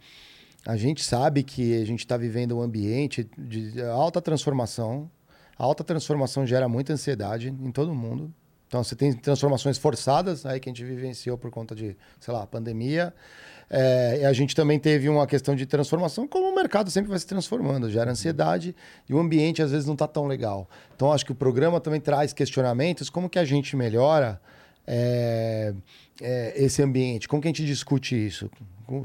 A 0.67 0.77
gente 0.77 1.03
sabe 1.03 1.43
que 1.43 1.81
a 1.81 1.85
gente 1.87 2.01
está 2.01 2.17
vivendo 2.17 2.59
um 2.59 2.61
ambiente 2.61 3.27
de 3.39 3.81
alta 3.83 4.21
transformação. 4.21 5.11
A 5.57 5.65
alta 5.65 5.83
transformação 5.83 6.47
gera 6.47 6.69
muita 6.69 6.93
ansiedade 6.93 7.49
em 7.49 7.71
todo 7.73 7.95
mundo. 7.95 8.35
Então, 8.67 8.85
você 8.85 8.95
tem 8.95 9.13
transformações 9.15 9.79
forçadas 9.79 10.45
aí 10.45 10.61
que 10.61 10.69
a 10.69 10.73
gente 10.73 10.85
vivenciou 10.85 11.39
por 11.39 11.51
conta 11.51 11.75
de, 11.75 11.97
sei 12.21 12.35
lá, 12.35 12.47
pandemia. 12.47 13.15
É, 13.71 14.25
a 14.25 14.33
gente 14.33 14.55
também 14.57 14.79
teve 14.79 15.09
uma 15.09 15.27
questão 15.27 15.55
de 15.55 15.67
transformação, 15.67 16.27
como 16.27 16.51
o 16.51 16.55
mercado 16.55 16.91
sempre 16.91 17.11
vai 17.11 17.19
se 17.19 17.27
transformando, 17.27 17.91
gera 17.91 18.11
ansiedade 18.11 18.75
e 19.09 19.13
o 19.13 19.19
ambiente 19.19 19.61
às 19.61 19.71
vezes 19.71 19.87
não 19.87 19.93
está 19.93 20.07
tão 20.07 20.27
legal. 20.27 20.69
Então, 20.97 21.13
acho 21.13 21.25
que 21.27 21.33
o 21.33 21.35
programa 21.35 21.79
também 21.81 22.01
traz 22.01 22.33
questionamentos, 22.33 23.11
como 23.11 23.29
que 23.29 23.39
a 23.39 23.45
gente 23.45 23.77
melhora 23.77 24.41
é, 24.87 25.75
é, 26.21 26.55
esse 26.57 26.83
ambiente? 26.83 27.29
Como 27.29 27.43
que 27.43 27.49
a 27.49 27.51
gente 27.51 27.67
discute 27.67 28.15
isso? 28.17 28.51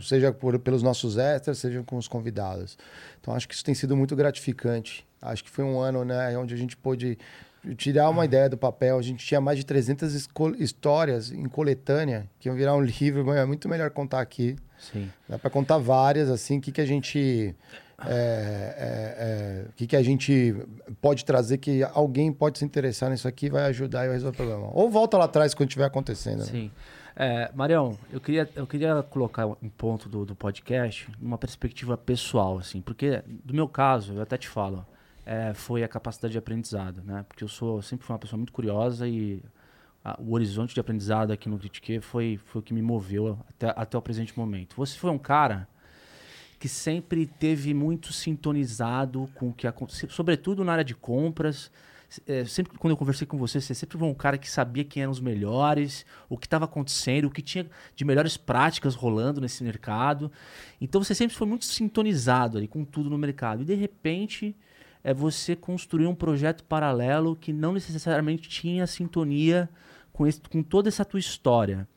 Seja 0.01 0.31
por- 0.31 0.57
pelos 0.59 0.81
nossos 0.81 1.17
extras, 1.17 1.57
seja 1.57 1.83
com 1.83 1.97
os 1.97 2.07
convidados. 2.07 2.77
Então, 3.19 3.35
acho 3.35 3.45
que 3.47 3.53
isso 3.53 3.65
tem 3.65 3.75
sido 3.75 3.97
muito 3.97 4.15
gratificante. 4.15 5.05
Acho 5.21 5.43
que 5.43 5.49
foi 5.49 5.65
um 5.65 5.77
ano 5.79 6.05
né, 6.05 6.37
onde 6.37 6.53
a 6.53 6.57
gente 6.57 6.77
pôde 6.77 7.17
tirar 7.77 8.09
uma 8.09 8.25
ideia 8.25 8.49
do 8.49 8.57
papel. 8.57 8.97
A 8.97 9.01
gente 9.01 9.25
tinha 9.25 9.39
mais 9.41 9.57
de 9.57 9.65
300 9.65 10.13
esco- 10.13 10.55
histórias 10.57 11.31
em 11.31 11.45
coletânea, 11.45 12.29
que 12.39 12.49
iam 12.49 12.55
virar 12.55 12.75
um 12.75 12.81
livro, 12.83 13.25
mas 13.25 13.37
é 13.37 13.45
muito 13.45 13.67
melhor 13.69 13.89
contar 13.91 14.19
aqui. 14.21 14.55
Sim. 14.79 15.09
Dá 15.29 15.37
para 15.39 15.49
contar 15.49 15.77
várias, 15.77 16.29
assim, 16.29 16.57
o 16.57 16.61
que, 16.61 16.71
que 16.71 16.81
a 16.81 16.85
gente. 16.85 17.55
é, 18.05 18.11
é, 18.77 19.15
é, 19.17 19.65
que, 19.75 19.87
que 19.87 19.95
a 19.95 20.03
gente 20.03 20.53
pode 21.01 21.23
trazer 21.23 21.57
que 21.57 21.83
alguém 21.93 22.33
pode 22.33 22.59
se 22.59 22.65
interessar 22.65 23.09
nisso 23.09 23.27
aqui 23.27 23.45
e 23.45 23.49
vai 23.49 23.63
ajudar 23.65 24.03
e 24.03 24.07
vai 24.07 24.15
resolver 24.15 24.35
o 24.35 24.37
problema. 24.37 24.69
Ou 24.73 24.89
volta 24.89 25.17
lá 25.17 25.25
atrás 25.25 25.53
quando 25.53 25.69
estiver 25.69 25.85
acontecendo. 25.85 26.39
né? 26.39 26.45
Sim. 26.45 26.71
É, 27.15 27.49
Marião, 27.53 27.95
eu 28.11 28.19
queria, 28.19 28.49
eu 28.55 28.65
queria 28.65 29.03
colocar 29.03 29.45
um 29.45 29.69
ponto 29.77 30.09
do, 30.09 30.25
do 30.25 30.35
podcast 30.35 31.07
numa 31.21 31.37
perspectiva 31.37 31.95
pessoal, 31.95 32.57
assim, 32.57 32.81
porque 32.81 33.21
do 33.27 33.53
meu 33.53 33.67
caso, 33.69 34.13
eu 34.13 34.21
até 34.23 34.35
te 34.35 34.47
falo, 34.49 34.83
é, 35.25 35.53
foi 35.53 35.83
a 35.83 35.87
capacidade 35.87 36.33
de 36.33 36.37
aprendizado, 36.37 37.01
né? 37.03 37.23
Porque 37.27 37.43
eu 37.43 37.47
sou 37.47 37.81
sempre 37.81 38.05
fui 38.05 38.13
uma 38.13 38.19
pessoa 38.19 38.37
muito 38.37 38.51
curiosa 38.53 39.07
e 39.07 39.41
a- 40.03 40.17
o 40.19 40.33
horizonte 40.33 40.73
de 40.73 40.79
aprendizado 40.79 41.31
aqui 41.31 41.47
no 41.47 41.57
Critique 41.57 42.01
foi, 42.01 42.39
foi 42.45 42.59
o 42.59 42.63
que 42.63 42.73
me 42.73 42.81
moveu 42.81 43.39
até, 43.49 43.73
até 43.75 43.97
o 43.97 44.01
presente 44.01 44.37
momento. 44.37 44.75
Você 44.75 44.97
foi 44.97 45.09
um 45.11 45.17
cara 45.17 45.67
que 46.59 46.67
sempre 46.69 47.25
teve 47.25 47.73
muito 47.73 48.13
sintonizado 48.13 49.29
com 49.35 49.49
o 49.49 49.53
que 49.53 49.67
aconteceu, 49.67 50.09
sobretudo 50.09 50.63
na 50.63 50.71
área 50.73 50.83
de 50.83 50.95
compras. 50.95 51.71
É, 52.27 52.45
sempre 52.45 52.77
quando 52.77 52.91
eu 52.91 52.97
conversei 52.97 53.25
com 53.25 53.37
você, 53.37 53.59
você 53.59 53.73
sempre 53.73 53.97
foi 53.97 54.07
um 54.07 54.13
cara 54.13 54.37
que 54.37 54.49
sabia 54.49 54.83
quem 54.83 55.01
eram 55.01 55.11
os 55.11 55.19
melhores, 55.19 56.05
o 56.29 56.37
que 56.37 56.45
estava 56.45 56.65
acontecendo, 56.65 57.25
o 57.25 57.31
que 57.31 57.41
tinha 57.41 57.65
de 57.95 58.05
melhores 58.05 58.37
práticas 58.37 58.93
rolando 58.93 59.41
nesse 59.41 59.63
mercado. 59.63 60.31
Então 60.79 61.03
você 61.03 61.15
sempre 61.15 61.35
foi 61.35 61.47
muito 61.47 61.65
sintonizado 61.65 62.57
ali 62.57 62.67
com 62.67 62.85
tudo 62.85 63.09
no 63.09 63.17
mercado. 63.17 63.63
E 63.63 63.65
de 63.65 63.73
repente, 63.73 64.55
é 65.03 65.13
você 65.13 65.55
construiu 65.55 66.09
um 66.09 66.15
projeto 66.15 66.63
paralelo 66.63 67.35
que 67.35 67.51
não 67.51 67.73
necessariamente 67.73 68.47
tinha 68.47 68.87
sintonia 68.87 69.69
com, 70.13 70.25
esse- 70.25 70.39
com 70.41 70.63
toda 70.63 70.87
essa 70.89 71.03
tua 71.03 71.19
história. 71.19 71.87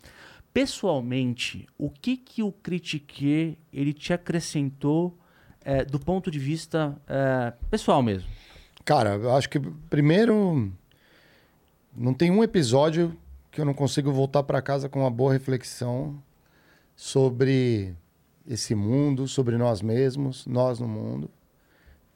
Pessoalmente, 0.52 1.66
o 1.76 1.90
que 1.90 2.16
que 2.16 2.42
o 2.42 2.50
Critique 2.50 3.58
ele 3.72 3.92
te 3.92 4.12
acrescentou 4.12 5.16
é, 5.62 5.84
do 5.84 5.98
ponto 6.00 6.30
de 6.30 6.38
vista 6.38 6.96
é, 7.06 7.52
pessoal 7.70 8.02
mesmo? 8.02 8.28
Cara, 8.84 9.16
eu 9.16 9.34
acho 9.36 9.50
que 9.50 9.60
primeiro 9.60 10.72
não 11.94 12.14
tem 12.14 12.30
um 12.30 12.42
episódio 12.42 13.14
que 13.50 13.60
eu 13.60 13.64
não 13.64 13.74
consigo 13.74 14.10
voltar 14.12 14.42
para 14.44 14.62
casa 14.62 14.88
com 14.88 15.00
uma 15.00 15.10
boa 15.10 15.32
reflexão 15.32 16.20
sobre 16.96 17.94
esse 18.46 18.74
mundo, 18.74 19.28
sobre 19.28 19.58
nós 19.58 19.82
mesmos, 19.82 20.46
nós 20.46 20.80
no 20.80 20.88
mundo. 20.88 21.30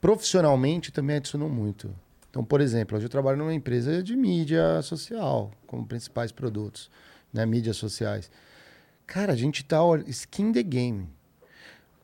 Profissionalmente 0.00 0.90
também 0.90 1.16
adicionou 1.16 1.48
muito. 1.48 1.94
Então, 2.30 2.44
por 2.44 2.60
exemplo, 2.60 2.96
hoje 2.96 3.06
eu 3.06 3.10
trabalho 3.10 3.36
numa 3.36 3.52
empresa 3.52 4.02
de 4.02 4.16
mídia 4.16 4.80
social, 4.82 5.50
como 5.66 5.84
principais 5.84 6.30
produtos, 6.30 6.88
né, 7.32 7.44
mídias 7.44 7.76
sociais. 7.76 8.30
Cara, 9.06 9.32
a 9.32 9.36
gente 9.36 9.64
tá 9.64 9.78
skin 10.06 10.52
the 10.52 10.62
game. 10.62 11.08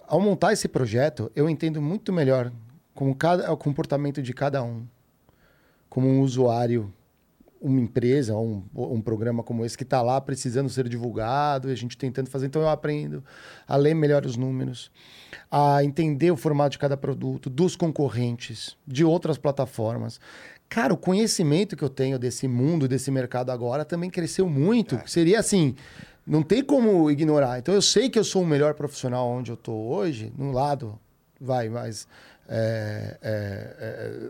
Ao 0.06 0.20
montar 0.20 0.52
esse 0.52 0.66
projeto, 0.68 1.30
eu 1.34 1.48
entendo 1.48 1.80
muito 1.80 2.12
melhor 2.12 2.52
como 2.94 3.14
cada, 3.14 3.52
o 3.52 3.56
comportamento 3.56 4.20
de 4.20 4.32
cada 4.32 4.62
um. 4.62 4.84
Como 5.88 6.08
um 6.08 6.20
usuário, 6.20 6.92
uma 7.60 7.80
empresa, 7.80 8.34
um, 8.34 8.62
um 8.74 9.00
programa 9.00 9.42
como 9.42 9.64
esse 9.64 9.76
que 9.76 9.82
está 9.82 10.02
lá 10.02 10.20
precisando 10.20 10.68
ser 10.68 10.88
divulgado, 10.88 11.68
e 11.68 11.72
a 11.72 11.76
gente 11.76 11.96
tentando 11.96 12.28
fazer. 12.28 12.46
Então 12.46 12.62
eu 12.62 12.68
aprendo 12.68 13.24
a 13.66 13.76
ler 13.76 13.94
melhor 13.94 14.24
os 14.24 14.36
números, 14.36 14.90
a 15.50 15.82
entender 15.82 16.30
o 16.30 16.36
formato 16.36 16.70
de 16.70 16.78
cada 16.78 16.96
produto, 16.96 17.48
dos 17.48 17.76
concorrentes, 17.76 18.76
de 18.86 19.04
outras 19.04 19.38
plataformas. 19.38 20.20
Cara, 20.68 20.92
o 20.92 20.96
conhecimento 20.96 21.76
que 21.76 21.84
eu 21.84 21.88
tenho 21.88 22.18
desse 22.18 22.48
mundo, 22.48 22.88
desse 22.88 23.10
mercado 23.10 23.50
agora, 23.50 23.84
também 23.84 24.10
cresceu 24.10 24.48
muito. 24.48 25.00
Seria 25.06 25.38
assim, 25.38 25.76
não 26.26 26.42
tem 26.42 26.62
como 26.62 27.10
ignorar. 27.10 27.58
Então 27.58 27.74
eu 27.74 27.82
sei 27.82 28.10
que 28.10 28.18
eu 28.18 28.24
sou 28.24 28.42
o 28.42 28.46
melhor 28.46 28.74
profissional 28.74 29.28
onde 29.28 29.50
eu 29.50 29.54
estou 29.54 29.92
hoje, 29.92 30.32
no 30.36 30.50
lado, 30.50 30.98
vai, 31.40 31.68
mais 31.68 32.08
é, 32.48 33.16
é, 33.22 33.76
é, 33.78 34.20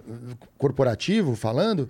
corporativo 0.58 1.34
falando, 1.34 1.88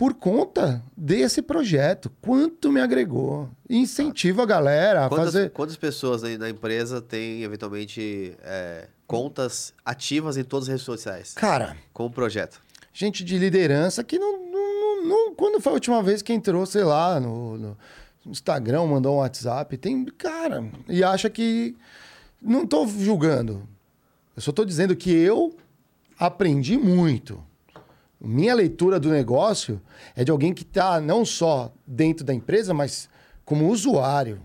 por 0.00 0.14
conta 0.14 0.82
desse 0.96 1.42
projeto. 1.42 2.10
Quanto 2.22 2.72
me 2.72 2.80
agregou. 2.80 3.50
Incentivo 3.68 4.40
a 4.40 4.46
galera 4.46 5.04
a 5.04 5.08
Quantas, 5.10 5.26
fazer. 5.34 5.50
quantas 5.50 5.76
pessoas 5.76 6.24
aí 6.24 6.38
na 6.38 6.48
empresa 6.48 7.02
têm, 7.02 7.42
eventualmente, 7.42 8.34
é, 8.42 8.88
contas 9.06 9.74
ativas 9.84 10.38
em 10.38 10.42
todas 10.42 10.68
as 10.68 10.68
redes 10.70 10.84
sociais? 10.86 11.34
Cara, 11.34 11.76
Com 11.92 12.06
o 12.06 12.10
projeto. 12.10 12.62
gente 12.94 13.22
de 13.22 13.36
liderança 13.36 14.02
que 14.02 14.18
não, 14.18 14.50
não- 14.50 15.04
não- 15.06 15.34
Quando 15.34 15.60
foi 15.60 15.70
a 15.72 15.74
última 15.74 16.02
vez 16.02 16.22
que 16.22 16.32
entrou, 16.32 16.64
sei 16.64 16.82
lá, 16.82 17.20
no, 17.20 17.58
no 17.58 17.76
Instagram, 18.24 18.86
mandou 18.86 19.16
um 19.16 19.18
WhatsApp, 19.18 19.76
tem. 19.76 20.06
Cara, 20.16 20.64
e 20.88 21.04
acha 21.04 21.28
que. 21.28 21.76
Não 22.40 22.66
tô 22.66 22.86
julgando. 22.86 23.68
Eu 24.34 24.40
só 24.40 24.50
tô 24.50 24.64
dizendo 24.64 24.96
que 24.96 25.10
eu 25.12 25.54
aprendi 26.18 26.78
muito. 26.78 27.42
Minha 28.20 28.54
leitura 28.54 29.00
do 29.00 29.08
negócio 29.08 29.80
é 30.14 30.22
de 30.22 30.30
alguém 30.30 30.52
que 30.52 30.62
está 30.62 31.00
não 31.00 31.24
só 31.24 31.72
dentro 31.86 32.24
da 32.24 32.34
empresa, 32.34 32.74
mas 32.74 33.08
como 33.44 33.68
usuário. 33.68 34.40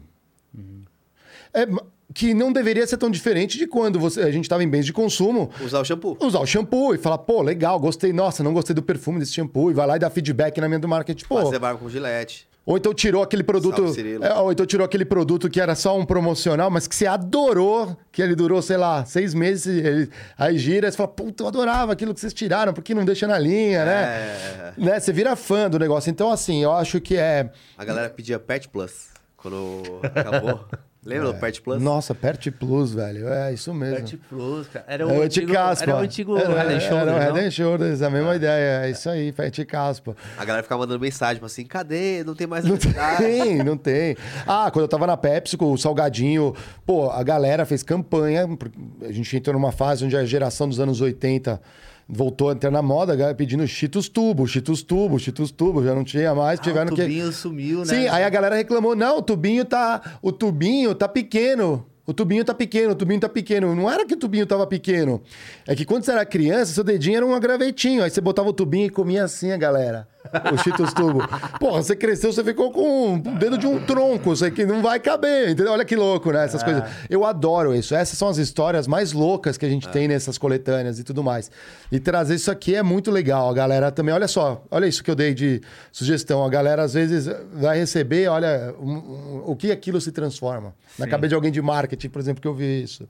É, 1.54 1.68
que 2.14 2.34
não 2.34 2.52
deveria 2.52 2.86
ser 2.88 2.98
tão 2.98 3.10
diferente 3.10 3.58
de 3.58 3.68
quando 3.68 4.00
você, 4.00 4.22
a 4.22 4.32
gente 4.32 4.46
estava 4.46 4.64
em 4.64 4.70
bens 4.70 4.86
de 4.86 4.94
consumo 4.94 5.50
Usar 5.62 5.80
o 5.80 5.86
shampoo. 5.86 6.18
usar 6.22 6.40
o 6.40 6.46
shampoo 6.46 6.96
e 6.96 6.98
falar, 6.98 7.18
pô, 7.18 7.42
legal, 7.42 7.80
gostei, 7.80 8.14
nossa, 8.14 8.44
não 8.44 8.54
gostei 8.54 8.74
do 8.74 8.82
perfume 8.82 9.20
desse 9.20 9.34
shampoo, 9.34 9.72
e 9.72 9.74
vai 9.74 9.86
lá 9.86 9.96
e 9.98 10.00
dá 10.00 10.10
feedback 10.10 10.60
na 10.60 10.68
minha 10.68 10.80
do 10.80 10.88
marketing, 10.88 11.26
pô. 11.26 11.42
Fazer 11.42 11.60
barba 11.60 11.80
com 11.80 11.90
gilete. 11.90 12.48
Ou 12.66 12.78
então 12.78 12.94
tirou 12.94 13.22
aquele 13.22 13.44
produto. 13.44 13.76
Salve. 13.94 14.18
É, 14.22 14.34
ou 14.34 14.52
então 14.52 14.66
tirou 14.66 14.84
aquele 14.84 15.06
produto 15.06 15.48
que 15.50 15.62
era 15.62 15.76
só 15.76 15.96
um 15.98 16.04
promocional, 16.06 16.72
mas 16.72 16.88
que 16.88 16.96
você 16.96 17.06
adorou, 17.06 17.96
que 18.12 18.22
ele 18.22 18.34
durou, 18.36 18.60
sei 18.62 18.76
lá, 18.78 19.06
seis 19.06 19.36
meses, 19.36 19.68
ele- 19.86 20.10
aí 20.38 20.58
gira, 20.58 20.88
e 20.88 20.92
você 20.92 20.98
fala, 20.98 21.10
puta, 21.10 21.44
eu 21.44 21.48
adorava 21.48 21.94
aquilo 21.94 22.12
que 22.14 22.20
vocês 22.20 22.34
tiraram, 22.34 22.74
por 22.74 22.84
que 22.84 22.96
não 22.96 23.06
deixa 23.06 23.28
na 23.28 23.38
linha, 23.38 23.86
né? 23.86 24.04
É. 24.04 24.74
né? 24.78 25.00
Você 25.00 25.14
vira 25.14 25.36
fã 25.36 25.70
do 25.70 25.78
negócio. 25.78 26.10
Então, 26.10 26.32
assim, 26.32 26.64
eu 26.64 26.72
acho 26.72 27.00
que 27.00 27.16
é. 27.16 27.52
A 27.78 27.86
galera 27.86 28.10
pedia 28.10 28.40
Pet 28.40 28.68
Plus 28.70 29.10
quando 29.38 29.84
acabou. 30.16 30.66
Lembra 31.06 31.32
do 31.34 31.40
Pet 31.40 31.62
Plus? 31.62 31.82
Nossa, 31.82 32.16
Pert 32.16 32.52
Plus, 32.52 32.94
velho. 32.94 33.28
É 33.30 33.54
isso 33.54 33.72
mesmo. 33.74 33.98
Pet 33.98 34.18
Plus, 34.28 34.68
cara. 34.68 34.86
Era 34.88 35.04
É 35.04 35.06
o 35.06 35.20
o 35.20 35.22
antigo, 35.22 35.54
Caspa. 35.54 35.84
era 35.84 35.96
o 35.96 36.00
antigo 36.00 36.38
era, 36.38 36.64
Head 36.64 36.84
Shoulders, 36.84 37.08
Era 37.22 37.32
o 37.34 37.36
Head 37.36 37.52
Shoulders, 37.52 38.02
a 38.02 38.10
mesma 38.10 38.36
ideia. 38.36 38.86
É 38.86 38.90
isso 38.90 39.08
aí, 39.10 39.32
Pet 39.32 39.64
Caspa. 39.66 40.16
A 40.36 40.44
galera 40.44 40.64
ficava 40.64 40.80
mandando 40.82 41.00
mensagem, 41.00 41.36
tipo 41.36 41.46
assim, 41.46 41.64
cadê? 41.64 42.24
Não 42.24 42.34
tem 42.34 42.48
mais 42.48 42.66
Não 42.66 42.76
tem, 42.78 43.58
não 43.64 43.78
tem. 43.78 44.18
Ah, 44.48 44.72
quando 44.72 44.84
eu 44.86 44.88
tava 44.90 45.06
na 45.06 45.16
Pepsi 45.16 45.56
com 45.56 45.72
o 45.72 45.78
Salgadinho, 45.78 46.56
pô, 46.86 47.12
a 47.12 47.22
galera 47.22 47.66
fez 47.66 47.84
campanha. 47.84 48.48
porque 48.58 48.78
A 49.08 49.12
gente 49.12 49.38
entrou 49.38 49.54
numa 49.54 49.72
fase 49.72 50.04
onde 50.06 50.18
a 50.18 50.26
geração 50.26 50.68
dos 50.68 50.80
anos 50.80 51.02
80 51.02 51.62
voltou 52.08 52.50
a 52.50 52.54
entrar 52.54 52.72
na 52.72 52.82
moda, 52.82 53.14
a 53.14 53.16
galera 53.16 53.36
pedindo 53.36 53.66
Cheetos 53.68 54.08
Tubo, 54.08 54.48
Cheetos 54.48 54.84
Tubo, 54.84 55.20
Cheetos 55.20 55.52
Tubo, 55.52 55.84
já 55.84 55.94
não 55.96 56.04
tinha 56.04 56.34
mais, 56.36 56.60
Ah, 56.60 56.64
tiveram 56.64 56.92
o 56.92 56.96
que... 56.96 57.02
tubinho 57.02 57.32
sumiu, 57.32 57.80
né? 57.80 57.86
Sim, 57.86 58.08
aí 58.08 58.24
a 58.24 58.30
galera 58.30 58.56
reclamou, 58.56 58.96
não, 58.96 59.18
o 59.18 59.22
tubinho 59.22 59.66
tá, 59.66 60.20
o 60.22 60.32
tubinho 60.32 60.94
tá 60.94 61.08
pequeno. 61.08 61.86
O 62.08 62.14
tubinho 62.14 62.46
tá 62.46 62.54
pequeno, 62.54 62.92
o 62.92 62.96
tubinho 62.96 63.20
tá 63.20 63.28
pequeno. 63.28 63.74
Não 63.74 63.90
era 63.92 64.06
que 64.06 64.14
o 64.14 64.18
tubinho 64.18 64.46
tava 64.46 64.68
pequeno. 64.68 65.24
É 65.66 65.76
que 65.76 65.84
quando 65.84 66.04
você 66.04 66.12
era 66.12 66.24
criança, 66.24 66.72
seu 66.72 66.84
dedinho 66.84 67.18
era 67.18 67.26
um 67.26 67.40
gravetinho. 67.40 68.04
Aí 68.04 68.12
você 68.12 68.22
botava 68.22 68.48
o 68.48 68.54
tubinho 68.54 68.86
e 68.86 68.90
comia 68.92 69.24
assim 69.24 69.52
a 69.52 69.58
galera. 69.58 70.08
O 70.54 70.58
Cheetos 70.58 70.94
Tubo. 70.94 71.20
Porra, 71.60 71.82
você 71.84 71.96
cresceu, 71.96 72.32
você 72.32 72.44
ficou 72.44 72.72
com 72.72 73.16
o 73.16 73.20
dedo 73.20 73.58
de 73.58 73.66
um 73.68 73.80
tronco. 73.86 74.34
Isso 74.34 74.46
aqui 74.46 74.66
não 74.66 74.82
vai 74.82 75.00
caber, 75.00 75.50
entendeu? 75.50 75.72
Olha 75.72 75.86
que 75.86 75.96
louco, 75.96 76.32
né? 76.32 76.46
Essas 76.46 76.62
coisas. 76.64 76.84
Eu 77.10 77.26
adoro 77.26 77.74
isso. 77.76 77.96
Essas 77.96 78.18
são 78.18 78.28
as 78.28 78.38
histórias 78.38 78.88
mais 78.88 79.12
loucas 79.14 79.58
que 79.58 79.66
a 79.66 79.70
gente 79.70 79.88
tem 79.90 80.08
nessas 80.08 80.38
coletâneas 80.38 81.00
e 81.00 81.04
tudo 81.04 81.24
mais. 81.24 81.50
E 81.92 82.00
trazer 82.00 82.36
isso 82.36 82.52
aqui 82.52 82.76
é 82.76 82.84
muito 82.84 83.12
legal. 83.12 83.50
A 83.50 83.54
galera 83.54 83.92
também, 83.92 84.14
olha 84.14 84.28
só, 84.28 84.64
olha 84.70 84.86
isso 84.86 85.04
que 85.04 85.10
eu 85.12 85.16
dei 85.16 85.34
de 85.34 85.62
sugestão. 85.92 86.44
A 86.44 86.50
galera 86.50 86.84
às 86.84 86.94
vezes 86.94 87.30
vai 87.54 87.78
receber, 87.78 88.28
olha, 88.28 88.74
um- 88.80 88.92
um- 88.94 89.44
o 89.46 89.56
que 89.56 89.72
aquilo 89.72 90.00
se 90.02 90.12
transforma. 90.12 90.74
Na 90.98 91.08
cabeça 91.08 91.30
de 91.30 91.36
alguém 91.36 91.52
de 91.52 91.62
marketing, 91.62 92.10
por 92.10 92.20
exemplo, 92.20 92.42
que 92.42 92.48
eu 92.48 92.54
vi 92.54 92.84
isso. 92.84 93.08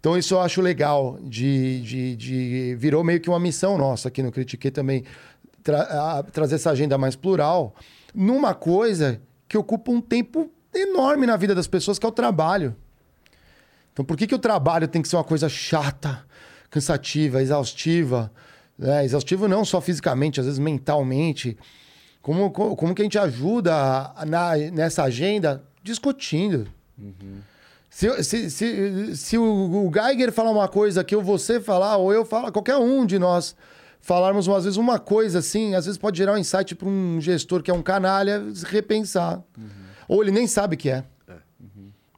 Então, 0.00 0.18
isso 0.18 0.34
eu 0.34 0.40
acho 0.40 0.60
legal. 0.60 1.18
De, 1.22 1.80
de, 1.82 2.16
de- 2.16 2.74
Virou 2.76 3.04
meio 3.04 3.20
que 3.20 3.28
uma 3.28 3.38
missão 3.38 3.78
nossa 3.78 4.08
aqui 4.08 4.22
no 4.22 4.32
Critique 4.32 4.70
também. 4.70 5.04
Tra- 5.62 6.18
a- 6.18 6.22
trazer 6.22 6.56
essa 6.56 6.70
agenda 6.70 6.96
mais 6.98 7.16
plural 7.16 7.74
numa 8.14 8.54
coisa 8.54 9.20
que 9.48 9.56
ocupa 9.56 9.90
um 9.90 10.00
tempo 10.00 10.50
enorme 10.74 11.26
na 11.26 11.36
vida 11.36 11.54
das 11.54 11.66
pessoas, 11.66 11.98
que 11.98 12.06
é 12.06 12.08
o 12.08 12.12
trabalho. 12.12 12.74
Então, 13.92 14.04
por 14.04 14.16
que, 14.16 14.26
que 14.26 14.34
o 14.34 14.38
trabalho 14.38 14.88
tem 14.88 15.02
que 15.02 15.08
ser 15.08 15.16
uma 15.16 15.24
coisa 15.24 15.48
chata, 15.48 16.24
cansativa, 16.70 17.42
exaustiva? 17.42 18.32
né? 18.78 19.04
Exaustivo 19.04 19.46
não 19.46 19.64
só 19.64 19.80
fisicamente, 19.80 20.40
às 20.40 20.46
vezes 20.46 20.58
mentalmente. 20.58 21.56
Como, 22.22 22.50
co- 22.50 22.74
como 22.74 22.94
que 22.94 23.02
a 23.02 23.04
gente 23.04 23.18
ajuda 23.18 23.72
na, 24.26 24.56
nessa 24.72 25.02
agenda 25.04 25.62
discutindo. 25.82 26.66
Se, 27.90 28.22
se, 28.24 28.50
se, 28.50 29.16
se 29.16 29.36
o, 29.36 29.86
o 29.86 29.90
Geiger 29.92 30.32
falar 30.32 30.50
uma 30.50 30.68
coisa 30.68 31.04
que 31.04 31.14
eu 31.14 31.20
você 31.20 31.60
falar, 31.60 31.98
ou 31.98 32.12
eu 32.12 32.24
falar, 32.24 32.50
qualquer 32.50 32.76
um 32.78 33.04
de 33.04 33.18
nós 33.18 33.54
falarmos 34.02 34.48
às 34.48 34.64
vezes 34.64 34.76
uma 34.76 34.98
coisa 34.98 35.38
assim, 35.38 35.74
às 35.74 35.86
vezes 35.86 35.96
pode 35.96 36.18
gerar 36.18 36.34
um 36.34 36.38
insight 36.38 36.74
para 36.74 36.88
um 36.88 37.20
gestor 37.20 37.62
que 37.62 37.70
é 37.70 37.74
um 37.74 37.82
canalha 37.82 38.42
repensar. 38.66 39.42
Ou 40.08 40.22
ele 40.22 40.32
nem 40.32 40.46
sabe 40.46 40.76
que 40.76 40.90
é. 40.90 41.04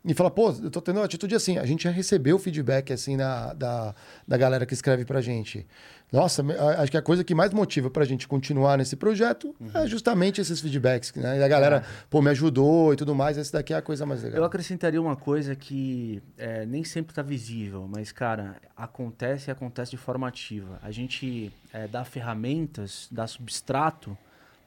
E 0.07 0.13
fala, 0.13 0.31
pô, 0.31 0.51
eu 0.63 0.71
tô 0.71 0.83
tendo 0.83 0.97
uma 0.99 1.05
atitude 1.07 1.35
assim. 1.35 1.57
A 1.57 1.65
gente 1.65 1.85
já 1.85 1.91
recebeu 1.91 2.39
feedback 2.39 2.93
assim 2.93 3.17
na, 3.17 3.55
da, 3.55 3.95
da 4.29 4.37
galera 4.37 4.67
que 4.67 4.75
escreve 4.75 5.05
pra 5.05 5.23
gente. 5.23 5.67
Nossa, 6.13 6.43
a- 6.43 6.83
acho 6.83 6.93
que 6.93 6.97
a 6.97 7.03
coisa 7.03 7.25
que 7.25 7.35
mais 7.35 7.53
motiva 7.53 7.91
pra 7.91 8.05
gente 8.05 8.29
continuar 8.29 8.79
nesse 8.79 8.95
projeto 8.95 9.53
é 9.75 9.87
justamente 9.87 10.41
esses 10.41 10.61
feedbacks, 10.61 11.13
né? 11.15 11.39
E 11.41 11.43
a 11.43 11.49
galera, 11.49 11.85
pô, 12.09 12.23
me 12.23 12.31
ajudou 12.31 12.93
e 12.93 12.97
tudo 12.97 13.15
mais. 13.17 13.37
Essa 13.37 13.55
daqui 13.59 13.73
é 13.75 13.77
a 13.77 13.83
coisa 13.83 14.07
mais 14.07 14.23
legal. 14.23 14.39
Eu 14.39 14.45
acrescentaria 14.45 15.01
uma 15.03 15.17
coisa 15.17 15.57
que 15.57 16.23
é, 16.39 16.65
nem 16.67 16.85
sempre 16.85 17.11
está 17.11 17.23
visível, 17.23 17.89
mas, 17.91 18.13
cara, 18.13 18.57
acontece 18.77 19.51
e 19.51 19.53
acontece 19.53 19.91
de 19.91 19.97
forma 19.97 20.29
ativa. 20.29 20.79
A 20.83 20.93
gente 20.93 21.53
é, 21.73 21.89
dá 21.89 22.05
ferramentas, 22.05 23.09
dá 23.11 23.27
substrato 23.27 24.17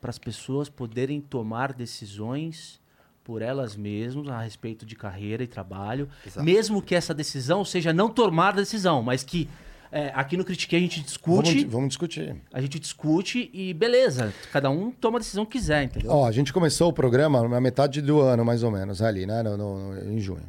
para 0.01 0.09
as 0.09 0.17
pessoas 0.19 0.67
poderem 0.67 1.21
tomar 1.21 1.71
decisões 1.71 2.79
por 3.23 3.41
elas 3.41 3.75
mesmas 3.75 4.27
a 4.29 4.41
respeito 4.41 4.85
de 4.85 4.95
carreira 4.95 5.43
e 5.43 5.47
trabalho, 5.47 6.07
mesmo 6.43 6.81
que 6.81 6.95
essa 6.95 7.13
decisão 7.13 7.63
seja 7.65 7.91
não 7.91 8.09
tomar 8.09 8.53
decisão, 8.53 9.01
mas 9.03 9.21
que 9.23 9.49
é, 9.91 10.11
aqui 10.13 10.35
no 10.37 10.43
Critiquei 10.45 10.79
a 10.79 10.81
gente 10.81 11.01
discute, 11.01 11.53
Vamos, 11.59 11.71
vamos 11.71 11.87
discutir. 11.89 12.35
a 12.53 12.61
gente 12.61 12.79
discute 12.79 13.49
e 13.53 13.73
beleza, 13.73 14.33
cada 14.51 14.69
um 14.69 14.91
toma 14.91 15.17
a 15.17 15.19
decisão 15.19 15.45
que 15.45 15.53
quiser, 15.57 15.83
entendeu? 15.83 16.11
Ó, 16.11 16.25
a 16.27 16.31
gente 16.31 16.51
começou 16.53 16.89
o 16.89 16.93
programa 16.93 17.47
na 17.47 17.61
metade 17.61 18.01
do 18.01 18.19
ano, 18.21 18.43
mais 18.43 18.63
ou 18.63 18.71
menos, 18.71 19.01
ali, 19.01 19.25
né? 19.25 19.41
No, 19.43 19.57
no- 19.57 20.11
em 20.13 20.19
junho. 20.19 20.43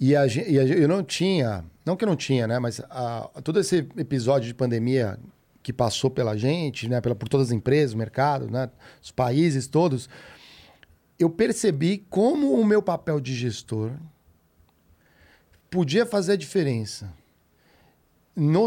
E, 0.00 0.16
a, 0.16 0.26
e 0.26 0.58
a 0.58 0.64
eu 0.64 0.88
não 0.88 1.02
tinha, 1.04 1.64
não 1.86 1.96
que 1.96 2.04
eu 2.04 2.08
não 2.08 2.16
tinha, 2.16 2.46
né? 2.46 2.58
Mas 2.58 2.80
a- 2.90 3.30
todo 3.44 3.60
esse 3.60 3.86
episódio 3.96 4.48
de 4.48 4.54
pandemia 4.54 5.18
que 5.62 5.72
passou 5.72 6.10
pela 6.10 6.36
gente, 6.36 6.88
né? 6.88 7.00
Pela, 7.00 7.14
por 7.14 7.28
todas 7.28 7.46
as 7.48 7.52
empresas, 7.52 7.94
o 7.94 7.98
mercado, 7.98 8.50
né? 8.50 8.68
Os 9.02 9.10
países 9.10 9.66
todos, 9.66 10.08
eu 11.18 11.30
percebi 11.30 12.04
como 12.10 12.52
o 12.60 12.64
meu 12.64 12.82
papel 12.82 13.20
de 13.20 13.34
gestor 13.34 13.92
podia 15.70 16.04
fazer 16.06 16.32
a 16.32 16.36
diferença 16.36 17.12
no, 18.34 18.66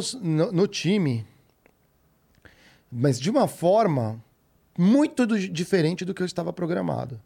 no 0.52 0.68
time, 0.68 1.26
mas 2.92 3.20
de 3.20 3.30
uma 3.30 3.48
forma 3.48 4.24
muito 4.78 5.26
do- 5.26 5.38
diferente 5.50 6.06
do 6.06 6.14
que 6.14 6.22
eu 6.22 6.26
estava 6.26 6.54
programado. 6.54 7.20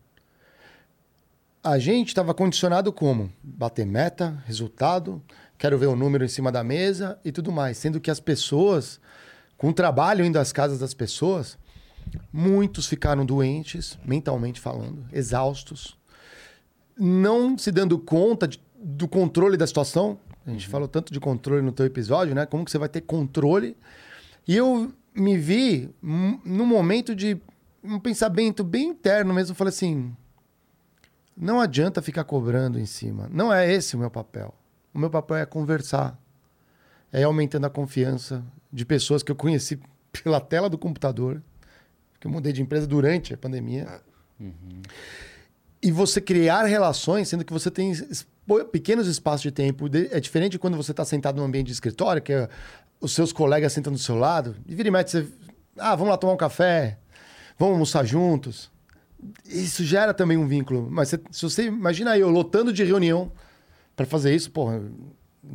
A 1.64 1.78
gente 1.78 2.08
estava 2.08 2.34
condicionado 2.34 2.92
como 2.92 3.32
bater 3.44 3.86
meta, 3.86 4.42
resultado, 4.48 5.22
quero 5.58 5.78
ver 5.78 5.86
o 5.88 5.96
número 5.96 6.26
em 6.26 6.28
cima 6.28 6.52
da 6.52 6.64
mesa 6.64 7.20
e 7.24 7.32
tudo 7.32 7.52
mais, 7.52 7.78
sendo 7.78 8.00
que 8.02 8.10
as 8.10 8.20
pessoas, 8.20 9.00
com 9.58 9.70
o 9.70 9.74
trabalho 9.74 10.26
indo 10.26 10.40
às 10.40 10.52
casas 10.52 10.80
das 10.80 10.96
pessoas, 10.96 11.60
muitos 12.34 12.88
ficaram 12.88 13.24
doentes, 13.24 14.00
mentalmente 14.04 14.60
falando, 14.60 15.06
exaustos, 15.14 15.96
não 16.98 17.56
se 17.58 17.72
dando 17.72 18.00
conta 18.00 18.48
de- 18.48 18.60
do 18.76 19.08
controle 19.08 19.56
da 19.56 19.68
situação. 19.68 20.18
A 20.46 20.52
gente 20.52 20.68
falou 20.68 20.88
tanto 20.88 21.14
de 21.14 21.20
controle 21.20 21.62
no 21.62 21.72
teu 21.72 21.86
episódio, 21.86 22.34
né? 22.34 22.46
Como 22.46 22.66
que 22.66 22.72
você 22.72 22.78
vai 22.78 22.90
ter 22.90 23.02
controle? 23.02 23.78
E 24.48 24.56
eu 24.56 24.92
me 25.14 25.38
vi 25.38 25.90
num 26.02 26.66
momento 26.66 27.16
de 27.16 27.40
um 27.84 28.00
pensamento 28.00 28.64
bem 28.64 28.90
interno 28.90 29.34
mesmo. 29.34 29.52
Eu 29.52 29.56
falei 29.56 29.70
assim: 29.70 30.16
não 31.36 31.60
adianta 31.60 32.02
ficar 32.02 32.24
cobrando 32.24 32.80
em 32.80 32.86
cima. 32.86 33.30
Não 33.32 33.54
é 33.54 33.72
esse 33.72 33.96
o 33.96 34.00
meu 34.00 34.10
papel. 34.10 34.54
O 34.94 35.00
meu 35.00 35.10
papel 35.10 35.38
é 35.38 35.46
conversar. 35.46 36.20
É 37.12 37.24
aumentando 37.24 37.66
a 37.66 37.70
confiança 37.70 38.44
de 38.72 38.86
pessoas 38.86 39.22
que 39.22 39.32
eu 39.32 39.36
conheci 39.36 39.80
pela 40.24 40.40
tela 40.40 40.70
do 40.70 40.78
computador. 40.78 41.42
Que 42.20 42.28
eu 42.28 42.32
mudei 42.32 42.54
de 42.54 42.62
empresa 42.62 42.86
durante 42.86 43.34
a 43.34 43.38
pandemia. 43.38 44.02
E 45.82 45.92
você 45.92 46.22
criar 46.22 46.66
relações, 46.66 47.28
sendo 47.28 47.44
que 47.44 47.52
você 47.52 47.72
tem 47.72 47.92
pequenos 48.72 49.08
espaços 49.08 49.42
de 49.42 49.52
tempo. 49.52 49.86
É 50.12 50.20
diferente 50.20 50.54
de 50.54 50.60
quando 50.60 50.78
você 50.78 50.92
está 50.92 51.06
sentado 51.06 51.38
num 51.38 51.44
ambiente 51.46 51.68
de 51.68 51.74
escritório, 51.74 52.22
que 52.22 52.34
é, 52.34 52.50
os 53.00 53.14
seus 53.14 53.32
colegas 53.32 53.74
sentam 53.74 53.92
do 53.92 54.00
seu 54.00 54.16
lado, 54.16 54.56
e 54.68 54.76
vira 54.76 54.88
e 54.88 54.92
mete 54.92 55.12
você. 55.12 55.28
Ah, 55.78 55.96
vamos 55.96 56.10
lá 56.12 56.18
tomar 56.18 56.34
um 56.34 56.38
café, 56.38 56.98
vamos 57.58 57.74
almoçar 57.74 58.06
juntos. 58.06 58.70
Isso 59.46 59.84
gera 59.84 60.14
também 60.14 60.38
um 60.38 60.48
vínculo. 60.48 60.88
Mas 60.90 61.10
você- 61.10 61.22
se 61.32 61.44
você 61.44 61.66
imagina 61.66 62.18
eu 62.18 62.30
lotando 62.30 62.74
de 62.74 62.84
reunião 62.84 63.32
para 63.96 64.06
fazer 64.06 64.36
isso, 64.36 64.52
porra, 64.52 64.82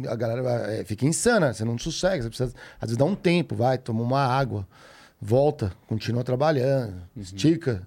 a 0.08 0.16
galera 0.16 0.72
é, 0.72 0.84
fica 0.84 1.04
insana, 1.04 1.52
você 1.52 1.64
não 1.64 1.78
sossega, 1.78 2.22
você 2.22 2.28
precisa, 2.28 2.54
às 2.80 2.88
vezes 2.88 2.96
dá 2.96 3.04
um 3.04 3.14
tempo, 3.14 3.54
vai, 3.54 3.76
toma 3.78 4.02
uma 4.02 4.24
água, 4.24 4.66
volta, 5.20 5.72
continua 5.86 6.22
trabalhando, 6.24 6.94
estica, 7.16 7.86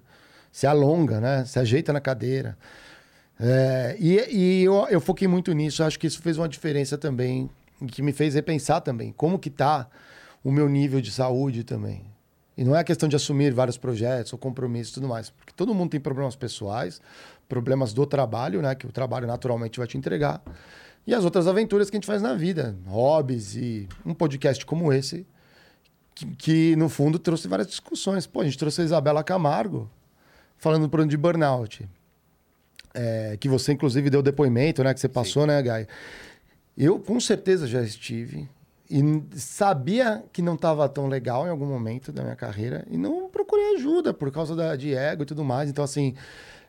se 0.52 0.66
alonga, 0.66 1.20
né? 1.20 1.44
Se 1.44 1.58
ajeita 1.58 1.92
na 1.92 2.00
cadeira. 2.00 2.56
É, 3.42 3.96
e 3.98 4.18
e 4.30 4.64
eu, 4.64 4.86
eu 4.90 5.00
foquei 5.00 5.26
muito 5.26 5.50
nisso, 5.52 5.82
acho 5.82 5.98
que 5.98 6.06
isso 6.06 6.20
fez 6.20 6.36
uma 6.36 6.48
diferença 6.48 6.98
também, 6.98 7.48
que 7.88 8.02
me 8.02 8.12
fez 8.12 8.34
repensar 8.34 8.82
também 8.82 9.12
como 9.12 9.38
que 9.38 9.48
tá 9.48 9.88
o 10.44 10.52
meu 10.52 10.68
nível 10.68 11.00
de 11.00 11.10
saúde 11.10 11.64
também. 11.64 12.04
E 12.56 12.62
não 12.62 12.76
é 12.76 12.84
questão 12.84 13.08
de 13.08 13.16
assumir 13.16 13.54
vários 13.54 13.78
projetos 13.78 14.34
ou 14.34 14.38
compromissos 14.38 14.92
e 14.92 14.94
tudo 14.94 15.08
mais, 15.08 15.30
porque 15.30 15.54
todo 15.56 15.74
mundo 15.74 15.90
tem 15.90 16.00
problemas 16.00 16.36
pessoais, 16.36 17.00
problemas 17.48 17.94
do 17.94 18.04
trabalho, 18.04 18.60
né, 18.60 18.74
que 18.74 18.86
o 18.86 18.92
trabalho 18.92 19.26
naturalmente 19.26 19.78
vai 19.78 19.86
te 19.86 19.96
entregar, 19.96 20.42
e 21.06 21.14
as 21.14 21.24
outras 21.24 21.46
aventuras 21.48 21.88
que 21.88 21.96
a 21.96 21.98
gente 21.98 22.06
faz 22.06 22.20
na 22.20 22.34
vida, 22.34 22.76
hobbies 22.86 23.56
e 23.56 23.88
um 24.04 24.12
podcast 24.12 24.66
como 24.66 24.92
esse, 24.92 25.26
que, 26.14 26.26
que, 26.36 26.76
no 26.76 26.90
fundo 26.90 27.18
trouxe 27.18 27.48
várias 27.48 27.68
discussões. 27.68 28.26
Pô, 28.26 28.42
a 28.42 28.44
gente 28.44 28.58
trouxe 28.58 28.82
a 28.82 28.84
Isabela 28.84 29.24
Camargo 29.24 29.90
falando 30.58 31.06
de 31.06 31.16
burnout. 31.16 31.88
É, 32.92 33.36
que 33.38 33.48
você, 33.48 33.72
inclusive, 33.72 34.10
deu 34.10 34.22
depoimento, 34.22 34.82
né? 34.82 34.92
Que 34.92 35.00
você 35.00 35.08
passou, 35.08 35.46
né, 35.46 35.62
Gai? 35.62 35.86
Eu, 36.76 36.98
com 36.98 37.20
certeza, 37.20 37.66
já 37.66 37.82
estive. 37.82 38.48
E 38.90 39.00
sabia 39.36 40.24
que 40.32 40.42
não 40.42 40.54
estava 40.54 40.88
tão 40.88 41.06
legal 41.06 41.46
em 41.46 41.50
algum 41.50 41.66
momento 41.66 42.10
da 42.12 42.22
minha 42.22 42.36
carreira. 42.36 42.84
E 42.90 42.96
não 42.96 43.28
procurei 43.28 43.76
ajuda 43.76 44.12
por 44.12 44.30
causa 44.32 44.56
da, 44.56 44.74
de 44.74 44.94
ego 44.94 45.22
e 45.22 45.26
tudo 45.26 45.44
mais. 45.44 45.70
Então, 45.70 45.84
assim... 45.84 46.14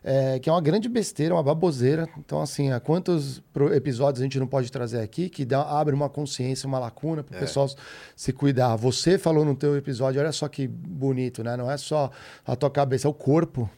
é, 0.04 0.40
que 0.40 0.50
é 0.50 0.52
uma 0.52 0.62
grande 0.62 0.90
besteira, 0.90 1.34
uma 1.34 1.44
baboseira. 1.44 2.08
Então, 2.18 2.42
assim, 2.42 2.72
há 2.72 2.80
quantos 2.80 3.42
episódios 3.74 4.22
a 4.22 4.24
gente 4.24 4.40
não 4.40 4.48
pode 4.48 4.72
trazer 4.72 5.00
aqui 5.00 5.30
que 5.30 5.46
dá, 5.46 5.62
abre 5.62 5.94
uma 5.94 6.10
consciência, 6.10 6.68
uma 6.68 6.80
lacuna 6.80 7.24
para 7.24 7.38
o 7.38 7.40
pessoal 7.40 7.70
se 8.16 8.34
cuidar. 8.34 8.76
Você 8.76 9.18
falou 9.18 9.46
no 9.46 9.56
teu 9.56 9.78
episódio, 9.78 10.20
olha 10.20 10.32
só 10.32 10.48
que 10.48 10.68
bonito, 10.68 11.44
né? 11.44 11.56
Não 11.56 11.70
é 11.70 11.78
só 11.78 12.10
a 12.46 12.56
tua 12.56 12.70
cabeça, 12.70 13.08
é 13.08 13.10
o 13.10 13.14
corpo. 13.14 13.70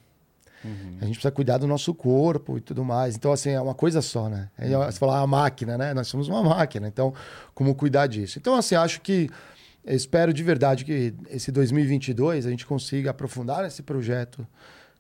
A 1.02 1.06
gente 1.06 1.16
precisa 1.16 1.32
cuidar 1.32 1.58
do 1.58 1.68
nosso 1.68 1.94
corpo 1.94 2.58
e 2.58 2.62
tudo 2.62 2.84
mais. 2.84 3.16
Então, 3.16 3.32
assim, 3.32 3.50
é 3.50 3.62
uma 3.62 3.74
coisa 3.74 4.02
só, 4.02 4.30
né? 4.30 4.50
Aí, 4.58 4.72
Você 4.72 5.00
fala 5.00 5.20
a 5.20 5.28
máquina, 5.28 5.78
né? 5.78 5.94
Nós 5.94 6.08
somos 6.08 6.28
uma 6.28 6.44
máquina. 6.44 6.88
Então, 6.88 7.14
como 7.54 7.76
cuidar 7.76 8.08
disso? 8.08 8.40
Então, 8.40 8.56
assim, 8.56 8.76
acho 8.76 9.02
que 9.02 9.30
espero 9.86 10.34
de 10.34 10.44
verdade 10.44 10.86
que 10.86 11.14
esse 11.30 11.52
2022 11.52 12.46
a 12.46 12.50
gente 12.50 12.66
consiga 12.66 13.12
aprofundar 13.12 13.66
esse 13.66 13.84
projeto, 13.84 14.48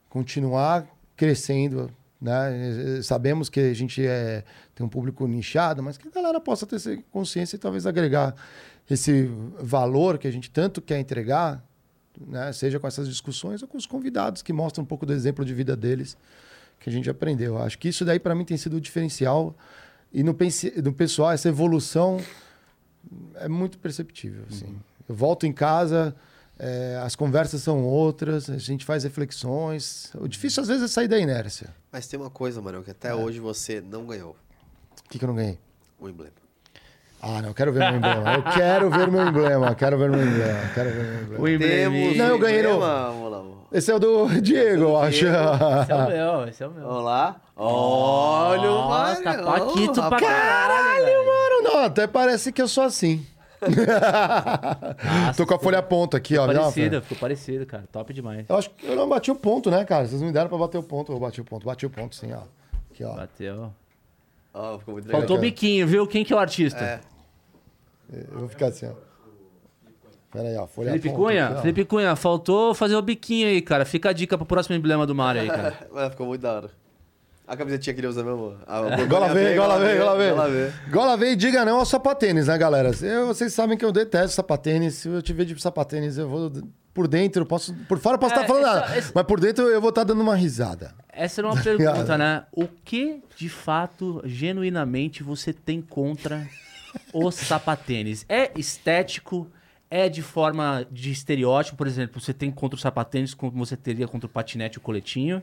continuar 0.09 0.85
crescendo, 1.15 1.89
né? 2.19 3.01
Sabemos 3.01 3.49
que 3.49 3.59
a 3.59 3.73
gente 3.73 4.05
é, 4.05 4.43
tem 4.73 4.85
um 4.85 4.89
público 4.89 5.27
nichado, 5.27 5.81
mas 5.83 5.97
que 5.97 6.07
a 6.07 6.11
galera 6.11 6.39
possa 6.39 6.65
ter 6.65 6.77
essa 6.77 6.97
consciência 7.11 7.55
e 7.55 7.59
talvez 7.59 7.85
agregar 7.85 8.35
esse 8.89 9.29
valor 9.59 10.17
que 10.17 10.27
a 10.27 10.31
gente 10.31 10.49
tanto 10.49 10.81
quer 10.81 10.99
entregar 10.99 11.63
né? 12.19 12.51
seja 12.53 12.79
com 12.79 12.87
essas 12.87 13.07
discussões 13.07 13.61
ou 13.61 13.67
com 13.67 13.77
os 13.77 13.85
convidados 13.85 14.41
que 14.41 14.53
mostram 14.53 14.83
um 14.83 14.87
pouco 14.87 15.05
do 15.05 15.13
exemplo 15.13 15.43
de 15.43 15.53
vida 15.53 15.75
deles 15.75 16.17
que 16.79 16.89
a 16.89 16.93
gente 16.93 17.09
aprendeu. 17.09 17.57
Acho 17.57 17.77
que 17.77 17.87
isso 17.87 18.03
daí 18.03 18.19
para 18.19 18.35
mim 18.35 18.45
tem 18.45 18.57
sido 18.57 18.77
o 18.77 18.81
diferencial 18.81 19.55
e 20.11 20.23
no, 20.23 20.35
no 20.83 20.93
pessoal 20.93 21.31
essa 21.31 21.49
evolução 21.49 22.19
é 23.35 23.47
muito 23.47 23.77
perceptível. 23.77 24.43
Assim. 24.49 24.77
Eu 25.07 25.15
volto 25.15 25.45
em 25.45 25.53
casa, 25.53 26.15
é, 26.57 26.99
as 27.03 27.15
conversas 27.15 27.61
são 27.61 27.83
outras, 27.83 28.49
a 28.49 28.57
gente 28.57 28.85
faz 28.85 29.03
reflexões. 29.03 30.11
O 30.15 30.27
difícil 30.27 30.61
às 30.61 30.69
vezes 30.69 30.83
é 30.83 30.87
sair 30.87 31.07
da 31.07 31.17
inércia. 31.17 31.73
Mas 31.91 32.07
tem 32.07 32.19
uma 32.19 32.29
coisa, 32.29 32.61
mano, 32.61 32.83
que 32.83 32.91
até 32.91 33.13
hoje 33.13 33.39
você 33.39 33.81
não 33.81 34.05
ganhou 34.05 34.35
O 35.05 35.09
que, 35.09 35.17
que 35.17 35.25
eu 35.25 35.27
não 35.27 35.35
ganhei? 35.35 35.57
o 35.99 36.09
emblema. 36.09 36.42
Ah, 37.25 37.41
não, 37.41 37.49
eu 37.49 37.53
quero 37.53 37.71
ver 37.71 37.79
meu 37.79 37.95
emblema. 37.97 38.33
Eu 38.33 38.43
quero 38.43 38.89
ver 38.89 39.07
meu 39.07 39.27
emblema. 39.27 39.75
Quero 39.75 39.97
ver 39.97 40.09
meu 40.09 40.21
emblema. 40.21 40.59
Quero 40.73 40.89
ver 40.89 41.03
meu 41.03 41.21
emblema. 41.23 41.41
O 41.43 41.47
embleminha. 41.47 42.17
Não, 42.17 42.25
eu 42.31 42.39
ganhei 42.39 42.61
no- 42.63 42.69
emblema. 42.73 43.03
Vamos 43.11 43.31
lá. 43.31 43.37
vamos- 43.37 43.53
Esse 43.71 43.91
é 43.91 43.95
o 43.95 43.99
do 43.99 44.27
Diego, 44.41 44.83
eu 44.83 44.97
acho. 44.97 45.25
Esse 45.25 45.91
é 45.91 45.95
o 45.95 46.07
meu, 46.09 46.47
esse 46.49 46.63
é 46.63 46.67
o 46.67 46.71
meu. 46.71 46.83
Vamos 46.87 47.03
lá. 47.05 47.35
Olha 47.55 48.69
o 48.71 48.75
Ó, 48.75 48.89
Mário. 48.89 49.23
tá 49.23 49.41
paquito 49.43 49.93
pra 49.93 50.03
rapaz. 50.03 50.21
caralho, 50.21 51.05
velho. 51.05 51.25
Mano, 51.25 51.61
não, 51.75 51.83
até 51.85 52.07
parece 52.07 52.51
que 52.51 52.61
eu 52.61 52.67
sou 52.67 52.83
assim. 52.83 53.25
Tô 55.37 55.45
com 55.47 55.53
a 55.53 55.59
folha 55.59 55.81
ponta 55.81 56.17
aqui, 56.17 56.37
ó. 56.37 56.45
Parecido, 56.45 57.01
ficou 57.01 57.17
parecido, 57.17 57.65
cara. 57.65 57.85
Top 57.91 58.13
demais. 58.13 58.45
Eu 58.49 58.57
acho 58.57 58.69
que 58.71 58.85
eu 58.85 58.95
não 58.95 59.07
bati 59.07 59.31
o 59.31 59.35
ponto, 59.35 59.71
né, 59.71 59.85
cara? 59.85 60.05
Vocês 60.05 60.19
não 60.19 60.27
me 60.27 60.33
deram 60.33 60.49
pra 60.49 60.57
bater 60.57 60.77
o 60.77 60.83
ponto. 60.83 61.11
Eu 61.13 61.19
bati 61.19 61.39
o 61.39 61.45
ponto. 61.45 61.65
Bati 61.65 61.85
o 61.85 61.89
ponto, 61.89 62.15
sim, 62.15 62.33
ó. 62.33 62.41
Aqui, 62.91 63.03
ó. 63.05 63.13
Bateu. 63.15 63.71
Ó, 64.53 64.77
ficou 64.77 64.93
muito 64.95 65.05
legal. 65.05 65.21
Faltou 65.21 65.37
o 65.37 65.39
biquinho, 65.39 65.87
viu? 65.87 66.05
Quem 66.05 66.23
que 66.23 66.31
é 66.33 66.35
o 66.35 66.39
artista? 66.39 66.83
É. 66.83 66.99
Eu 68.31 68.39
vou 68.39 68.47
ficar 68.47 68.67
assim, 68.67 68.85
ó. 68.87 68.93
Pera 70.31 70.47
aí, 70.49 70.57
ó. 70.57 70.65
Folha 70.65 70.89
Felipe 70.91 71.09
ponta 71.09 71.21
Cunha? 71.21 71.45
aqui, 71.47 71.55
ó. 71.55 71.61
Felipe 71.61 71.85
Cunha, 71.85 72.15
faltou 72.15 72.73
fazer 72.73 72.95
o 72.95 73.01
biquinho 73.01 73.47
aí, 73.47 73.61
cara. 73.61 73.85
Fica 73.85 74.09
a 74.09 74.13
dica 74.13 74.37
pro 74.37 74.45
próximo 74.45 74.75
emblema 74.75 75.05
do 75.05 75.13
Mário 75.13 75.41
aí, 75.41 75.47
cara. 75.47 75.77
Mas 75.93 76.09
ficou 76.11 76.25
muito 76.27 76.41
da 76.41 76.53
hora. 76.53 76.69
A 77.45 77.57
camisetinha 77.57 77.93
que 77.93 77.99
ele 77.99 78.07
usa 78.07 78.23
mesmo. 78.23 78.55
A 78.65 78.79
Gola 79.05 79.27
V, 79.33 79.55
gola 79.55 79.77
V, 79.77 79.95
gola 79.97 80.15
V. 80.17 80.29
Gola 80.29 80.49
V. 80.49 80.73
Gola 80.89 81.17
V 81.17 81.31
e 81.31 81.35
diga 81.35 81.65
não 81.65 81.79
ao 81.79 81.85
sapatênis, 81.85 82.47
né, 82.47 82.57
galera? 82.57 82.91
Eu- 83.01 83.27
vocês 83.27 83.53
sabem 83.53 83.77
que 83.77 83.83
eu 83.83 83.91
detesto 83.91 84.29
sapatênis. 84.35 84.95
Se 84.95 85.09
eu 85.09 85.21
te 85.21 85.33
ver 85.33 85.45
de 85.45 85.61
sapatênis, 85.61 86.17
eu 86.17 86.27
vou 86.29 86.49
por 86.93 87.05
dentro, 87.07 87.41
eu 87.41 87.45
posso. 87.45 87.73
Por 87.87 87.99
fora 87.99 88.15
eu 88.15 88.19
posso 88.19 88.33
É, 88.33 88.37
estar 88.37 88.47
falando 88.47 88.65
essa- 88.65 88.79
nada. 88.79 88.95
essa- 88.97 89.11
Mas 89.13 89.23
por 89.25 89.39
dentro 89.41 89.65
eu 89.67 89.81
vou 89.81 89.89
estar 89.89 90.05
dando 90.05 90.21
uma 90.21 90.35
risada. 90.35 90.95
Essa 91.11 91.41
era 91.41 91.47
uma 91.49 91.53
pergunta, 91.61 92.17
né? 92.17 92.45
O 92.53 92.65
que, 92.65 93.21
de 93.35 93.49
fato, 93.49 94.21
genuinamente, 94.23 95.21
você 95.21 95.51
tem 95.51 95.81
contra 95.81 96.47
o 97.13 97.31
sapatênis? 97.31 98.25
É 98.29 98.51
estético? 98.57 99.47
É 99.89 100.09
de 100.09 100.23
forma 100.23 100.87
de 100.91 101.11
estereótipo, 101.11 101.77
por 101.77 101.85
exemplo, 101.85 102.19
você 102.19 102.33
tem 102.33 102.49
contra 102.49 102.75
o 102.75 102.79
sapatênis 102.79 103.35
como 103.35 103.51
você 103.63 103.77
teria 103.77 104.07
contra 104.07 104.25
o 104.25 104.29
patinete 104.29 104.77
e 104.77 104.79
o 104.79 104.81
coletinho? 104.81 105.41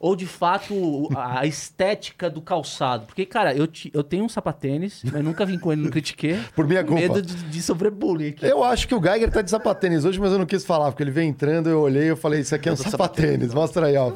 Ou 0.00 0.16
de 0.16 0.26
fato 0.26 1.08
a 1.16 1.46
estética 1.46 2.28
do 2.28 2.42
calçado? 2.42 3.06
Porque, 3.06 3.24
cara, 3.24 3.54
eu, 3.54 3.68
ti- 3.68 3.92
eu 3.94 4.02
tenho 4.02 4.24
um 4.24 4.28
sapatênis, 4.28 5.00
mas 5.12 5.22
nunca 5.22 5.46
vim 5.46 5.56
com 5.56 5.72
ele 5.72 5.82
no 5.82 5.90
critiquei. 5.90 6.36
Por 6.56 6.66
minha 6.66 6.82
culpa. 6.82 7.00
medo 7.00 7.22
de, 7.22 7.34
de 7.36 7.62
sofrer 7.62 7.92
bullying 7.92 8.30
aqui. 8.30 8.44
Eu 8.44 8.64
acho 8.64 8.88
que 8.88 8.94
o 8.96 9.00
Geiger 9.00 9.30
tá 9.30 9.40
de 9.40 9.50
sapatênis 9.50 10.04
hoje, 10.04 10.18
mas 10.18 10.32
eu 10.32 10.38
não 10.40 10.46
quis 10.46 10.64
falar, 10.64 10.90
porque 10.90 11.04
ele 11.04 11.12
veio 11.12 11.28
entrando, 11.28 11.68
eu 11.68 11.80
olhei 11.80 12.10
eu 12.10 12.16
falei, 12.16 12.40
isso 12.40 12.52
aqui 12.52 12.68
é 12.68 12.72
um 12.72 12.74
de 12.74 12.82
sapatênis. 12.82 13.54
Mostra 13.54 13.86
aí, 13.86 13.96
ó. 13.96 14.10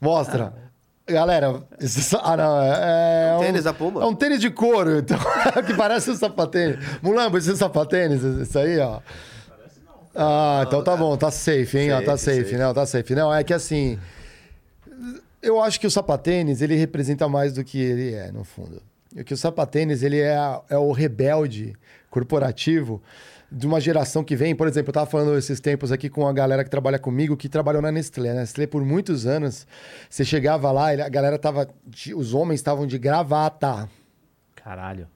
Mostra. 0.00 0.54
Galera, 1.06 1.62
esse 1.80 2.16
ah, 2.22 2.36
não, 2.36 2.62
é, 2.62 3.30
é 3.30 3.36
Um 3.36 3.40
tênis 3.40 3.64
da 3.64 3.74
Puma. 3.74 4.02
É 4.02 4.06
um 4.06 4.14
tênis 4.14 4.40
de 4.40 4.50
couro, 4.50 4.98
então, 4.98 5.18
que 5.66 5.74
parece 5.74 6.10
um 6.10 6.16
sapatênis. 6.16 6.78
Mulambo, 7.02 7.36
esse 7.36 7.52
é 7.52 7.56
sapatênis, 7.56 8.22
isso 8.22 8.58
aí, 8.58 8.78
ó. 8.78 9.00
Ah, 10.14 10.64
então 10.66 10.82
tá 10.82 10.96
bom, 10.96 11.14
tá 11.16 11.30
safe, 11.30 11.76
hein? 11.76 11.92
ó, 11.92 12.00
tá 12.00 12.16
Safe, 12.16 12.36
safe, 12.36 12.50
safe. 12.50 12.56
não, 12.56 12.72
tá 12.72 12.86
safe. 12.86 13.14
Não, 13.14 13.34
é 13.34 13.44
que 13.44 13.52
assim, 13.52 13.98
eu 15.42 15.60
acho 15.60 15.78
que 15.78 15.86
o 15.86 15.90
sapatênis, 15.90 16.62
ele 16.62 16.74
representa 16.74 17.28
mais 17.28 17.52
do 17.52 17.62
que 17.62 17.78
ele 17.78 18.14
é, 18.14 18.32
no 18.32 18.42
fundo. 18.42 18.80
E 19.14 19.22
que 19.22 19.34
o 19.34 19.36
sapatênis, 19.36 20.02
ele 20.02 20.20
é, 20.20 20.38
é 20.70 20.78
o 20.78 20.90
rebelde 20.90 21.74
corporativo 22.10 23.02
de 23.54 23.66
uma 23.66 23.80
geração 23.80 24.24
que 24.24 24.34
vem. 24.34 24.54
Por 24.54 24.66
exemplo, 24.66 24.90
eu 24.90 24.92
tava 24.94 25.06
falando 25.06 25.36
esses 25.38 25.60
tempos 25.60 25.92
aqui 25.92 26.08
com 26.10 26.26
a 26.26 26.32
galera 26.32 26.64
que 26.64 26.70
trabalha 26.70 26.98
comigo, 26.98 27.36
que 27.36 27.48
trabalhou 27.48 27.80
na 27.80 27.92
Nestlé. 27.92 28.30
A 28.30 28.34
Nestlé, 28.34 28.66
por 28.66 28.84
muitos 28.84 29.26
anos, 29.26 29.66
você 30.10 30.24
chegava 30.24 30.70
lá, 30.72 30.90
a 30.90 31.08
galera 31.08 31.38
tava... 31.38 31.68
de- 31.86 32.14
os 32.14 32.34
homens 32.34 32.60
estavam 32.60 32.86
de 32.86 32.98
gravata, 32.98 33.88
Caralho. 34.56 35.06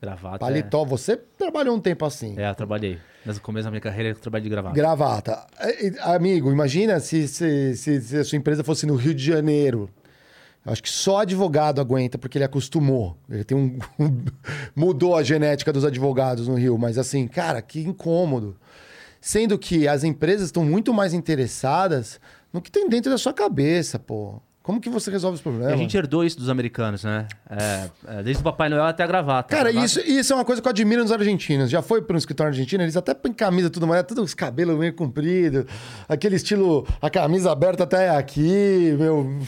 Gravata. 0.00 0.38
paletó. 0.38 0.84
Você 0.84 1.16
trabalhou 1.16 1.74
um 1.76 1.80
tempo 1.80 2.04
assim. 2.04 2.34
É, 2.38 2.42
é 2.44 2.50
eu 2.50 2.54
trabalhei. 2.54 2.98
No 3.24 3.38
começo 3.40 3.64
da 3.64 3.70
minha 3.70 3.80
carreira, 3.82 4.10
eu 4.10 4.14
trabalhei 4.14 4.44
de 4.44 4.48
gravata. 4.50 4.74
Gravata. 4.74 5.46
É, 5.58 5.86
é, 5.88 5.92
Amigo, 6.14 6.50
imagina 6.50 6.98
se, 7.00 7.28
se, 7.28 7.76
se- 7.76 8.00
se 8.00 8.16
a 8.16 8.24
sua 8.24 8.36
empresa 8.38 8.64
fosse 8.64 8.86
no 8.86 8.94
Rio 8.96 9.14
de 9.14 9.22
Janeiro. 9.24 9.90
Acho 10.64 10.82
que 10.82 10.90
só 10.90 11.20
advogado 11.20 11.80
aguenta, 11.80 12.18
porque 12.18 12.36
ele 12.36 12.44
acostumou. 12.44 13.16
Ele 13.28 13.44
tem 13.44 13.56
um. 13.56 13.78
mudou 14.74 15.16
a 15.16 15.22
genética 15.22 15.72
dos 15.72 15.84
advogados 15.84 16.48
no 16.48 16.54
Rio, 16.54 16.76
mas 16.78 16.98
assim, 16.98 17.26
cara, 17.26 17.62
que 17.62 17.80
incômodo. 17.80 18.56
Sendo 19.20 19.58
que 19.58 19.86
as 19.86 20.04
empresas 20.04 20.46
estão 20.46 20.64
muito 20.64 20.94
mais 20.94 21.12
interessadas 21.12 22.20
no 22.52 22.60
que 22.60 22.70
tem 22.70 22.88
dentro 22.88 23.10
da 23.10 23.18
sua 23.18 23.32
cabeça, 23.32 23.98
pô. 23.98 24.40
Como 24.62 24.78
que 24.80 24.90
você 24.90 25.10
resolve 25.10 25.34
os 25.36 25.40
E 25.40 25.42
problemas? 25.42 25.72
a 25.72 25.76
gente 25.76 25.96
herdou 25.96 26.22
isso 26.22 26.36
dos 26.38 26.48
americanos, 26.50 27.02
né? 27.02 27.26
É, 27.48 27.90
é, 28.18 28.22
desde 28.22 28.40
o 28.42 28.44
Papai 28.44 28.68
Noel 28.68 28.84
até 28.84 29.02
a 29.02 29.06
gravata. 29.06 29.48
Cara, 29.56 29.72
gravata- 29.72 29.84
isso, 29.86 30.00
isso 30.00 30.32
é 30.32 30.36
uma 30.36 30.44
coisa 30.44 30.60
que 30.60 30.68
eu 30.68 30.70
admiro 30.70 31.00
nos 31.02 31.10
argentinos. 31.10 31.70
Já 31.70 31.80
foi 31.80 32.02
para 32.02 32.14
um 32.14 32.18
escritório 32.18 32.50
argentino, 32.52 32.82
eles 32.84 32.96
até 32.96 33.14
põem 33.14 33.32
camisa 33.32 33.70
tudo 33.70 33.86
mais, 33.86 34.02
todos 34.04 34.22
os 34.22 34.34
cabelos 34.34 34.78
meio 34.78 34.92
compridos, 34.92 35.64
aquele 36.06 36.36
estilo, 36.36 36.86
a 37.00 37.08
camisa 37.08 37.50
aberta 37.50 37.84
até 37.84 38.10
aqui, 38.10 38.94
meu. 38.98 39.38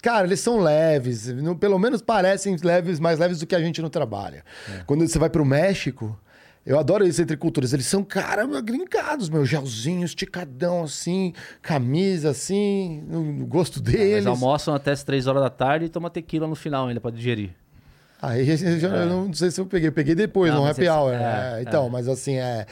Cara, 0.00 0.24
eles 0.24 0.38
são 0.40 0.60
leves, 0.60 1.26
pelo 1.58 1.78
menos 1.78 2.00
parecem 2.00 2.56
leves, 2.62 3.00
mais 3.00 3.18
leves 3.18 3.40
do 3.40 3.46
que 3.46 3.56
a 3.56 3.60
gente 3.60 3.82
no 3.82 3.90
trabalho. 3.90 4.40
Quando 4.86 5.06
você 5.06 5.18
vai 5.18 5.28
para 5.28 5.42
o 5.42 5.44
México, 5.44 6.16
eu 6.64 6.78
adoro 6.78 7.06
isso 7.06 7.20
entre 7.22 7.36
culturas. 7.36 7.72
Eles 7.72 7.86
são, 7.86 8.04
cara, 8.04 8.44
gringados, 8.60 9.28
meu, 9.28 9.44
gelzinho, 9.44 10.04
esticadão 10.04 10.84
assim, 10.84 11.32
camisa 11.62 12.30
assim, 12.30 13.02
no, 13.08 13.24
no 13.24 13.46
gosto 13.46 13.80
Eles 13.80 13.92
deles. 13.92 14.26
almoçam 14.26 14.74
até 14.74 14.92
as 14.92 15.02
3 15.02 15.26
horas 15.26 15.42
da 15.42 15.50
tarde 15.50 15.86
e 15.86 15.88
tomam 15.88 16.10
tequila 16.10 16.46
no 16.46 16.54
final 16.54 16.86
ainda 16.88 17.00
pra 17.00 17.10
digerir. 17.10 17.50
Aí 18.22 18.46
eu, 18.50 18.78
já- 18.78 18.88
eu 18.88 19.06
não 19.06 19.32
sei 19.32 19.50
se 19.50 19.60
eu 19.60 19.66
peguei, 19.66 19.88
eu 19.88 19.92
peguei 19.92 20.14
depois, 20.14 20.50
Não, 20.52 20.58
no 20.60 20.64
mas 20.66 20.72
happy 20.76 20.82
esse- 20.82 20.90
hour. 20.90 21.12
é, 21.14 21.58
é, 21.58 21.62
então, 21.62 21.88
mas 21.88 22.06
assim, 22.06 22.34
é, 22.36 22.66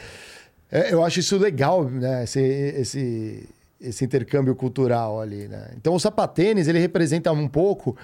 é, 0.71 0.93
Eu 0.93 1.03
acho 1.03 1.19
isso 1.19 1.35
legal, 1.37 1.83
né? 1.89 2.23
Esse, 2.23 2.39
esse, 2.39 3.49
esse 3.81 4.05
intercâmbio 4.05 4.55
cultural 4.55 5.19
ali, 5.19 5.47
né? 5.47 5.71
Então 5.75 5.95
o 5.95 5.99
sapatênis, 5.99 6.67
ele 6.67 6.77
representa 6.77 7.31
um 7.31 7.47
pouco 7.47 7.97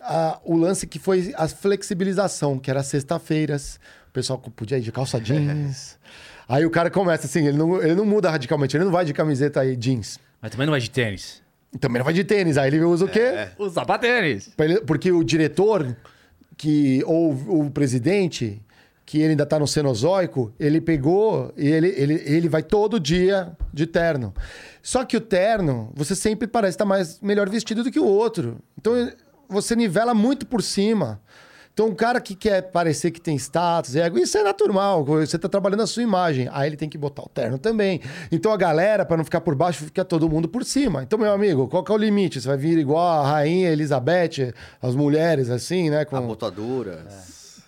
a- 0.00 0.40
o 0.44 0.56
lance 0.56 0.86
que 0.88 0.98
foi 0.98 1.32
a 1.36 1.46
flexibilização, 1.46 2.58
que 2.58 2.68
era 2.68 2.80
as 2.80 2.86
sexta-feiras. 2.86 3.78
O 4.14 4.20
pessoal 4.22 4.38
podia 4.38 4.78
ir 4.78 4.80
de 4.80 4.92
calça 4.92 5.20
jeans. 5.20 5.98
Aí 6.48 6.64
o 6.64 6.70
cara 6.70 6.88
começa 6.88 7.26
assim, 7.26 7.48
ele 7.48 7.56
não, 7.58 7.82
ele 7.82 7.96
não 7.96 8.06
muda 8.06 8.30
radicalmente, 8.30 8.76
ele 8.76 8.84
não 8.84 8.92
vai 8.92 9.04
de 9.04 9.12
camiseta 9.12 9.64
e 9.66 9.74
jeans. 9.74 10.20
Mas 10.40 10.52
também 10.52 10.66
não 10.66 10.70
vai 10.70 10.80
de 10.80 10.88
tênis. 10.88 11.42
Também 11.80 11.98
não 11.98 12.04
vai 12.04 12.14
de 12.14 12.22
tênis. 12.22 12.56
Aí 12.56 12.68
ele 12.68 12.80
usa 12.84 13.06
o 13.06 13.08
quê? 13.08 13.48
O 13.58 13.68
sapatênis. 13.68 14.50
Pra 14.56 14.66
ele- 14.66 14.80
Porque 14.82 15.10
o 15.10 15.24
diretor 15.24 15.96
que 16.56 17.02
ou 17.06 17.32
o 17.32 17.70
presidente 17.72 18.62
que 19.04 19.18
ele 19.18 19.30
ainda 19.30 19.44
tá 19.44 19.58
no 19.58 19.66
Cenozoico, 19.66 20.52
ele 20.60 20.80
pegou 20.80 21.52
e 21.56 21.66
ele, 21.66 21.88
ele, 21.96 22.22
ele 22.24 22.48
vai 22.48 22.62
todo 22.62 23.00
dia 23.00 23.50
de 23.72 23.84
terno. 23.84 24.32
Só 24.80 25.04
que 25.04 25.16
o 25.16 25.20
terno, 25.20 25.90
você 25.92 26.14
sempre 26.14 26.46
parece 26.46 26.74
estar 26.76 26.84
mais 26.84 27.20
melhor 27.20 27.48
vestido 27.50 27.82
do 27.82 27.90
que 27.90 27.98
o 27.98 28.06
outro. 28.06 28.58
Então 28.80 29.10
você 29.48 29.74
nivela 29.74 30.14
muito 30.14 30.46
por 30.46 30.62
cima. 30.62 31.20
Então, 31.74 31.88
um 31.88 31.94
cara 31.94 32.20
que 32.20 32.36
quer 32.36 32.62
parecer 32.70 33.10
que 33.10 33.20
tem 33.20 33.34
status, 33.34 33.96
ego, 33.96 34.16
isso 34.16 34.38
é 34.38 34.44
natural. 34.44 35.04
Você 35.04 35.36
tá 35.36 35.48
trabalhando 35.48 35.82
a 35.82 35.88
sua 35.88 36.04
imagem. 36.04 36.48
Aí 36.52 36.68
ele 36.68 36.76
tem 36.76 36.88
que 36.88 36.96
botar 36.96 37.22
o 37.22 37.28
terno 37.28 37.58
também. 37.58 38.00
Então, 38.30 38.52
a 38.52 38.56
galera, 38.56 39.04
para 39.04 39.16
não 39.16 39.24
ficar 39.24 39.40
por 39.40 39.56
baixo, 39.56 39.84
fica 39.84 40.04
todo 40.04 40.28
mundo 40.28 40.48
por 40.48 40.64
cima. 40.64 41.02
Então, 41.02 41.18
meu 41.18 41.32
amigo, 41.32 41.66
qual 41.66 41.82
que 41.82 41.90
é 41.90 41.94
o 41.96 41.98
limite? 41.98 42.40
Você 42.40 42.46
vai 42.46 42.56
vir 42.56 42.78
igual 42.78 43.04
a 43.04 43.28
rainha 43.28 43.70
Elizabeth, 43.70 44.54
as 44.80 44.94
mulheres, 44.94 45.50
assim, 45.50 45.90
né? 45.90 46.04
Com... 46.04 46.14
A 46.14 46.20
botadura. 46.20 47.06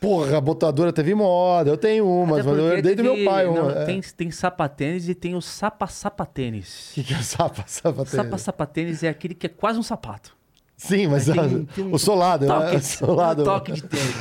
Porra, 0.01 0.39
a 0.39 0.41
botadora 0.41 0.93
teve 0.93 1.13
moda. 1.13 1.71
Eu 1.71 1.77
tenho 1.77 2.09
umas, 2.09 2.47
mas 2.47 2.59
eu 2.59 2.73
herdei 2.73 2.95
do 2.95 3.03
meu 3.03 3.25
pai. 3.25 3.47
não, 3.47 3.55
Uma. 3.55 3.73
É. 3.73 3.85
tem, 3.87 4.01
tem 4.01 4.31
sapatênis 4.31 5.09
e 5.09 5.17
tem 5.17 5.35
o 5.35 5.41
sapa-sapatênis. 5.41 6.91
O 6.93 6.95
que, 7.03 7.05
que 7.05 7.15
é 7.15 7.23
sapa, 7.23 7.65
sapa 7.67 8.05
tênis? 8.05 8.11
Sapa-sapatênis 8.11 9.03
é 9.03 9.09
aquele 9.09 9.35
que 9.35 9.47
é 9.47 9.51
quase 9.51 9.81
um 9.81 9.83
sapato. 9.83 10.36
Sim, 10.77 11.07
mas 11.07 11.25
Tem- 11.25 11.39
ah, 11.41 11.75
tem 11.75 11.85
um 11.85 11.95
o 11.95 11.99
solado, 11.99 12.47
toque, 12.47 12.73
né? 12.73 12.77
O 12.77 12.81
solado. 12.83 13.43
um 13.43 13.45
toque 13.47 13.73
de 13.73 13.83
tênis. 13.83 14.15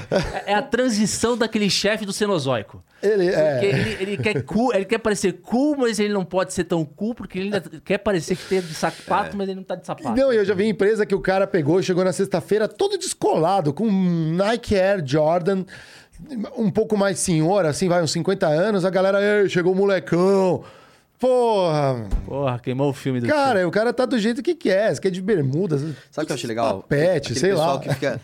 É- 0.45 0.51
É 0.51 0.55
a 0.55 0.61
transição 0.61 1.37
daquele 1.37 1.69
chefe 1.69 2.05
do 2.05 2.13
Cenozoico. 2.13 2.81
Ele, 3.03 3.25
Porque 3.25 3.35
é. 3.37 3.65
ele, 3.65 3.97
ele 3.99 4.17
quer 4.17 4.41
cool, 4.43 4.73
ele 4.73 4.85
quer 4.85 4.97
parecer 4.99 5.33
cool, 5.43 5.75
mas 5.77 5.99
ele 5.99 6.13
não 6.13 6.23
pode 6.23 6.53
ser 6.53 6.63
tão 6.63 6.85
cool, 6.85 7.13
porque 7.13 7.37
ele 7.37 7.45
ainda 7.53 7.61
quer 7.83 7.97
parecer 7.97 8.37
que 8.37 8.45
tem 8.47 8.61
de 8.61 8.73
sapato, 8.73 9.35
mas 9.35 9.47
ele 9.49 9.57
não 9.57 9.63
tá 9.63 9.75
de 9.75 9.85
sapato. 9.85 10.17
Não, 10.17 10.31
eu 10.31 10.45
já 10.45 10.53
vi 10.55 10.65
empresa 10.67 11.05
que 11.05 11.13
o 11.13 11.19
cara 11.19 11.45
pegou, 11.45 11.81
chegou 11.83 12.03
na 12.05 12.13
sexta-feira 12.13 12.67
todo 12.69 12.97
descolado, 12.97 13.73
com 13.73 13.85
um 13.87 14.33
Nike 14.33 14.75
Air 14.79 15.03
Jordan, 15.05 15.65
um 16.57 16.71
pouco 16.71 16.95
mais 16.97 17.19
senhor, 17.19 17.65
assim, 17.65 17.89
vai, 17.89 18.01
uns 18.01 18.11
50 18.11 18.47
anos, 18.47 18.85
a 18.85 18.89
galera, 18.89 19.47
chegou 19.49 19.73
o 19.73 19.75
molecão. 19.75 20.63
Porra, 21.19 22.07
Porra, 22.25 22.59
queimou 22.59 22.89
o 22.89 22.93
filme 22.93 23.21
do 23.21 23.27
cara, 23.27 23.67
o 23.67 23.71
cara 23.71 23.93
tá 23.93 24.05
do 24.05 24.19
jeito 24.19 24.43
que 24.43 24.53
quer, 24.53 24.93
você 24.93 25.01
quer 25.01 25.09
de 25.09 25.21
bermuda. 25.21 25.77
Sabe 26.11 26.23
o 26.23 26.25
que 26.25 26.31
eu 26.31 26.35
achei 26.35 26.47
legal? 26.47 26.81
Papete, 26.81 27.27
Aquele 27.31 27.39
sei 27.39 27.49
pessoal 27.51 27.75
lá. 27.75 27.81
que 27.81 27.93
fica 27.93 28.21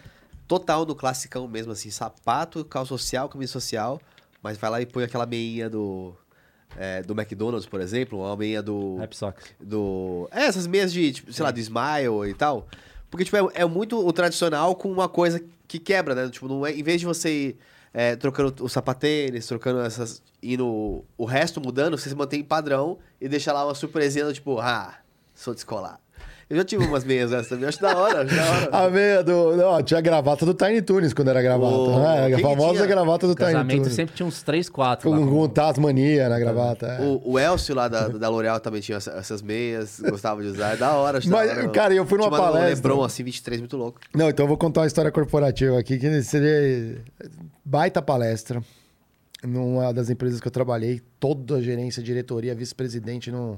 total 0.47 0.85
no 0.85 0.93
classicão 0.93 1.47
mesmo, 1.47 1.71
assim, 1.71 1.89
sapato, 1.89 2.65
calça 2.65 2.89
social, 2.89 3.29
camisa 3.29 3.51
social, 3.53 4.01
mas 4.43 4.57
vai 4.57 4.69
lá 4.69 4.81
e 4.81 4.85
põe 4.85 5.05
aquela 5.05 5.25
meinha 5.25 5.69
do, 5.69 6.13
é, 6.77 7.01
do 7.01 7.13
McDonald's, 7.13 7.65
por 7.65 7.79
exemplo, 7.79 8.19
uma 8.19 8.35
meia 8.35 8.61
do... 8.61 8.97
Rap 8.97 9.15
Socks. 9.15 9.45
do 9.59 10.27
é, 10.31 10.45
essas 10.45 10.67
meias 10.67 10.91
de, 10.91 11.13
tipo, 11.13 11.31
sei 11.31 11.43
lá, 11.43 11.51
do 11.51 11.59
Smile 11.59 12.29
e 12.29 12.33
tal. 12.33 12.67
Porque, 13.09 13.23
tipo, 13.23 13.37
é, 13.37 13.61
é 13.61 13.65
muito 13.65 14.05
o 14.05 14.11
tradicional 14.11 14.75
com 14.75 14.91
uma 14.91 15.07
coisa 15.07 15.41
que 15.67 15.79
quebra, 15.79 16.13
né? 16.13 16.29
Tipo, 16.29 16.49
não 16.49 16.65
é, 16.65 16.73
em 16.73 16.83
vez 16.83 16.99
de 16.99 17.05
você 17.05 17.29
ir 17.29 17.57
é, 17.93 18.15
trocando 18.15 18.63
o 18.63 18.69
sapatênis, 18.69 19.47
trocando 19.47 19.81
essas... 19.81 20.21
indo 20.41 21.05
o 21.17 21.25
resto 21.25 21.61
mudando, 21.61 21.97
você 21.97 22.09
se 22.09 22.15
mantém 22.15 22.43
padrão 22.43 22.97
e 23.19 23.29
deixa 23.29 23.53
lá 23.53 23.65
uma 23.65 23.75
surpresinha, 23.75 24.31
tipo, 24.33 24.59
ah, 24.59 24.97
sou 25.33 25.53
descolado. 25.53 26.00
Eu 26.51 26.57
já 26.57 26.65
tive 26.65 26.83
umas 26.85 27.05
meias 27.05 27.31
dessas 27.31 27.47
também, 27.47 27.69
acho 27.69 27.79
da 27.81 27.95
hora, 27.97 28.23
acho 28.23 28.35
da 28.35 28.43
hora. 28.43 28.69
A 28.85 28.89
meia 28.89 29.23
do. 29.23 29.55
Não, 29.55 29.81
tinha 29.81 29.97
a 29.99 30.01
gravata 30.01 30.45
do 30.45 30.53
Tiny 30.53 30.81
Toons 30.81 31.13
quando 31.13 31.29
era 31.29 31.41
gravata. 31.41 31.73
Ô, 31.73 31.99
né? 31.99 32.35
A 32.35 32.39
famosa 32.39 32.73
tinha? 32.73 32.85
gravata 32.87 33.25
do 33.25 33.33
Tiny 33.35 33.51
Casamento 33.53 33.83
Toons. 33.83 33.93
sempre 33.95 34.15
tinha 34.15 34.25
uns 34.27 34.43
3, 34.43 34.67
4. 34.67 35.09
Com, 35.09 35.27
com 35.29 35.47
Tasmania 35.47 36.27
na 36.27 36.37
gravata. 36.37 36.87
é. 36.87 37.01
O, 37.01 37.21
o 37.23 37.39
Elcio 37.39 37.73
lá 37.73 37.87
da, 37.87 38.09
da 38.09 38.27
L'Oréal 38.27 38.59
também 38.59 38.81
tinha 38.81 38.97
essa- 38.97 39.11
essas 39.11 39.41
meias, 39.41 40.01
gostava 40.01 40.41
de 40.41 40.49
usar. 40.49 40.73
É 40.73 40.75
da 40.75 40.91
hora, 40.91 41.19
acho 41.19 41.29
da 41.29 41.37
Mas, 41.37 41.51
hora. 41.51 41.69
cara, 41.69 41.93
eu 41.93 42.05
fui 42.05 42.17
numa 42.17 42.29
Tinha 42.29 42.41
palestra. 42.41 42.67
Lebron, 42.89 43.03
assim, 43.05 43.23
23, 43.23 43.61
muito 43.61 43.77
louco. 43.77 44.01
Não, 44.13 44.27
então 44.29 44.43
eu 44.43 44.47
vou 44.49 44.57
contar 44.57 44.81
uma 44.81 44.87
história 44.87 45.09
corporativa 45.09 45.79
aqui, 45.79 45.97
que 45.97 46.21
seria 46.21 46.97
baita 47.63 48.01
palestra. 48.01 48.61
Numa 49.43 49.91
das 49.91 50.09
empresas 50.11 50.39
que 50.39 50.47
eu 50.47 50.51
trabalhei, 50.51 51.01
toda 51.19 51.55
a 51.55 51.61
gerência, 51.61 52.03
diretoria, 52.03 52.53
vice-presidente, 52.53 53.31
num- 53.31 53.57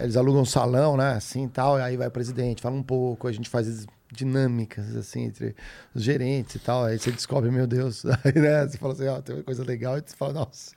eles 0.00 0.16
alugam 0.16 0.42
um 0.42 0.46
salão, 0.46 0.96
né? 0.96 1.12
Assim 1.12 1.44
e 1.44 1.48
tal, 1.48 1.78
e 1.78 1.82
aí 1.82 1.96
vai 1.96 2.08
o 2.08 2.10
presidente, 2.10 2.62
fala 2.62 2.76
um 2.76 2.82
pouco, 2.82 3.26
a 3.26 3.32
gente 3.32 3.48
faz 3.48 3.86
dinâmicas, 4.12 4.96
assim, 4.96 5.24
entre 5.24 5.54
os 5.94 6.02
gerentes 6.02 6.56
e 6.56 6.58
tal. 6.58 6.84
Aí 6.84 6.98
você 6.98 7.10
descobre, 7.10 7.50
meu 7.50 7.66
Deus, 7.66 8.04
aí, 8.24 8.40
né? 8.40 8.66
Você 8.66 8.78
fala 8.78 8.92
assim, 8.92 9.06
ó, 9.06 9.20
tem 9.20 9.36
uma 9.36 9.44
coisa 9.44 9.64
legal, 9.64 9.98
e 9.98 10.02
você 10.04 10.16
fala, 10.16 10.32
nossa. 10.32 10.72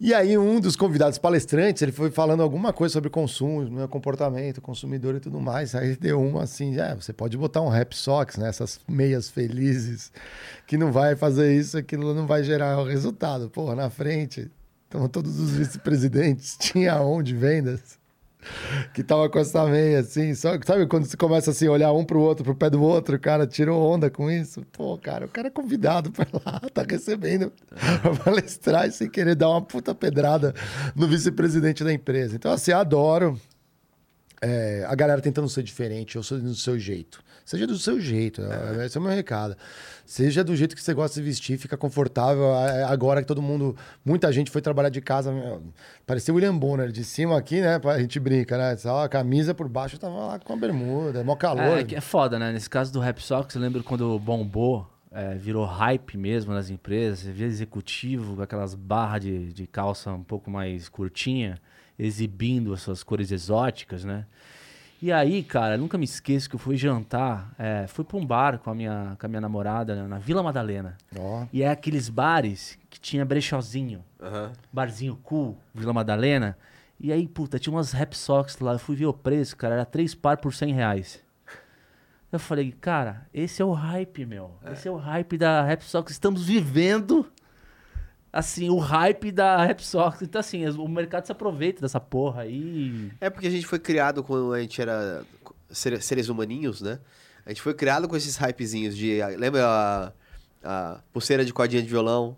E 0.00 0.14
aí, 0.14 0.38
um 0.38 0.60
dos 0.60 0.76
convidados 0.76 1.18
palestrantes, 1.18 1.82
ele 1.82 1.90
foi 1.90 2.08
falando 2.08 2.40
alguma 2.40 2.72
coisa 2.72 2.92
sobre 2.92 3.10
consumo, 3.10 3.64
né, 3.64 3.88
comportamento, 3.88 4.60
consumidor 4.60 5.16
e 5.16 5.20
tudo 5.20 5.40
mais. 5.40 5.74
Aí 5.74 5.96
deu 5.96 6.22
uma 6.22 6.44
assim, 6.44 6.78
é, 6.78 6.94
você 6.94 7.12
pode 7.12 7.36
botar 7.36 7.62
um 7.62 7.68
rap 7.68 7.96
socks, 7.96 8.36
né? 8.36 8.48
Essas 8.48 8.78
meias 8.86 9.28
felizes, 9.28 10.12
que 10.68 10.76
não 10.76 10.92
vai 10.92 11.16
fazer 11.16 11.52
isso, 11.52 11.76
aquilo 11.76 12.14
não 12.14 12.28
vai 12.28 12.44
gerar 12.44 12.78
o 12.78 12.84
resultado. 12.84 13.50
Porra, 13.50 13.74
na 13.74 13.90
frente, 13.90 14.48
então 14.88 15.06
todos 15.08 15.38
os 15.38 15.50
vice-presidentes, 15.50 16.56
tinha 16.60 17.00
um 17.02 17.22
de 17.22 17.34
vendas 17.34 17.98
que 18.94 19.02
tava 19.02 19.28
com 19.28 19.38
essa 19.38 19.66
meia, 19.66 20.00
assim, 20.00 20.34
só, 20.34 20.50
sabe 20.64 20.86
quando 20.86 21.04
você 21.04 21.16
começa 21.16 21.50
assim, 21.50 21.68
olhar 21.68 21.92
um 21.92 22.04
pro 22.04 22.20
outro, 22.20 22.44
pro 22.44 22.54
pé 22.54 22.70
do 22.70 22.80
outro, 22.82 23.16
o 23.16 23.20
cara 23.20 23.46
tirou 23.46 23.82
onda 23.82 24.08
com 24.10 24.30
isso? 24.30 24.64
Pô, 24.72 24.96
cara, 24.96 25.26
o 25.26 25.28
cara 25.28 25.48
é 25.48 25.50
convidado 25.50 26.10
pra 26.10 26.26
lá, 26.32 26.60
tá 26.72 26.84
recebendo 26.88 27.52
pra 28.00 28.14
palestrar 28.24 28.88
e 28.88 28.92
sem 28.92 29.10
querer 29.10 29.34
dar 29.34 29.50
uma 29.50 29.60
puta 29.60 29.94
pedrada 29.94 30.54
no 30.94 31.06
vice-presidente 31.06 31.84
da 31.84 31.92
empresa. 31.92 32.36
Então, 32.36 32.52
assim, 32.52 32.72
adoro 32.72 33.38
é, 34.40 34.84
a 34.86 34.94
galera 34.94 35.20
tentando 35.20 35.48
ser 35.48 35.62
diferente, 35.62 36.16
ou 36.16 36.24
do 36.24 36.54
seu 36.54 36.78
jeito. 36.78 37.22
Seja 37.44 37.66
do 37.66 37.78
seu 37.78 37.98
jeito, 37.98 38.42
é. 38.42 38.84
esse 38.84 38.96
é 38.96 39.00
o 39.00 39.02
meu 39.02 39.12
recado. 39.12 39.56
Seja 40.04 40.44
do 40.44 40.54
jeito 40.54 40.76
que 40.76 40.82
você 40.82 40.92
gosta 40.92 41.18
de 41.18 41.26
vestir, 41.26 41.58
fica 41.58 41.76
confortável. 41.76 42.54
É, 42.54 42.84
Agora 42.84 43.22
que 43.22 43.26
todo 43.26 43.40
mundo, 43.40 43.74
muita 44.04 44.30
gente 44.30 44.50
foi 44.50 44.60
trabalhar 44.60 44.90
de 44.90 45.00
casa, 45.00 45.32
meu, 45.32 45.62
parecia 46.06 46.32
o 46.32 46.36
William 46.36 46.56
Bonner, 46.56 46.90
de 46.90 47.02
cima 47.04 47.38
aqui, 47.38 47.60
né? 47.60 47.80
A 47.82 47.98
gente 47.98 48.20
brinca, 48.20 48.58
né? 48.58 48.76
Só 48.76 49.04
a 49.04 49.08
camisa 49.08 49.54
por 49.54 49.68
baixo 49.68 49.98
tava 49.98 50.14
lá 50.14 50.38
com 50.38 50.52
a 50.52 50.56
bermuda, 50.56 51.24
mó 51.24 51.36
calor. 51.36 51.78
É, 51.78 51.84
que 51.84 51.96
é 51.96 52.00
foda, 52.00 52.38
né? 52.38 52.52
Nesse 52.52 52.68
caso 52.68 52.92
do 52.92 53.00
Rap 53.00 53.18
Socks, 53.22 53.54
eu 53.54 53.62
lembro 53.62 53.82
quando 53.82 54.18
bombou, 54.18 54.86
é, 55.10 55.34
virou 55.34 55.64
hype 55.64 56.18
mesmo 56.18 56.52
nas 56.52 56.68
empresas. 56.70 57.20
Você 57.20 57.32
via 57.32 57.46
executivo 57.46 58.36
com 58.36 58.42
aquelas 58.42 58.74
barras 58.74 59.22
de, 59.22 59.52
de 59.52 59.66
calça 59.66 60.12
um 60.12 60.22
pouco 60.22 60.50
mais 60.50 60.88
curtinha, 60.88 61.58
exibindo 61.98 62.72
as 62.72 62.82
suas 62.82 63.02
cores 63.02 63.30
exóticas, 63.30 64.04
né? 64.04 64.24
E 65.00 65.12
aí, 65.12 65.44
cara, 65.44 65.76
nunca 65.76 65.96
me 65.96 66.04
esqueço 66.04 66.48
que 66.50 66.56
eu 66.56 66.58
fui 66.58 66.76
jantar, 66.76 67.52
é, 67.56 67.86
fui 67.86 68.04
pra 68.04 68.16
um 68.16 68.26
bar 68.26 68.58
com 68.58 68.70
a 68.70 68.74
minha, 68.74 69.16
com 69.18 69.26
a 69.26 69.28
minha 69.28 69.40
namorada 69.40 69.94
né, 69.94 70.08
na 70.08 70.18
Vila 70.18 70.42
Madalena. 70.42 70.96
Ó. 71.16 71.46
E 71.52 71.62
é 71.62 71.70
aqueles 71.70 72.08
bares 72.08 72.76
que 72.90 72.98
tinha 72.98 73.24
brechozinho, 73.24 74.04
Aham. 74.20 74.52
barzinho 74.72 75.16
cool, 75.22 75.56
Vila 75.72 75.92
Madalena. 75.92 76.58
E 76.98 77.12
aí, 77.12 77.28
puta, 77.28 77.60
tinha 77.60 77.72
umas 77.72 77.92
rap 77.92 78.12
socks 78.16 78.58
lá. 78.58 78.72
Eu 78.72 78.78
fui 78.80 78.96
ver 78.96 79.06
o 79.06 79.12
preço, 79.12 79.56
cara, 79.56 79.74
era 79.74 79.84
três 79.84 80.16
par 80.16 80.36
por 80.38 80.52
100 80.52 80.72
reais. 80.74 81.20
Eu 82.32 82.40
falei, 82.40 82.72
cara, 82.72 83.26
esse 83.32 83.62
é 83.62 83.64
o 83.64 83.72
hype, 83.72 84.26
meu. 84.26 84.50
Esse 84.70 84.88
é 84.88 84.90
o 84.90 84.96
hype 84.96 85.38
da 85.38 85.62
rap 85.62 85.82
socks. 85.82 86.12
Estamos 86.12 86.44
vivendo, 86.44 87.24
assim, 88.32 88.68
o 88.70 88.78
hype 88.78 89.30
da 89.32 89.64
rap 89.64 89.84
socks. 89.84 90.22
Então, 90.22 90.40
assim, 90.40 90.66
o 90.68 90.88
mercado 90.88 91.26
se 91.26 91.32
aproveita 91.32 91.80
dessa 91.80 91.98
porra 92.00 92.42
aí. 92.42 93.10
É 93.20 93.28
porque 93.30 93.46
a 93.46 93.50
gente 93.50 93.66
foi 93.66 93.78
criado 93.78 94.22
quando 94.22 94.52
a 94.52 94.60
gente 94.60 94.80
era 94.80 95.22
ser- 95.70 96.00
seres 96.02 96.28
humaninhos, 96.28 96.80
né? 96.82 96.98
A 97.46 97.50
gente 97.50 97.62
foi 97.62 97.72
criado 97.74 98.06
com 98.08 98.16
esses 98.16 98.36
hypezinhos 98.36 98.96
de. 98.96 99.20
Lembra 99.38 99.64
a, 99.66 100.12
a 100.62 101.00
pulseira 101.12 101.44
de 101.44 101.52
cordinha 101.52 101.82
de 101.82 101.88
violão? 101.88 102.36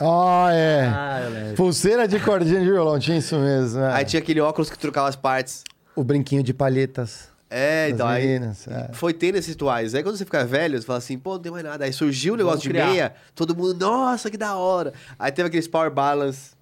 Ah, 0.00 0.48
é. 0.52 0.86
Ah, 0.86 1.28
lembro. 1.30 1.54
Pulseira 1.56 2.06
de 2.08 2.18
cordinha 2.20 2.60
de 2.60 2.66
violão, 2.70 2.98
tinha 2.98 3.16
isso 3.18 3.38
mesmo. 3.38 3.80
né? 3.80 3.92
Aí 3.94 4.04
tinha 4.04 4.20
aquele 4.20 4.40
óculos 4.40 4.70
que 4.70 4.78
trocava 4.78 5.08
as 5.08 5.16
partes. 5.16 5.62
O 5.94 6.04
brinquinho 6.04 6.42
de 6.42 6.52
palhetas. 6.54 7.30
É, 7.48 7.88
então 7.90 8.06
aí. 8.08 8.26
meninas, 8.26 8.66
é. 8.66 8.90
Foi 8.92 9.12
tendo 9.12 9.36
esses 9.36 9.50
rituais. 9.50 9.94
Aí 9.94 10.02
quando 10.02 10.16
você 10.16 10.24
fica 10.24 10.44
velho, 10.44 10.78
você 10.80 10.84
fala 10.86 10.98
assim, 10.98 11.16
pô, 11.18 11.34
não 11.34 11.38
tem 11.40 11.52
mais 11.52 11.64
nada. 11.64 11.84
Aí 11.84 11.92
surgiu 11.92 12.34
o 12.34 12.36
negócio 12.36 12.60
de 12.60 12.72
meia, 12.72 13.14
todo 13.34 13.56
mundo, 13.56 13.74
nossa, 13.78 14.30
que 14.30 14.36
da 14.36 14.56
hora. 14.56 14.92
Aí 15.18 15.30
teve 15.30 15.46
aqueles 15.48 15.68
power 15.68 15.90
balance. 15.90 16.56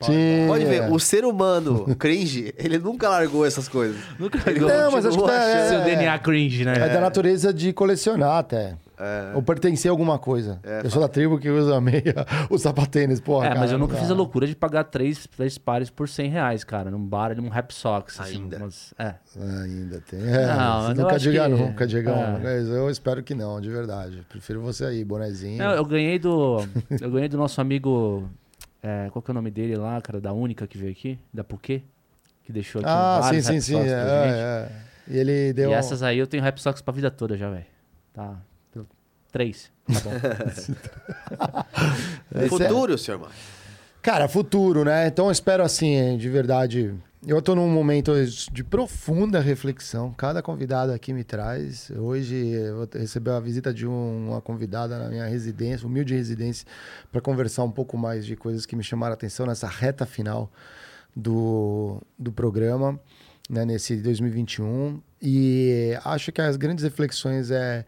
Tinha. 0.00 0.48
Pode 0.48 0.64
ver, 0.64 0.90
o 0.90 0.98
ser 0.98 1.24
humano 1.24 1.94
cringe, 1.96 2.52
ele 2.58 2.76
nunca 2.76 3.08
largou 3.08 3.46
essas 3.46 3.68
coisas. 3.68 3.96
Nunca 4.18 4.38
Ele 4.50 4.58
Não, 4.58 4.90
mas 4.90 5.06
acho 5.06 5.16
que 5.16 5.30
é- 5.30 5.36
achando- 5.36 5.68
Seu 5.68 5.84
DNA 5.84 6.18
cringe, 6.18 6.64
né? 6.64 6.72
É 6.76 6.88
da 6.88 7.00
natureza 7.00 7.52
de 7.54 7.72
colecionar 7.72 8.38
até. 8.38 8.74
Ou 9.34 9.42
pertencer 9.42 9.88
a 9.88 9.92
alguma 9.92 10.18
coisa. 10.18 10.60
eu 10.84 10.90
sou 10.90 11.00
da 11.02 11.08
tribo 11.08 11.38
que 11.38 11.48
usa 11.50 11.80
meia, 11.80 12.14
o 12.50 12.58
sapatênis, 12.58 13.20
porra. 13.20 13.46
É, 13.46 13.48
mas 13.50 13.58
cara, 13.60 13.72
eu 13.72 13.78
nunca 13.78 13.94
não 13.94 14.00
fiz 14.00 14.10
a 14.10 14.14
loucura 14.14 14.46
de 14.46 14.54
pagar 14.54 14.84
três, 14.84 15.26
três 15.36 15.58
pares 15.58 15.90
por 15.90 16.08
100 16.08 16.30
reais, 16.30 16.64
cara, 16.64 16.90
num 16.90 17.04
bar, 17.04 17.34
num 17.36 17.48
rap 17.48 17.72
socks. 17.72 18.18
Assim, 18.20 18.42
Ainda. 18.42 18.56
umas- 18.58 18.94
é. 18.98 19.14
Ainda 19.40 20.00
tem. 20.00 20.20
É, 20.20 20.46
Não, 20.46 20.82
mas 20.88 20.98
nunca 20.98 21.18
diga 21.18 21.44
que- 21.44 21.48
nunca, 21.54 21.86
Diegão. 21.86 22.14
é. 22.16 22.38
Mas 22.42 22.68
Eu 22.68 22.88
espero 22.90 23.22
que 23.22 23.34
não, 23.34 23.60
de 23.60 23.70
verdade. 23.70 24.24
Prefiro 24.28 24.60
você 24.60 24.84
aí, 24.84 25.04
bonezinho. 25.04 25.58
Não, 25.58 25.72
eu 25.72 25.84
ganhei 25.84 26.18
do. 26.18 26.58
Eu 27.00 27.10
ganhei 27.10 27.28
do 27.28 27.36
nosso 27.36 27.60
amigo. 27.60 28.28
é, 28.82 29.08
qual 29.12 29.22
que 29.22 29.30
é 29.30 29.32
o 29.32 29.34
nome 29.34 29.50
dele 29.50 29.76
lá, 29.76 30.00
cara? 30.00 30.20
Da 30.20 30.32
única 30.32 30.66
que 30.66 30.76
veio 30.78 30.92
aqui? 30.92 31.18
Da 31.32 31.42
Puquê? 31.44 31.82
Que 32.44 32.52
deixou 32.52 32.80
aqui 32.80 32.88
ah, 32.90 33.14
sim, 33.16 33.20
vários 33.22 33.46
sim, 33.46 33.60
sim. 33.60 33.72
socks 33.74 33.90
É, 33.90 34.68
é. 34.68 34.68
E 35.08 35.18
ele 35.18 35.52
deu. 35.52 35.70
E 35.70 35.72
um- 35.74 35.76
essas 35.76 36.02
aí 36.02 36.18
eu 36.18 36.26
tenho 36.26 36.42
rap 36.42 36.58
socks 36.60 36.82
pra 36.82 36.92
vida 36.92 37.10
toda 37.10 37.36
já, 37.36 37.48
velho. 37.50 37.64
Tá. 38.12 38.36
Três. 39.32 39.70
Tá 39.92 40.00
bom. 40.00 40.12
É- 42.34 42.48
Futuro, 42.48 42.96
senhor 42.98 43.18
Mário. 43.20 43.34
Cara, 44.00 44.28
futuro, 44.28 44.84
né? 44.84 45.06
Então 45.08 45.26
eu 45.26 45.32
espero 45.32 45.62
assim, 45.62 46.16
de 46.18 46.28
verdade. 46.28 46.94
Eu 47.24 47.40
tô 47.40 47.54
num 47.54 47.68
momento 47.70 48.12
de 48.50 48.64
profunda 48.64 49.38
reflexão. 49.38 50.12
Cada 50.12 50.42
convidado 50.42 50.90
aqui 50.92 51.12
me 51.12 51.22
traz. 51.22 51.88
Hoje 51.96 52.34
eu 52.48 52.78
vou 52.78 52.88
receber 52.94 53.30
a 53.30 53.38
visita 53.38 53.72
de 53.72 53.86
um- 53.86 54.30
uma 54.30 54.40
convidada 54.40 54.98
na 54.98 55.08
minha 55.08 55.24
residência, 55.26 55.86
humilde 55.86 56.14
residência, 56.14 56.66
para 57.12 57.20
conversar 57.20 57.62
um 57.62 57.70
pouco 57.70 57.96
mais 57.96 58.26
de 58.26 58.34
coisas 58.34 58.66
que 58.66 58.74
me 58.74 58.82
chamaram 58.82 59.12
a 59.12 59.14
atenção 59.14 59.46
nessa 59.46 59.68
reta 59.68 60.04
final 60.04 60.50
do, 61.14 62.02
do 62.18 62.32
programa, 62.32 62.98
né, 63.48 63.64
nesse 63.64 63.94
2021. 63.96 65.00
E 65.20 65.96
acho 66.04 66.32
que 66.32 66.40
as 66.40 66.56
grandes 66.56 66.82
reflexões 66.82 67.52
é 67.52 67.84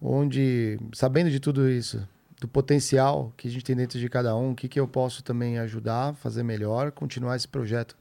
onde, 0.00 0.78
sabendo 0.92 1.30
de 1.30 1.40
tudo 1.40 1.68
isso, 1.68 2.06
do 2.40 2.46
potencial 2.46 3.32
que 3.36 3.48
a 3.48 3.50
gente 3.50 3.64
tem 3.64 3.74
dentro 3.74 3.98
de 3.98 4.08
cada 4.08 4.36
um, 4.36 4.52
o 4.52 4.54
que, 4.54 4.68
que 4.68 4.78
eu 4.78 4.86
posso 4.86 5.22
também 5.22 5.58
ajudar, 5.58 6.14
fazer 6.14 6.42
melhor, 6.42 6.92
continuar 6.92 7.36
esse 7.36 7.48
projeto 7.48 7.96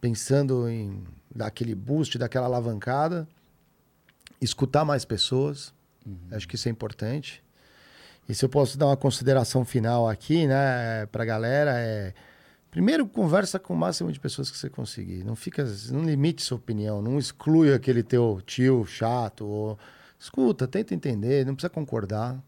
pensando 0.00 0.68
em 0.68 1.02
dar 1.34 1.46
aquele 1.46 1.74
boost, 1.74 2.16
daquela 2.16 2.46
alavancada, 2.46 3.28
escutar 4.40 4.84
mais 4.84 5.04
pessoas, 5.04 5.74
acho 6.32 6.48
que 6.48 6.54
isso 6.54 6.68
é 6.68 6.70
importante. 6.70 7.42
E 8.28 8.34
se 8.34 8.44
eu 8.44 8.48
posso 8.48 8.78
dar 8.78 8.86
uma 8.86 8.96
consideração 8.96 9.64
final 9.64 10.08
aqui, 10.08 10.46
né, 10.46 11.04
pra 11.06 11.24
galera, 11.24 11.72
é 11.78 12.14
primeiro 12.70 13.06
conversa 13.06 13.58
com 13.58 13.74
o 13.74 13.76
máximo 13.76 14.10
de 14.12 14.20
pessoas 14.20 14.50
que 14.50 14.56
você 14.56 14.70
conseguir. 14.70 15.24
Não 15.24 15.34
fica, 15.34 15.64
não 15.90 16.04
limite 16.04 16.42
sua 16.42 16.56
opinião, 16.56 17.02
não 17.02 17.18
exclui 17.18 17.74
aquele 17.74 18.02
teu 18.02 18.40
tio 18.46 18.86
chato 18.86 19.44
ou 19.44 19.78
escuta, 20.20 20.68
tenta 20.68 20.94
entender, 20.94 21.44
não 21.44 21.54
precisa 21.54 21.70
concordar. 21.70 22.38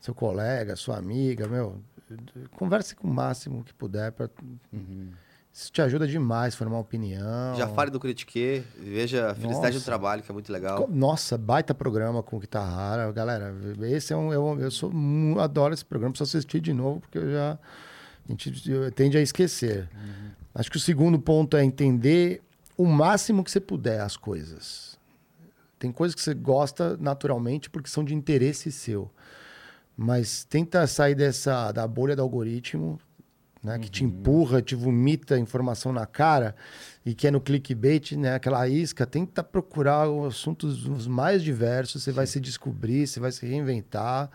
Seu 0.00 0.14
colega, 0.14 0.76
sua 0.76 0.96
amiga, 0.96 1.48
meu, 1.48 1.80
converse 2.56 2.94
com 2.94 3.08
o 3.08 3.12
máximo 3.12 3.64
que 3.64 3.74
puder 3.74 4.12
pra... 4.12 4.28
Isso 5.52 5.70
te 5.70 5.80
ajuda 5.80 6.06
demais 6.06 6.54
formar 6.56 6.78
opinião. 6.78 7.54
Já 7.56 7.68
fale 7.68 7.88
do 7.90 8.00
Critique, 8.00 8.64
veja 8.76 9.30
a 9.30 9.34
felicidade 9.34 9.70
do 9.70 9.74
Nossa. 9.74 9.84
trabalho, 9.84 10.22
que 10.22 10.30
é 10.30 10.34
muito 10.34 10.52
legal. 10.52 10.88
Nossa, 10.90 11.38
baita 11.38 11.72
programa 11.72 12.24
com 12.24 12.40
Guitarrara. 12.40 13.10
Galera, 13.12 13.54
esse 13.82 14.12
é 14.12 14.16
um. 14.16 14.32
Eu, 14.32 14.58
eu 14.60 14.70
sou, 14.70 14.90
adoro 15.38 15.72
esse 15.72 15.84
programa, 15.84 16.12
preciso 16.12 16.36
assistir 16.38 16.58
de 16.60 16.72
novo, 16.72 17.00
porque 17.00 17.18
eu 17.18 17.30
já. 17.30 17.52
A 17.52 18.32
gente 18.32 18.68
eu- 18.68 18.90
tende 18.90 19.16
a 19.16 19.20
esquecer. 19.20 19.88
Acho 20.52 20.68
que 20.70 20.76
o 20.76 20.80
segundo 20.80 21.20
ponto 21.20 21.56
é 21.56 21.62
entender 21.64 22.42
o 22.76 22.84
máximo 22.86 23.44
que 23.44 23.50
você 23.50 23.60
puder 23.60 24.00
as 24.00 24.16
coisas. 24.16 24.98
Tem 25.84 25.92
coisas 25.92 26.14
que 26.14 26.22
você 26.22 26.32
gosta 26.32 26.96
naturalmente 26.96 27.68
porque 27.68 27.90
são 27.90 28.02
de 28.02 28.14
interesse 28.14 28.72
seu. 28.72 29.10
Mas 29.94 30.42
tenta 30.42 30.86
sair 30.86 31.14
dessa 31.14 31.70
da 31.72 31.86
bolha 31.86 32.16
do 32.16 32.22
algoritmo, 32.22 32.98
né? 33.62 33.78
Que 33.78 33.90
te 33.90 34.02
empurra, 34.02 34.62
te 34.62 34.74
vomita 34.74 35.38
informação 35.38 35.92
na 35.92 36.06
cara 36.06 36.56
e 37.04 37.14
que 37.14 37.26
é 37.26 37.30
no 37.30 37.38
clickbait, 37.38 38.12
né? 38.12 38.34
Aquela 38.34 38.66
isca, 38.66 39.04
tenta 39.04 39.44
procurar 39.44 40.08
os 40.08 40.34
assuntos 40.34 40.88
os 40.88 41.06
mais 41.06 41.42
diversos, 41.42 42.02
você 42.02 42.10
vai 42.10 42.26
se 42.26 42.40
descobrir, 42.40 43.06
você 43.06 43.20
vai 43.20 43.30
se 43.30 43.44
reinventar, 43.44 44.30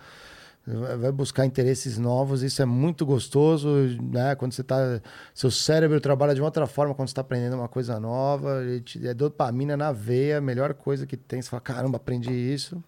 vai 0.99 1.11
buscar 1.11 1.45
interesses 1.45 1.97
novos, 1.97 2.43
isso 2.43 2.61
é 2.61 2.65
muito 2.65 3.05
gostoso, 3.05 3.69
né? 4.01 4.35
Quando 4.35 4.51
você 4.51 4.63
tá... 4.63 5.01
Seu 5.33 5.49
cérebro 5.49 5.99
trabalha 5.99 6.35
de 6.35 6.41
uma 6.41 6.47
outra 6.47 6.67
forma 6.67 6.93
quando 6.93 7.07
você 7.07 7.13
está 7.13 7.21
aprendendo 7.21 7.55
uma 7.55 7.67
coisa 7.67 7.99
nova, 7.99 8.61
te- 8.83 9.07
é 9.07 9.13
dopamina 9.13 9.75
na 9.75 9.91
veia, 9.91 10.39
melhor 10.39 10.73
coisa 10.73 11.05
que 11.07 11.17
tem, 11.17 11.41
você 11.41 11.49
fala, 11.49 11.61
caramba, 11.61 11.97
aprendi 11.97 12.31
isso. 12.31 12.81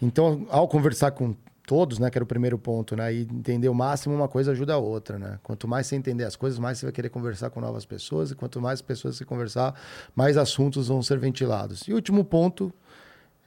Então, 0.00 0.46
ao 0.50 0.68
conversar 0.68 1.12
com 1.12 1.34
todos, 1.66 1.98
né, 1.98 2.10
que 2.10 2.16
era 2.16 2.22
o 2.22 2.26
primeiro 2.26 2.56
ponto, 2.58 2.94
né, 2.94 3.12
e 3.12 3.22
entender 3.22 3.68
o 3.68 3.74
máximo, 3.74 4.14
uma 4.14 4.28
coisa 4.28 4.52
ajuda 4.52 4.74
a 4.74 4.78
outra, 4.78 5.18
né? 5.18 5.38
Quanto 5.42 5.66
mais 5.66 5.86
você 5.86 5.96
entender 5.96 6.24
as 6.24 6.36
coisas, 6.36 6.58
mais 6.58 6.78
você 6.78 6.86
vai 6.86 6.92
querer 6.92 7.08
conversar 7.08 7.50
com 7.50 7.60
novas 7.60 7.84
pessoas, 7.84 8.30
e 8.30 8.34
quanto 8.34 8.60
mais 8.60 8.80
pessoas 8.80 9.16
você 9.16 9.24
conversar, 9.24 9.74
mais 10.14 10.36
assuntos 10.36 10.88
vão 10.88 11.02
ser 11.02 11.18
ventilados. 11.18 11.82
E 11.88 11.92
último 11.92 12.24
ponto, 12.24 12.72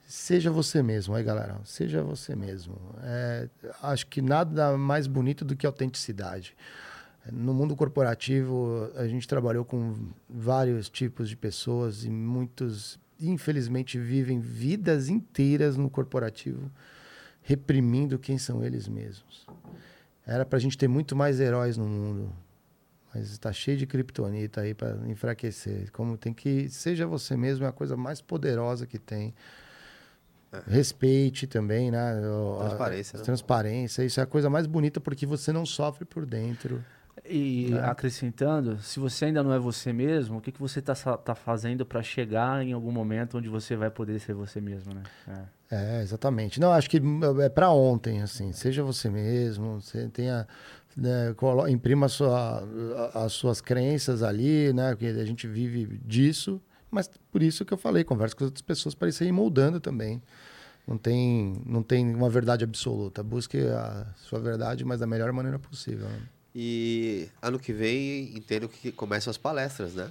seja 0.10 0.50
você 0.50 0.82
mesmo, 0.82 1.14
aí 1.14 1.24
galera, 1.24 1.62
seja 1.64 2.02
você 2.02 2.36
mesmo. 2.36 2.76
É, 3.04 3.48
acho 3.84 4.08
que 4.08 4.24
nada 4.24 4.76
mais 4.76 5.06
bonito 5.06 5.46
do 5.46 5.56
que 5.56 5.68
autenticidade. 5.68 6.58
No 7.32 7.54
mundo 7.54 7.76
corporativo, 7.76 8.92
a 8.96 9.08
gente 9.08 9.28
trabalhou 9.28 9.64
com 9.64 10.10
vários 10.28 10.90
tipos 10.90 11.30
de 11.30 11.38
pessoas 11.38 12.06
e 12.06 12.10
muitos, 12.10 13.00
infelizmente, 13.20 14.00
vivem 14.00 14.40
vidas 14.40 15.10
inteiras 15.10 15.78
no 15.78 15.92
corporativo 15.92 16.72
reprimindo 17.44 18.18
quem 18.18 18.40
são 18.40 18.64
eles 18.64 18.88
mesmos. 18.88 19.46
Era 20.26 20.44
pra 20.44 20.58
gente 20.58 20.76
ter 20.76 20.88
muito 20.88 21.16
mais 21.16 21.40
heróis 21.40 21.78
no 21.78 21.86
mundo, 21.86 22.34
mas 23.14 23.30
está 23.30 23.54
cheio 23.54 23.78
de 23.78 23.86
criptonita 23.86 24.62
aí 24.62 24.74
para 24.74 24.98
enfraquecer. 25.08 25.92
Como 25.92 26.18
tem 26.18 26.34
que 26.34 26.68
seja 26.68 27.06
você 27.06 27.38
mesmo 27.38 27.66
é 27.66 27.68
a 27.70 27.72
coisa 27.72 27.96
mais 27.96 28.22
poderosa 28.22 28.88
que 28.88 28.98
tem. 28.98 29.36
Respeite 30.68 31.46
também, 31.48 31.92
né? 31.92 32.20
O- 32.28 32.60
a- 32.62 32.66
Transparência, 32.68 33.18
né? 33.20 33.24
Transparência, 33.26 34.04
isso 34.04 34.20
é 34.20 34.24
a 34.24 34.26
coisa 34.26 34.50
mais 34.50 34.66
bonita 34.68 35.00
porque 35.00 35.26
você 35.26 35.52
não 35.52 35.66
sofre 35.66 36.06
por 36.06 36.26
dentro. 36.26 36.84
E 37.30 37.74
acrescentando, 37.84 38.80
se 38.80 38.98
você 39.00 39.26
ainda 39.26 39.44
não 39.44 39.54
é 39.54 39.60
você 39.60 39.92
mesmo, 39.92 40.38
o 40.38 40.42
que, 40.42 40.52
que 40.54 40.60
você 40.60 40.82
tá, 40.82 40.96
sa- 40.96 41.18
tá 41.18 41.36
fazendo 41.36 41.86
para 41.86 42.02
chegar 42.02 42.64
em 42.64 42.72
algum 42.72 42.92
momento 42.92 43.38
onde 43.38 43.50
você 43.50 43.76
vai 43.76 43.92
poder 43.92 44.20
ser 44.20 44.34
você 44.34 44.62
mesmo, 44.62 44.94
né? 44.94 45.04
É. 45.28 45.60
É, 45.72 46.02
exatamente. 46.02 46.60
Não, 46.60 46.72
acho 46.72 46.90
que 46.90 47.00
é 47.44 47.50
para 47.50 47.70
ontem, 47.70 48.22
assim. 48.22 48.52
Seja 48.54 48.82
você 48.84 49.10
mesmo, 49.10 49.82
você 49.82 50.08
tenha. 50.08 50.48
Né, 50.98 51.34
imprima 51.70 52.08
a 52.08 52.10
sua, 52.10 52.64
a- 53.14 53.26
as 53.26 53.34
suas 53.34 53.62
crenças 53.62 54.24
ali, 54.24 54.74
né? 54.74 54.90
Porque 54.92 55.06
a 55.06 55.24
gente 55.26 55.48
vive 55.48 56.00
disso, 56.04 56.60
mas 56.92 57.10
por 57.32 57.42
isso 57.44 57.66
que 57.66 57.74
eu 57.74 57.78
falei, 57.78 58.04
conversa 58.04 58.36
com 58.36 58.44
as 58.44 58.48
outras 58.48 58.62
pessoas 58.62 58.96
para 58.96 59.10
isso 59.10 59.24
ir 59.24 59.32
moldando 59.32 59.80
também. 59.80 60.22
Não 60.88 60.98
tem, 60.98 61.62
não 61.66 61.84
tem 61.84 62.16
uma 62.16 62.30
verdade 62.30 62.64
absoluta. 62.64 63.22
Busque 63.22 63.60
a 63.60 64.08
sua 64.16 64.40
verdade, 64.40 64.84
mas 64.84 65.00
da 65.00 65.06
melhor 65.06 65.32
maneira 65.32 65.60
possível. 65.60 66.08
né? 66.08 66.22
E 66.56 67.30
ano 67.42 67.60
que 67.60 67.72
vem, 67.72 68.36
entendo 68.36 68.68
que 68.68 68.92
começam 68.92 69.30
as 69.30 69.38
palestras, 69.38 69.94
né? 69.94 70.10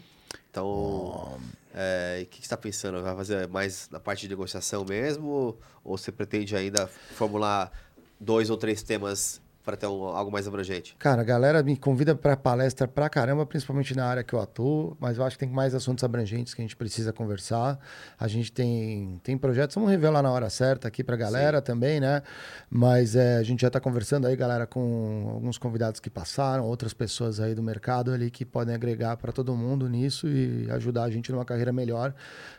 Então, 0.51 1.39
é, 1.74 2.20
o 2.22 2.26
que 2.26 2.31
que 2.31 2.37
você 2.39 2.43
está 2.43 2.57
pensando? 2.57 3.03
Vai 3.03 3.14
fazer 3.16 3.49
mais 3.49 3.89
na 3.91 3.99
parte 3.99 4.20
de 4.22 4.29
negociação 4.29 4.85
mesmo? 4.85 5.59
Ou 5.85 5.97
você 5.97 6.12
pretende 6.12 6.55
ainda 6.55 6.87
formular 6.87 7.72
dois 8.20 8.49
ou 8.49 8.57
três 8.57 8.83
temas 8.83 9.41
para 9.68 9.76
ter 9.76 9.86
um- 9.86 10.04
algo 10.04 10.32
mais 10.32 10.48
abrangente? 10.48 10.96
Cara, 10.98 11.20
a 11.20 11.24
galera 11.24 11.62
me 11.62 11.76
convida 11.76 12.14
para 12.14 12.34
palestra 12.34 12.88
pra 12.88 13.06
caramba, 13.10 13.44
principalmente 13.44 13.94
na 13.94 14.06
área 14.06 14.24
que 14.24 14.32
eu 14.32 14.40
atuo, 14.40 14.96
mas 14.98 15.18
eu 15.18 15.24
acho 15.24 15.36
que 15.36 15.44
tem 15.44 15.54
mais 15.54 15.74
assuntos 15.74 16.02
abrangentes 16.02 16.54
que 16.54 16.62
a 16.62 16.64
gente 16.64 16.74
precisa 16.74 17.12
conversar. 17.12 17.78
A 18.18 18.26
gente 18.26 18.50
tem, 18.50 19.20
tem 19.22 19.36
projetos, 19.36 19.74
vamos 19.74 19.90
revelar 19.90 20.22
na 20.22 20.30
hora 20.30 20.48
certa 20.48 20.88
aqui 20.88 21.04
pra 21.04 21.16
galera 21.16 21.60
também, 21.60 22.00
né? 22.00 22.22
Mas 22.70 23.14
é, 23.14 23.36
a 23.36 23.42
gente 23.42 23.60
já 23.60 23.68
tá 23.68 23.78
conversando 23.78 24.26
aí, 24.26 24.34
galera, 24.34 24.66
com 24.66 25.32
alguns 25.34 25.58
convidados 25.58 26.00
que 26.00 26.08
passaram, 26.08 26.64
outras 26.64 26.94
pessoas 26.94 27.38
aí 27.38 27.54
do 27.54 27.62
mercado 27.62 28.10
ali 28.10 28.30
que 28.30 28.46
podem 28.46 28.74
agregar 28.74 29.18
para 29.18 29.32
todo 29.32 29.54
mundo 29.54 29.86
nisso 29.86 30.26
e 30.26 30.66
ajudar 30.70 31.02
a 31.04 31.10
gente 31.10 31.30
numa 31.30 31.44
carreira 31.44 31.74
melhor. 31.74 32.14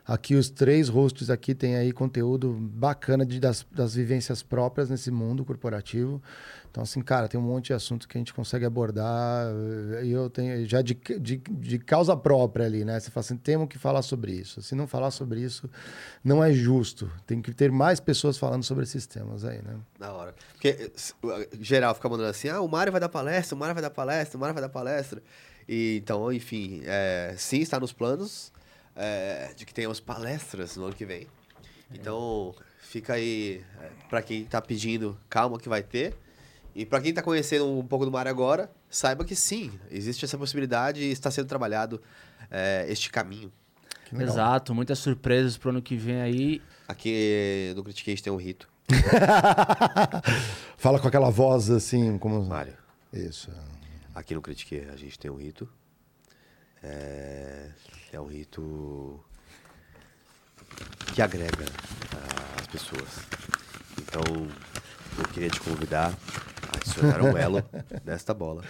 Aqui 0.06 0.36
os 0.36 0.52
três 0.52 0.90
hosts 0.90 1.32
aqui 1.32 1.56
têm 1.56 1.76
aí 1.76 1.92
conteúdo 1.92 2.52
bacana 2.54 3.26
de, 3.26 3.40
das, 3.40 3.66
das 3.72 3.96
vivências 3.96 4.44
próprias 4.44 4.92
nesse 4.92 5.10
mundo 5.10 5.44
corporativo. 5.44 6.22
Então, 6.72 6.84
assim, 6.84 7.02
cara, 7.02 7.28
tem 7.28 7.40
um 7.40 7.44
monte 7.44 7.68
de 7.68 7.74
assunto 7.74 8.08
que 8.08 8.18
a 8.18 8.20
gente 8.20 8.34
consegue 8.34 8.64
abordar. 8.64 9.48
eh, 9.98 10.06
E 10.06 10.12
eu 10.12 10.30
tenho 10.30 10.66
já 10.68 10.82
de, 10.82 10.94
de, 10.94 11.38
de 11.38 11.80
causa 11.80 12.16
própria 12.16 12.66
ali, 12.66 12.86
né? 12.86 13.00
Você 13.00 13.10
fala 13.10 13.22
assim, 13.26 13.38
temos 13.38 13.68
que 13.68 13.80
falar 13.80 14.02
sobre 14.04 14.32
isso. 14.34 14.62
Se 14.62 14.76
não 14.76 14.86
falar 14.88 15.10
sobre 15.12 15.42
isso, 15.42 15.70
não 16.24 16.44
é 16.44 16.54
justo. 16.54 17.12
Tem 17.26 17.42
que 17.42 17.52
ter 17.54 17.72
mais 17.72 18.00
pessoas 18.00 18.38
falando 18.38 18.64
sobre 18.64 18.84
esses 18.84 19.08
temas 19.08 19.44
aí, 19.44 19.62
né? 19.64 19.78
Da 19.98 20.14
hora. 20.14 20.36
Porque 20.54 20.92
eh, 21.28 21.50
geral 21.60 21.96
fica 21.96 22.08
mandando 22.08 22.30
assim, 22.30 22.50
ah, 22.50 22.62
o 22.62 22.68
Mário 22.68 22.92
vai 22.92 23.02
dar 23.02 23.10
palestra, 23.10 23.56
o 23.56 23.60
Mário 23.60 23.74
vai 23.74 23.82
dar 23.82 23.90
palestra, 23.90 24.38
o 24.38 24.40
Mário 24.40 24.54
vai 24.54 24.62
dar 24.62 24.70
palestra. 24.70 25.22
E, 25.68 25.98
então, 26.02 26.32
enfim, 26.32 26.82
é, 26.86 27.34
sim, 27.38 27.60
está 27.62 27.80
nos 27.80 27.94
planos 27.94 28.52
é, 28.96 29.52
de 29.56 29.66
que 29.66 29.74
tenhamos 29.74 30.00
palestras 30.00 30.76
no 30.76 30.86
ano 30.86 30.96
que 30.96 31.06
vem. 31.06 31.28
Então, 31.92 32.54
fica 32.80 33.14
aí, 33.14 33.64
é, 33.82 33.90
para 34.10 34.22
quem 34.22 34.46
tá 34.46 34.62
pedindo, 34.62 35.18
calma 35.30 35.60
que 35.60 35.70
vai 35.70 35.82
ter. 35.84 36.16
E 36.76 36.86
para 36.86 37.02
quem 37.02 37.14
tá 37.14 37.22
conhecendo 37.22 37.68
um 37.68 37.86
pouco 37.86 38.06
do 38.06 38.12
Mário 38.12 38.30
agora, 38.30 38.72
saiba 38.90 39.26
que 39.26 39.36
sim, 39.36 39.72
existe 39.90 40.24
essa 40.24 40.38
possibilidade 40.38 41.02
e 41.02 41.12
está 41.12 41.30
sendo 41.30 41.48
trabalhado 41.48 42.02
é, 42.50 42.86
este 42.88 43.10
caminho. 43.10 43.52
Exato, 44.12 44.74
muitas 44.74 45.00
surpresas 45.00 45.58
pro 45.58 45.70
ano 45.70 45.82
que 45.82 45.96
vem 45.96 46.22
aí. 46.22 46.62
Aqui 46.88 47.74
no 47.76 47.84
Critiquei 47.84 48.14
a 48.14 48.16
gente 48.16 48.24
tem 48.24 48.34
um 48.34 48.38
rito. 48.38 48.68
Fala 50.78 51.00
com 51.00 51.08
aquela 51.08 51.30
voz 51.30 51.70
assim, 51.70 52.18
como. 52.18 52.44
Mário, 52.44 52.74
Isso. 53.14 53.52
Aqui 54.16 54.34
no 54.34 54.42
Critique 54.42 54.88
a 54.92 54.96
gente 54.96 55.18
tem 55.20 55.30
um 55.30 55.36
rito. 55.36 55.70
É, 56.82 57.70
é 58.12 58.20
um 58.20 58.26
rito 58.26 59.24
que 61.14 61.22
agrega 61.22 61.66
ah, 62.16 62.62
as 62.62 62.68
pessoas. 62.68 63.10
Então, 63.98 64.22
eu 65.18 65.24
queria 65.34 65.50
te 65.50 65.60
convidar 65.60 66.18
a 66.80 66.82
adicionar 66.82 67.22
um 67.24 67.38
elo 67.38 67.64
nesta 68.04 68.34
bola. 68.34 68.64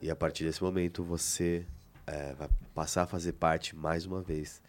E 0.00 0.10
a 0.10 0.16
partir 0.16 0.44
desse 0.44 0.62
momento 0.62 1.04
você 1.04 1.66
é, 2.06 2.34
vai 2.34 2.48
passar 2.74 3.02
a 3.02 3.06
fazer 3.06 3.32
parte, 3.32 3.74
mais 3.74 4.06
uma 4.06 4.22
vez, 4.22 4.62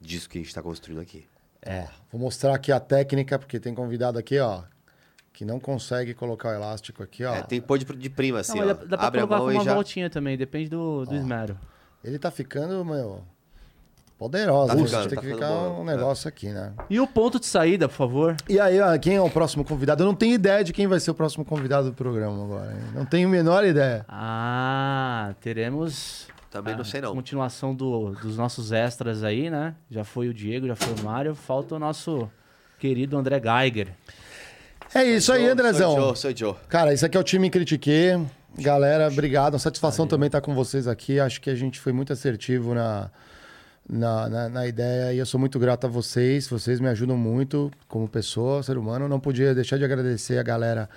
disso 0.00 0.28
que 0.28 0.38
a 0.38 0.40
gente 0.40 0.48
está 0.48 0.62
construindo 0.62 1.00
aqui. 1.00 1.26
É. 1.60 1.88
Vou 2.10 2.20
mostrar 2.20 2.54
aqui 2.54 2.72
a 2.72 2.80
técnica, 2.80 3.38
porque 3.38 3.60
tem 3.60 3.74
convidado 3.74 4.18
aqui, 4.18 4.38
ó, 4.38 4.64
que 5.32 5.44
não 5.44 5.60
consegue 5.60 6.12
colocar 6.14 6.50
o 6.50 6.52
elástico 6.52 7.02
aqui, 7.02 7.24
ó. 7.24 7.34
É, 7.34 7.42
tem 7.42 7.60
pôr 7.60 7.78
de, 7.78 7.84
de 7.84 8.10
prima, 8.10 8.40
assim, 8.40 8.58
Não, 8.58 8.68
ó. 8.68 8.74
dá, 8.74 8.84
dá 8.84 8.98
pra 8.98 9.06
Abre 9.06 9.20
a 9.20 9.26
colocar 9.26 9.38
com 9.40 9.46
mão 9.46 9.54
uma 9.54 9.62
e 9.62 9.64
já... 9.64 9.74
voltinha 9.74 10.10
também, 10.10 10.36
depende 10.36 10.68
do, 10.68 11.04
do 11.04 11.14
esmero. 11.14 11.58
Ele 12.02 12.18
tá 12.18 12.30
ficando, 12.30 12.84
meu, 12.84 13.24
poderosa. 14.22 14.72
Tá 14.74 14.78
hein? 14.78 14.86
ficando, 14.86 15.08
tem 15.08 15.16
tá 15.16 15.20
que 15.20 15.32
ficar 15.32 15.48
bom, 15.48 15.82
um 15.82 15.90
é. 15.90 15.96
negócio 15.96 16.28
aqui, 16.28 16.48
né? 16.48 16.72
E 16.88 17.00
o 17.00 17.06
ponto 17.06 17.40
de 17.40 17.46
saída, 17.46 17.88
por 17.88 17.94
favor? 17.94 18.36
E 18.48 18.60
aí, 18.60 18.80
ó, 18.80 18.96
quem 18.98 19.16
é 19.16 19.20
o 19.20 19.28
próximo 19.28 19.64
convidado? 19.64 20.02
Eu 20.02 20.06
não 20.06 20.14
tenho 20.14 20.34
ideia 20.34 20.62
de 20.62 20.72
quem 20.72 20.86
vai 20.86 21.00
ser 21.00 21.10
o 21.10 21.14
próximo 21.14 21.44
convidado 21.44 21.90
do 21.90 21.94
programa 21.94 22.44
agora. 22.44 22.72
hein? 22.72 22.78
Não 22.94 23.04
tenho 23.04 23.26
a 23.28 23.30
menor 23.30 23.64
ideia. 23.64 24.04
Ah, 24.08 25.34
teremos. 25.40 26.28
Também 26.50 26.74
a 26.74 26.76
não 26.76 26.84
sei, 26.84 27.00
não. 27.00 27.14
Continuação 27.14 27.74
do, 27.74 28.10
dos 28.10 28.36
nossos 28.36 28.72
extras 28.72 29.24
aí, 29.24 29.50
né? 29.50 29.74
Já 29.90 30.04
foi 30.04 30.28
o 30.28 30.34
Diego, 30.34 30.66
já 30.66 30.76
foi 30.76 30.94
o 30.94 31.04
Mário. 31.04 31.34
Falta 31.34 31.74
o 31.74 31.78
nosso 31.78 32.30
querido 32.78 33.16
André 33.16 33.40
Geiger. 33.40 33.88
É 34.94 35.02
isso 35.04 35.32
aí, 35.32 35.42
Sou- 35.44 35.52
Andrezão. 35.52 35.94
Sou 35.94 36.06
Joe, 36.08 36.16
sou 36.16 36.36
Joe. 36.36 36.54
Cara, 36.68 36.92
isso 36.92 37.06
aqui 37.06 37.16
é 37.16 37.20
o 37.20 37.24
time 37.24 37.48
Critique. 37.48 38.18
Galera, 38.58 39.08
obrigado. 39.08 39.54
Uma 39.54 39.58
satisfação 39.58 40.06
também 40.06 40.26
estar 40.26 40.42
com 40.42 40.54
vocês 40.54 40.86
aqui. 40.86 41.18
Acho 41.18 41.40
que 41.40 41.48
a 41.48 41.54
gente 41.54 41.80
foi 41.80 41.92
muito 41.92 42.12
assertivo 42.12 42.74
na, 42.74 43.10
na, 43.88 44.28
na, 44.28 44.48
na 44.48 44.66
ideia 44.66 45.12
e 45.12 45.18
eu 45.18 45.26
sou 45.26 45.38
muito 45.40 45.58
grato 45.58 45.86
a 45.86 45.90
vocês. 45.90 46.48
Vocês 46.48 46.80
me 46.80 46.88
ajudam 46.88 47.16
muito 47.16 47.70
como 47.88 48.08
pessoa, 48.08 48.62
ser 48.62 48.78
humano. 48.78 49.08
Não 49.08 49.20
podia 49.20 49.54
deixar 49.54 49.76
de 49.78 49.84
agradecer 49.84 50.38
a 50.38 50.42
galera 50.42 50.88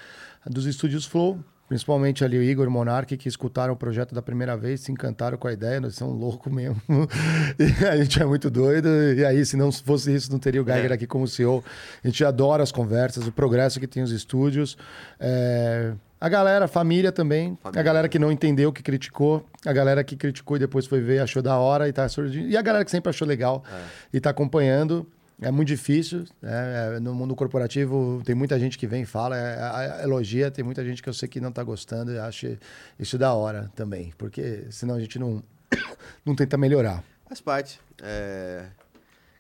dos 0.45 0.65
estúdios 0.65 1.05
Flow. 1.05 1.39
Principalmente 1.67 2.23
ali 2.23 2.37
o 2.37 2.43
Igor 2.43 2.69
Monark, 2.69 3.17
que 3.17 3.27
escutaram 3.27 3.73
o 3.73 3.75
projeto 3.75 4.13
da 4.13 4.21
primeira 4.21 4.55
vez, 4.55 4.81
se 4.81 4.91
encantaram 4.91 5.35
com 5.35 5.47
a 5.47 5.51
ideia, 5.51 5.81
nós 5.81 5.95
somos 5.95 6.15
loucos 6.19 6.53
mesmo. 6.53 6.79
E 7.57 7.85
a 7.87 7.97
gente 7.97 8.21
é 8.21 8.25
muito 8.25 8.51
doido. 8.51 8.87
E 8.87 9.25
aí, 9.25 9.43
se 9.43 9.57
não 9.57 9.71
fosse 9.71 10.13
isso, 10.13 10.31
não 10.31 10.37
teria 10.37 10.61
o 10.61 10.65
Geiger 10.65 10.91
É. 10.91 10.93
aqui 10.93 11.07
como 11.07 11.27
CEO. 11.27 11.63
A 12.03 12.07
gente 12.07 12.23
adora 12.23 12.61
as 12.61 12.71
conversas, 12.71 13.25
o 13.25 13.31
progresso 13.31 13.79
que 13.79 13.87
tem 13.87 14.03
os 14.03 14.11
estúdios. 14.11 14.77
É, 15.19 15.93
A 16.25 16.29
galera, 16.29 16.65
a 16.65 16.67
família 16.67 17.11
também. 17.11 17.55
Família. 17.61 17.79
A 17.79 17.83
galera 17.83 18.09
que 18.09 18.17
não 18.17 18.31
entendeu, 18.31 18.73
que 18.73 18.81
criticou. 18.81 19.45
A 19.63 19.71
galera 19.71 20.03
que 20.03 20.15
criticou 20.15 20.57
e 20.57 20.59
depois 20.59 20.87
foi 20.87 20.99
ver, 20.99 21.19
achou 21.19 21.39
da 21.39 21.55
hora 21.59 21.87
e 21.87 21.93
tá 21.93 22.09
surgindo. 22.09 22.47
E 22.49 22.57
a 22.57 22.63
galera 22.63 22.83
que 22.83 22.89
sempre 22.89 23.11
achou 23.11 23.27
legal 23.27 23.63
É. 23.71 23.83
e 24.11 24.19
tá 24.19 24.31
acompanhando. 24.31 25.07
É 25.39 25.51
muito 25.51 25.67
difícil. 25.67 26.23
né? 26.41 26.95
É, 26.95 26.99
no 26.99 27.13
mundo 27.13 27.35
corporativo 27.35 28.23
tem 28.25 28.33
muita 28.33 28.57
gente 28.57 28.75
que 28.75 28.87
vem 28.87 29.03
e 29.03 29.05
fala, 29.05 29.37
é, 29.37 29.99
é, 29.99 30.03
elogia, 30.03 30.49
tem 30.49 30.65
muita 30.65 30.83
gente 30.83 31.03
que 31.03 31.07
eu 31.09 31.13
sei 31.13 31.29
que 31.29 31.39
não 31.39 31.51
tá 31.51 31.61
gostando 31.61 32.11
e 32.11 32.17
acha 32.17 32.57
isso 32.97 33.19
da 33.19 33.31
hora 33.33 33.69
também. 33.75 34.11
Porque 34.17 34.65
senão 34.71 34.95
a 34.95 34.99
gente 34.99 35.19
não, 35.19 35.43
não 36.25 36.33
tenta 36.35 36.57
melhorar. 36.57 37.03
Faz 37.27 37.39
parte. 37.39 37.79
É, 38.01 38.65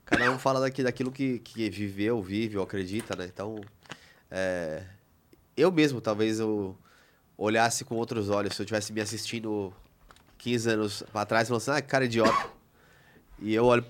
Cada 0.05 0.29
um 0.29 0.37
fala 0.37 0.59
daqui, 0.59 0.83
daquilo 0.83 1.11
que, 1.11 1.39
que 1.39 1.67
viveu, 1.67 2.21
vive 2.21 2.57
ou 2.57 2.63
acredita, 2.63 3.15
né? 3.15 3.25
Então, 3.33 3.59
é, 4.29 4.83
eu 5.57 5.71
mesmo, 5.71 6.01
talvez 6.01 6.39
eu 6.39 6.75
olhasse 7.37 7.83
com 7.83 7.95
outros 7.95 8.29
olhos 8.29 8.55
se 8.55 8.61
eu 8.61 8.65
tivesse 8.65 8.93
me 8.93 9.01
assistindo 9.01 9.73
15 10.37 10.69
anos 10.69 11.03
atrás 11.13 11.47
e 11.47 11.49
falando 11.49 11.61
assim, 11.61 11.71
ah, 11.71 11.81
que 11.81 11.87
cara 11.87 12.05
idiota. 12.05 12.47
E 13.39 13.53
eu 13.53 13.65
olho 13.65 13.83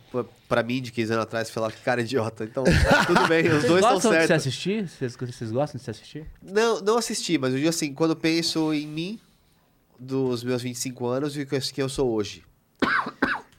pra, 0.50 0.64
mim 0.64 0.82
de 0.82 0.92
15 0.92 1.14
anos 1.14 1.24
atrás 1.24 1.48
e 1.50 1.52
falo, 1.52 1.72
que 1.72 1.82
cara 1.82 2.02
idiota. 2.02 2.44
Então, 2.44 2.64
tudo 3.06 3.28
bem, 3.28 3.46
os 3.48 3.52
Vocês 3.62 3.64
dois 3.70 3.84
estão 3.84 3.94
gostam 3.94 4.12
de 4.12 4.18
se 4.22 4.28
certos. 4.28 4.48
assistir? 4.48 4.90
Vocês, 4.90 5.16
vocês 5.16 5.52
gostam 5.52 5.78
de 5.78 5.84
se 5.84 5.92
assistir? 5.92 6.26
Não, 6.42 6.82
não 6.82 6.98
assisti, 6.98 7.38
mas 7.38 7.52
eu 7.54 7.58
digo 7.58 7.70
assim, 7.70 7.94
quando 7.94 8.12
eu 8.12 8.16
penso 8.16 8.74
em 8.74 8.88
mim, 8.88 9.20
dos 10.00 10.44
meus 10.44 10.62
25 10.64 11.06
anos 11.06 11.38
e 11.38 11.42
o 11.42 11.46
que 11.46 11.82
eu- 11.82 11.90
sou 11.90 12.12
hoje. 12.12 12.44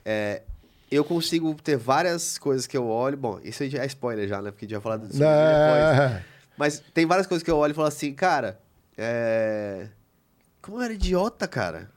É, 0.09 0.43
eu 0.89 1.03
consigo 1.05 1.53
ter 1.55 1.77
várias 1.77 2.39
coisas 2.39 2.65
que 2.65 2.77
eu 2.77 2.87
olho. 2.87 3.17
Bom, 3.17 3.41
isso 3.43 3.65
aí 3.65 3.69
já 3.69 3.83
é 3.83 3.87
spoiler 3.87 4.29
já, 4.29 4.41
né? 4.41 4.53
Porque 4.53 4.65
a 4.65 4.69
gente 4.69 4.75
vai 4.75 4.81
falar 4.83 4.97
disso 4.99 5.19
depois. 5.19 6.23
É, 6.57 6.59
Mas 6.59 6.83
tem 6.95 7.07
várias 7.07 7.27
coisas 7.27 7.43
que 7.43 7.51
eu 7.51 7.57
olho 7.57 7.71
e 7.73 7.75
falo 7.75 7.89
assim, 7.89 8.13
cara, 8.15 8.59
é... 8.97 9.89
como 10.63 10.79
eu 10.79 10.83
era 10.83 10.93
idiota, 10.93 11.47
cara. 11.47 11.91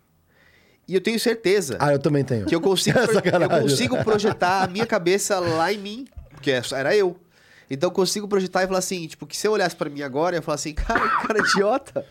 E 0.88 0.96
eu 0.96 1.02
tenho 1.02 1.20
certeza 1.20 1.78
Ah, 1.80 1.92
eu 1.94 2.00
também 2.00 2.24
tenho. 2.24 2.46
que 2.48 2.56
eu 2.56 2.62
consigo, 2.62 2.98
eu 3.00 3.14
Sacanagem. 3.14 3.62
consigo 3.62 4.04
projetar 4.04 4.64
a 4.64 4.68
minha 4.68 4.86
cabeça 4.86 5.40
lá 5.40 5.72
em 5.72 5.78
mim, 5.78 6.08
porque 6.32 6.52
era 6.74 6.96
eu. 6.96 7.16
Então 7.70 7.90
eu 7.90 7.94
consigo 7.94 8.28
projetar 8.28 8.64
e 8.64 8.68
falar 8.68 8.80
assim, 8.80 9.06
tipo, 9.06 9.28
que 9.28 9.38
se 9.38 9.48
eu 9.48 9.52
olhasse 9.52 9.76
pra 9.76 9.90
mim 9.90 10.02
agora, 10.02 10.36
eu 10.36 10.40
ia 10.40 10.42
falar 10.42 10.56
assim, 10.56 10.74
cara, 10.74 11.00
que 11.00 11.28
cara 11.28 11.40
idiota. 11.40 12.06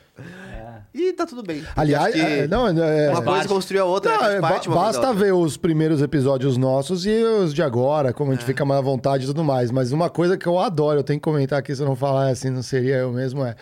E 0.95 1.13
tá 1.13 1.27
tudo 1.27 1.43
bem. 1.43 1.63
Aliás, 1.77 2.15
é, 2.15 2.47
não, 2.49 2.67
é, 2.67 3.11
uma 3.11 3.17
coisa 3.23 3.23
parte. 3.23 3.49
construiu 3.49 3.83
a 3.83 3.85
outra, 3.87 4.11
Não, 4.17 4.23
né? 4.23 4.37
É, 4.37 4.41
parte 4.41 4.69
basta 4.69 5.13
ver 5.13 5.33
os 5.35 5.57
primeiros 5.57 6.01
episódios 6.03 6.57
nossos 6.57 7.05
e 7.07 7.23
os 7.23 7.53
de 7.55 7.63
agora, 7.63 8.13
como 8.13 8.31
a 8.31 8.35
É. 8.35 8.37
gente 8.37 8.47
fica 8.47 8.65
mais 8.65 8.81
à 8.81 8.83
vontade 8.83 9.25
e 9.25 9.27
tudo 9.27 9.45
mais. 9.45 9.71
Mas 9.71 9.93
uma 9.93 10.09
coisa 10.11 10.37
que 10.37 10.47
eu 10.47 10.59
adoro, 10.59 10.99
eu 11.01 11.05
tenho 11.05 11.21
que 11.21 11.25
comentar 11.25 11.59
aqui, 11.59 11.75
se 11.75 11.83
eu 11.83 11.87
não 11.87 11.95
falar 11.95 12.29
assim, 12.31 12.49
não 12.51 12.63
seria 12.63 12.97
eu 12.97 13.13
mesmo, 13.13 13.45
é. 13.45 13.55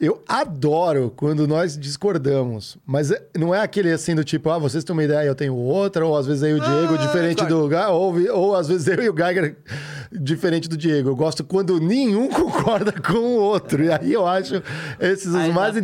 Eu 0.00 0.22
adoro 0.28 1.12
quando 1.16 1.48
nós 1.48 1.76
discordamos. 1.76 2.76
Mas 2.86 3.10
é- 3.10 3.22
não 3.36 3.54
é 3.54 3.60
aquele 3.60 3.90
assim 3.90 4.14
do 4.14 4.22
tipo, 4.22 4.48
ah, 4.50 4.58
vocês 4.58 4.84
têm 4.84 4.92
uma 4.92 5.02
ideia, 5.04 5.26
eu 5.26 5.34
tenho 5.34 5.54
outra, 5.56 6.06
ou 6.06 6.16
às 6.16 6.26
vezes 6.26 6.42
eu 6.42 6.50
e 6.50 6.60
o 6.60 6.62
Diego, 6.62 6.94
Ah, 6.94 6.98
diferente 6.98 7.38
claro. 7.38 7.54
do 7.62 7.68
Ga- 7.68 7.88
ou, 7.90 8.14
ou 8.32 8.54
às 8.54 8.68
vezes 8.68 8.86
eu 8.86 9.02
e 9.02 9.08
o 9.08 9.14
Geiger, 9.16 9.56
diferente 10.12 10.68
do 10.68 10.76
Diego. 10.76 11.08
Eu 11.08 11.16
gosto 11.16 11.42
quando 11.42 11.80
nenhum 11.80 12.28
concorda 12.30 12.92
com 12.92 13.18
o 13.18 13.40
outro. 13.40 13.82
E 13.84 13.90
aí 13.90 14.12
eu 14.12 14.26
acho 14.26 14.62
esses 15.00 15.34
Aí 15.34 15.48
os 15.48 15.54
mais 15.54 15.76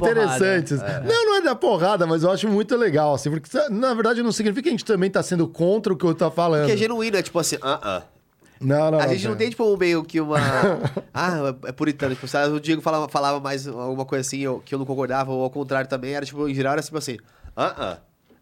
interessantes. 0.81 1.09
Não, 1.13 1.27
não 1.27 1.37
é 1.37 1.41
da 1.43 1.55
porrada, 1.55 2.07
mas 2.07 2.23
eu 2.23 2.31
acho 2.31 2.49
muito 2.49 2.77
legal, 2.77 3.15
assim, 3.15 3.31
porque 3.31 3.49
na 3.71 3.93
verdade 3.95 4.23
não 4.23 4.33
significa 4.33 4.63
que 4.63 4.69
a 4.69 4.73
gente 4.73 4.85
também 4.85 5.11
tá 5.11 5.23
sendo 5.23 5.47
contra 5.49 5.93
o 5.93 5.97
que 5.97 6.05
outro 6.07 6.27
tá 6.29 6.31
falando. 6.35 6.61
Porque 6.63 6.73
é 6.73 6.77
genuíno, 6.77 7.17
é 7.17 7.23
tipo 7.23 7.39
assim, 7.39 7.57
ah, 7.63 7.81
ah. 7.83 8.03
Não, 8.61 8.93
não, 8.93 8.99
A 9.01 9.09
gente 9.09 9.25
não 9.25 9.33
cara. 9.33 9.39
tem, 9.39 9.51
tipo, 9.51 9.77
meio 9.77 10.03
que 10.05 10.21
uma. 10.21 10.39
ah, 11.13 11.55
é 11.67 11.73
puritano. 11.73 12.15
Tipo, 12.15 12.27
sabe, 12.27 12.55
o 12.55 12.61
Diego 12.61 12.81
falava, 12.81 13.09
falava 13.09 13.39
mais 13.41 13.67
alguma 13.67 14.05
coisa 14.07 14.21
assim 14.27 14.39
eu- 14.41 14.63
que 14.65 14.75
eu 14.75 14.79
não 14.79 14.87
concordava, 14.87 15.33
ou 15.33 15.43
ao 15.43 15.51
contrário 15.51 15.89
também. 15.91 16.15
Era 16.15 16.25
tipo, 16.25 16.49
em 16.49 16.55
geral, 16.55 16.73
era 16.75 16.83
tipo 16.83 16.97
assim, 16.97 17.19
ah, 17.57 17.75
ah. 17.77 17.99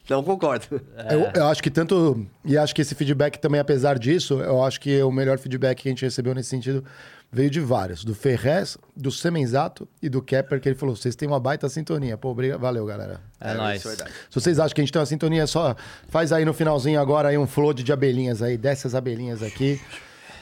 Não 0.08 0.22
concordo. 0.22 0.80
Eu, 1.10 1.30
eu 1.34 1.46
acho 1.46 1.62
que 1.62 1.70
tanto. 1.70 2.26
E 2.44 2.58
acho 2.58 2.74
que 2.74 2.82
esse 2.82 2.94
feedback 2.94 3.38
também, 3.38 3.60
apesar 3.60 3.98
disso, 3.98 4.40
eu 4.40 4.62
acho 4.62 4.80
que 4.80 5.02
o 5.02 5.12
melhor 5.12 5.38
feedback 5.38 5.82
que 5.82 5.88
a 5.88 5.92
gente 5.92 6.04
recebeu 6.04 6.34
nesse 6.34 6.48
sentido 6.48 6.84
veio 7.32 7.48
de 7.48 7.60
vários. 7.60 8.04
Do 8.04 8.14
Ferrez, 8.14 8.76
do 8.94 9.10
Semenzato 9.10 9.88
e 10.02 10.08
do 10.08 10.20
Kepper, 10.20 10.60
que 10.60 10.68
ele 10.68 10.76
falou: 10.76 10.94
vocês 10.94 11.16
têm 11.16 11.26
uma 11.26 11.40
baita 11.40 11.68
sintonia. 11.68 12.18
Pô, 12.18 12.30
obrigado. 12.30 12.60
Valeu, 12.60 12.84
galera. 12.84 13.20
É, 13.40 13.54
nóis. 13.54 13.78
isso 13.78 13.88
é 13.88 13.90
verdade. 13.90 14.12
Se 14.28 14.40
vocês 14.40 14.58
acham 14.58 14.74
que 14.74 14.80
a 14.80 14.84
gente 14.84 14.92
tem 14.92 15.00
uma 15.00 15.06
sintonia, 15.06 15.46
só 15.46 15.74
faz 16.08 16.32
aí 16.32 16.44
no 16.44 16.52
finalzinho 16.52 17.00
agora 17.00 17.28
aí 17.28 17.38
um 17.38 17.46
flood 17.46 17.82
de 17.82 17.92
abelhinhas 17.92 18.42
aí, 18.42 18.58
desce 18.58 18.86
as 18.86 18.94
abelhinhas 18.94 19.42
aqui. 19.42 19.80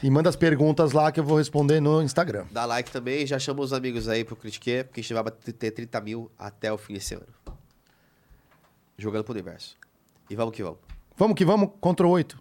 E 0.03 0.09
manda 0.09 0.27
as 0.27 0.35
perguntas 0.35 0.93
lá 0.93 1.11
que 1.11 1.19
eu 1.19 1.23
vou 1.23 1.37
responder 1.37 1.79
no 1.79 2.01
Instagram. 2.01 2.45
Dá 2.49 2.65
like 2.65 2.89
também, 2.89 3.23
já 3.27 3.37
chama 3.37 3.61
os 3.61 3.71
amigos 3.71 4.09
aí 4.09 4.23
pro 4.23 4.35
Critique, 4.35 4.83
porque 4.85 4.99
a 4.99 5.03
gente 5.03 5.13
vai 5.13 5.23
ter 5.31 5.69
30 5.69 6.01
mil 6.01 6.31
até 6.39 6.73
o 6.73 6.77
fim 6.77 6.95
desse 6.95 7.13
ano. 7.13 7.27
Jogando 9.01 9.23
pro 9.23 9.33
universo. 9.33 9.75
E 10.29 10.35
vamos 10.35 10.55
que 10.55 10.61
vamos. 10.61 10.77
Vamos 11.17 11.35
que 11.35 11.43
vamos 11.43 11.71
contra 11.79 12.05
o 12.05 12.11
8. 12.11 12.39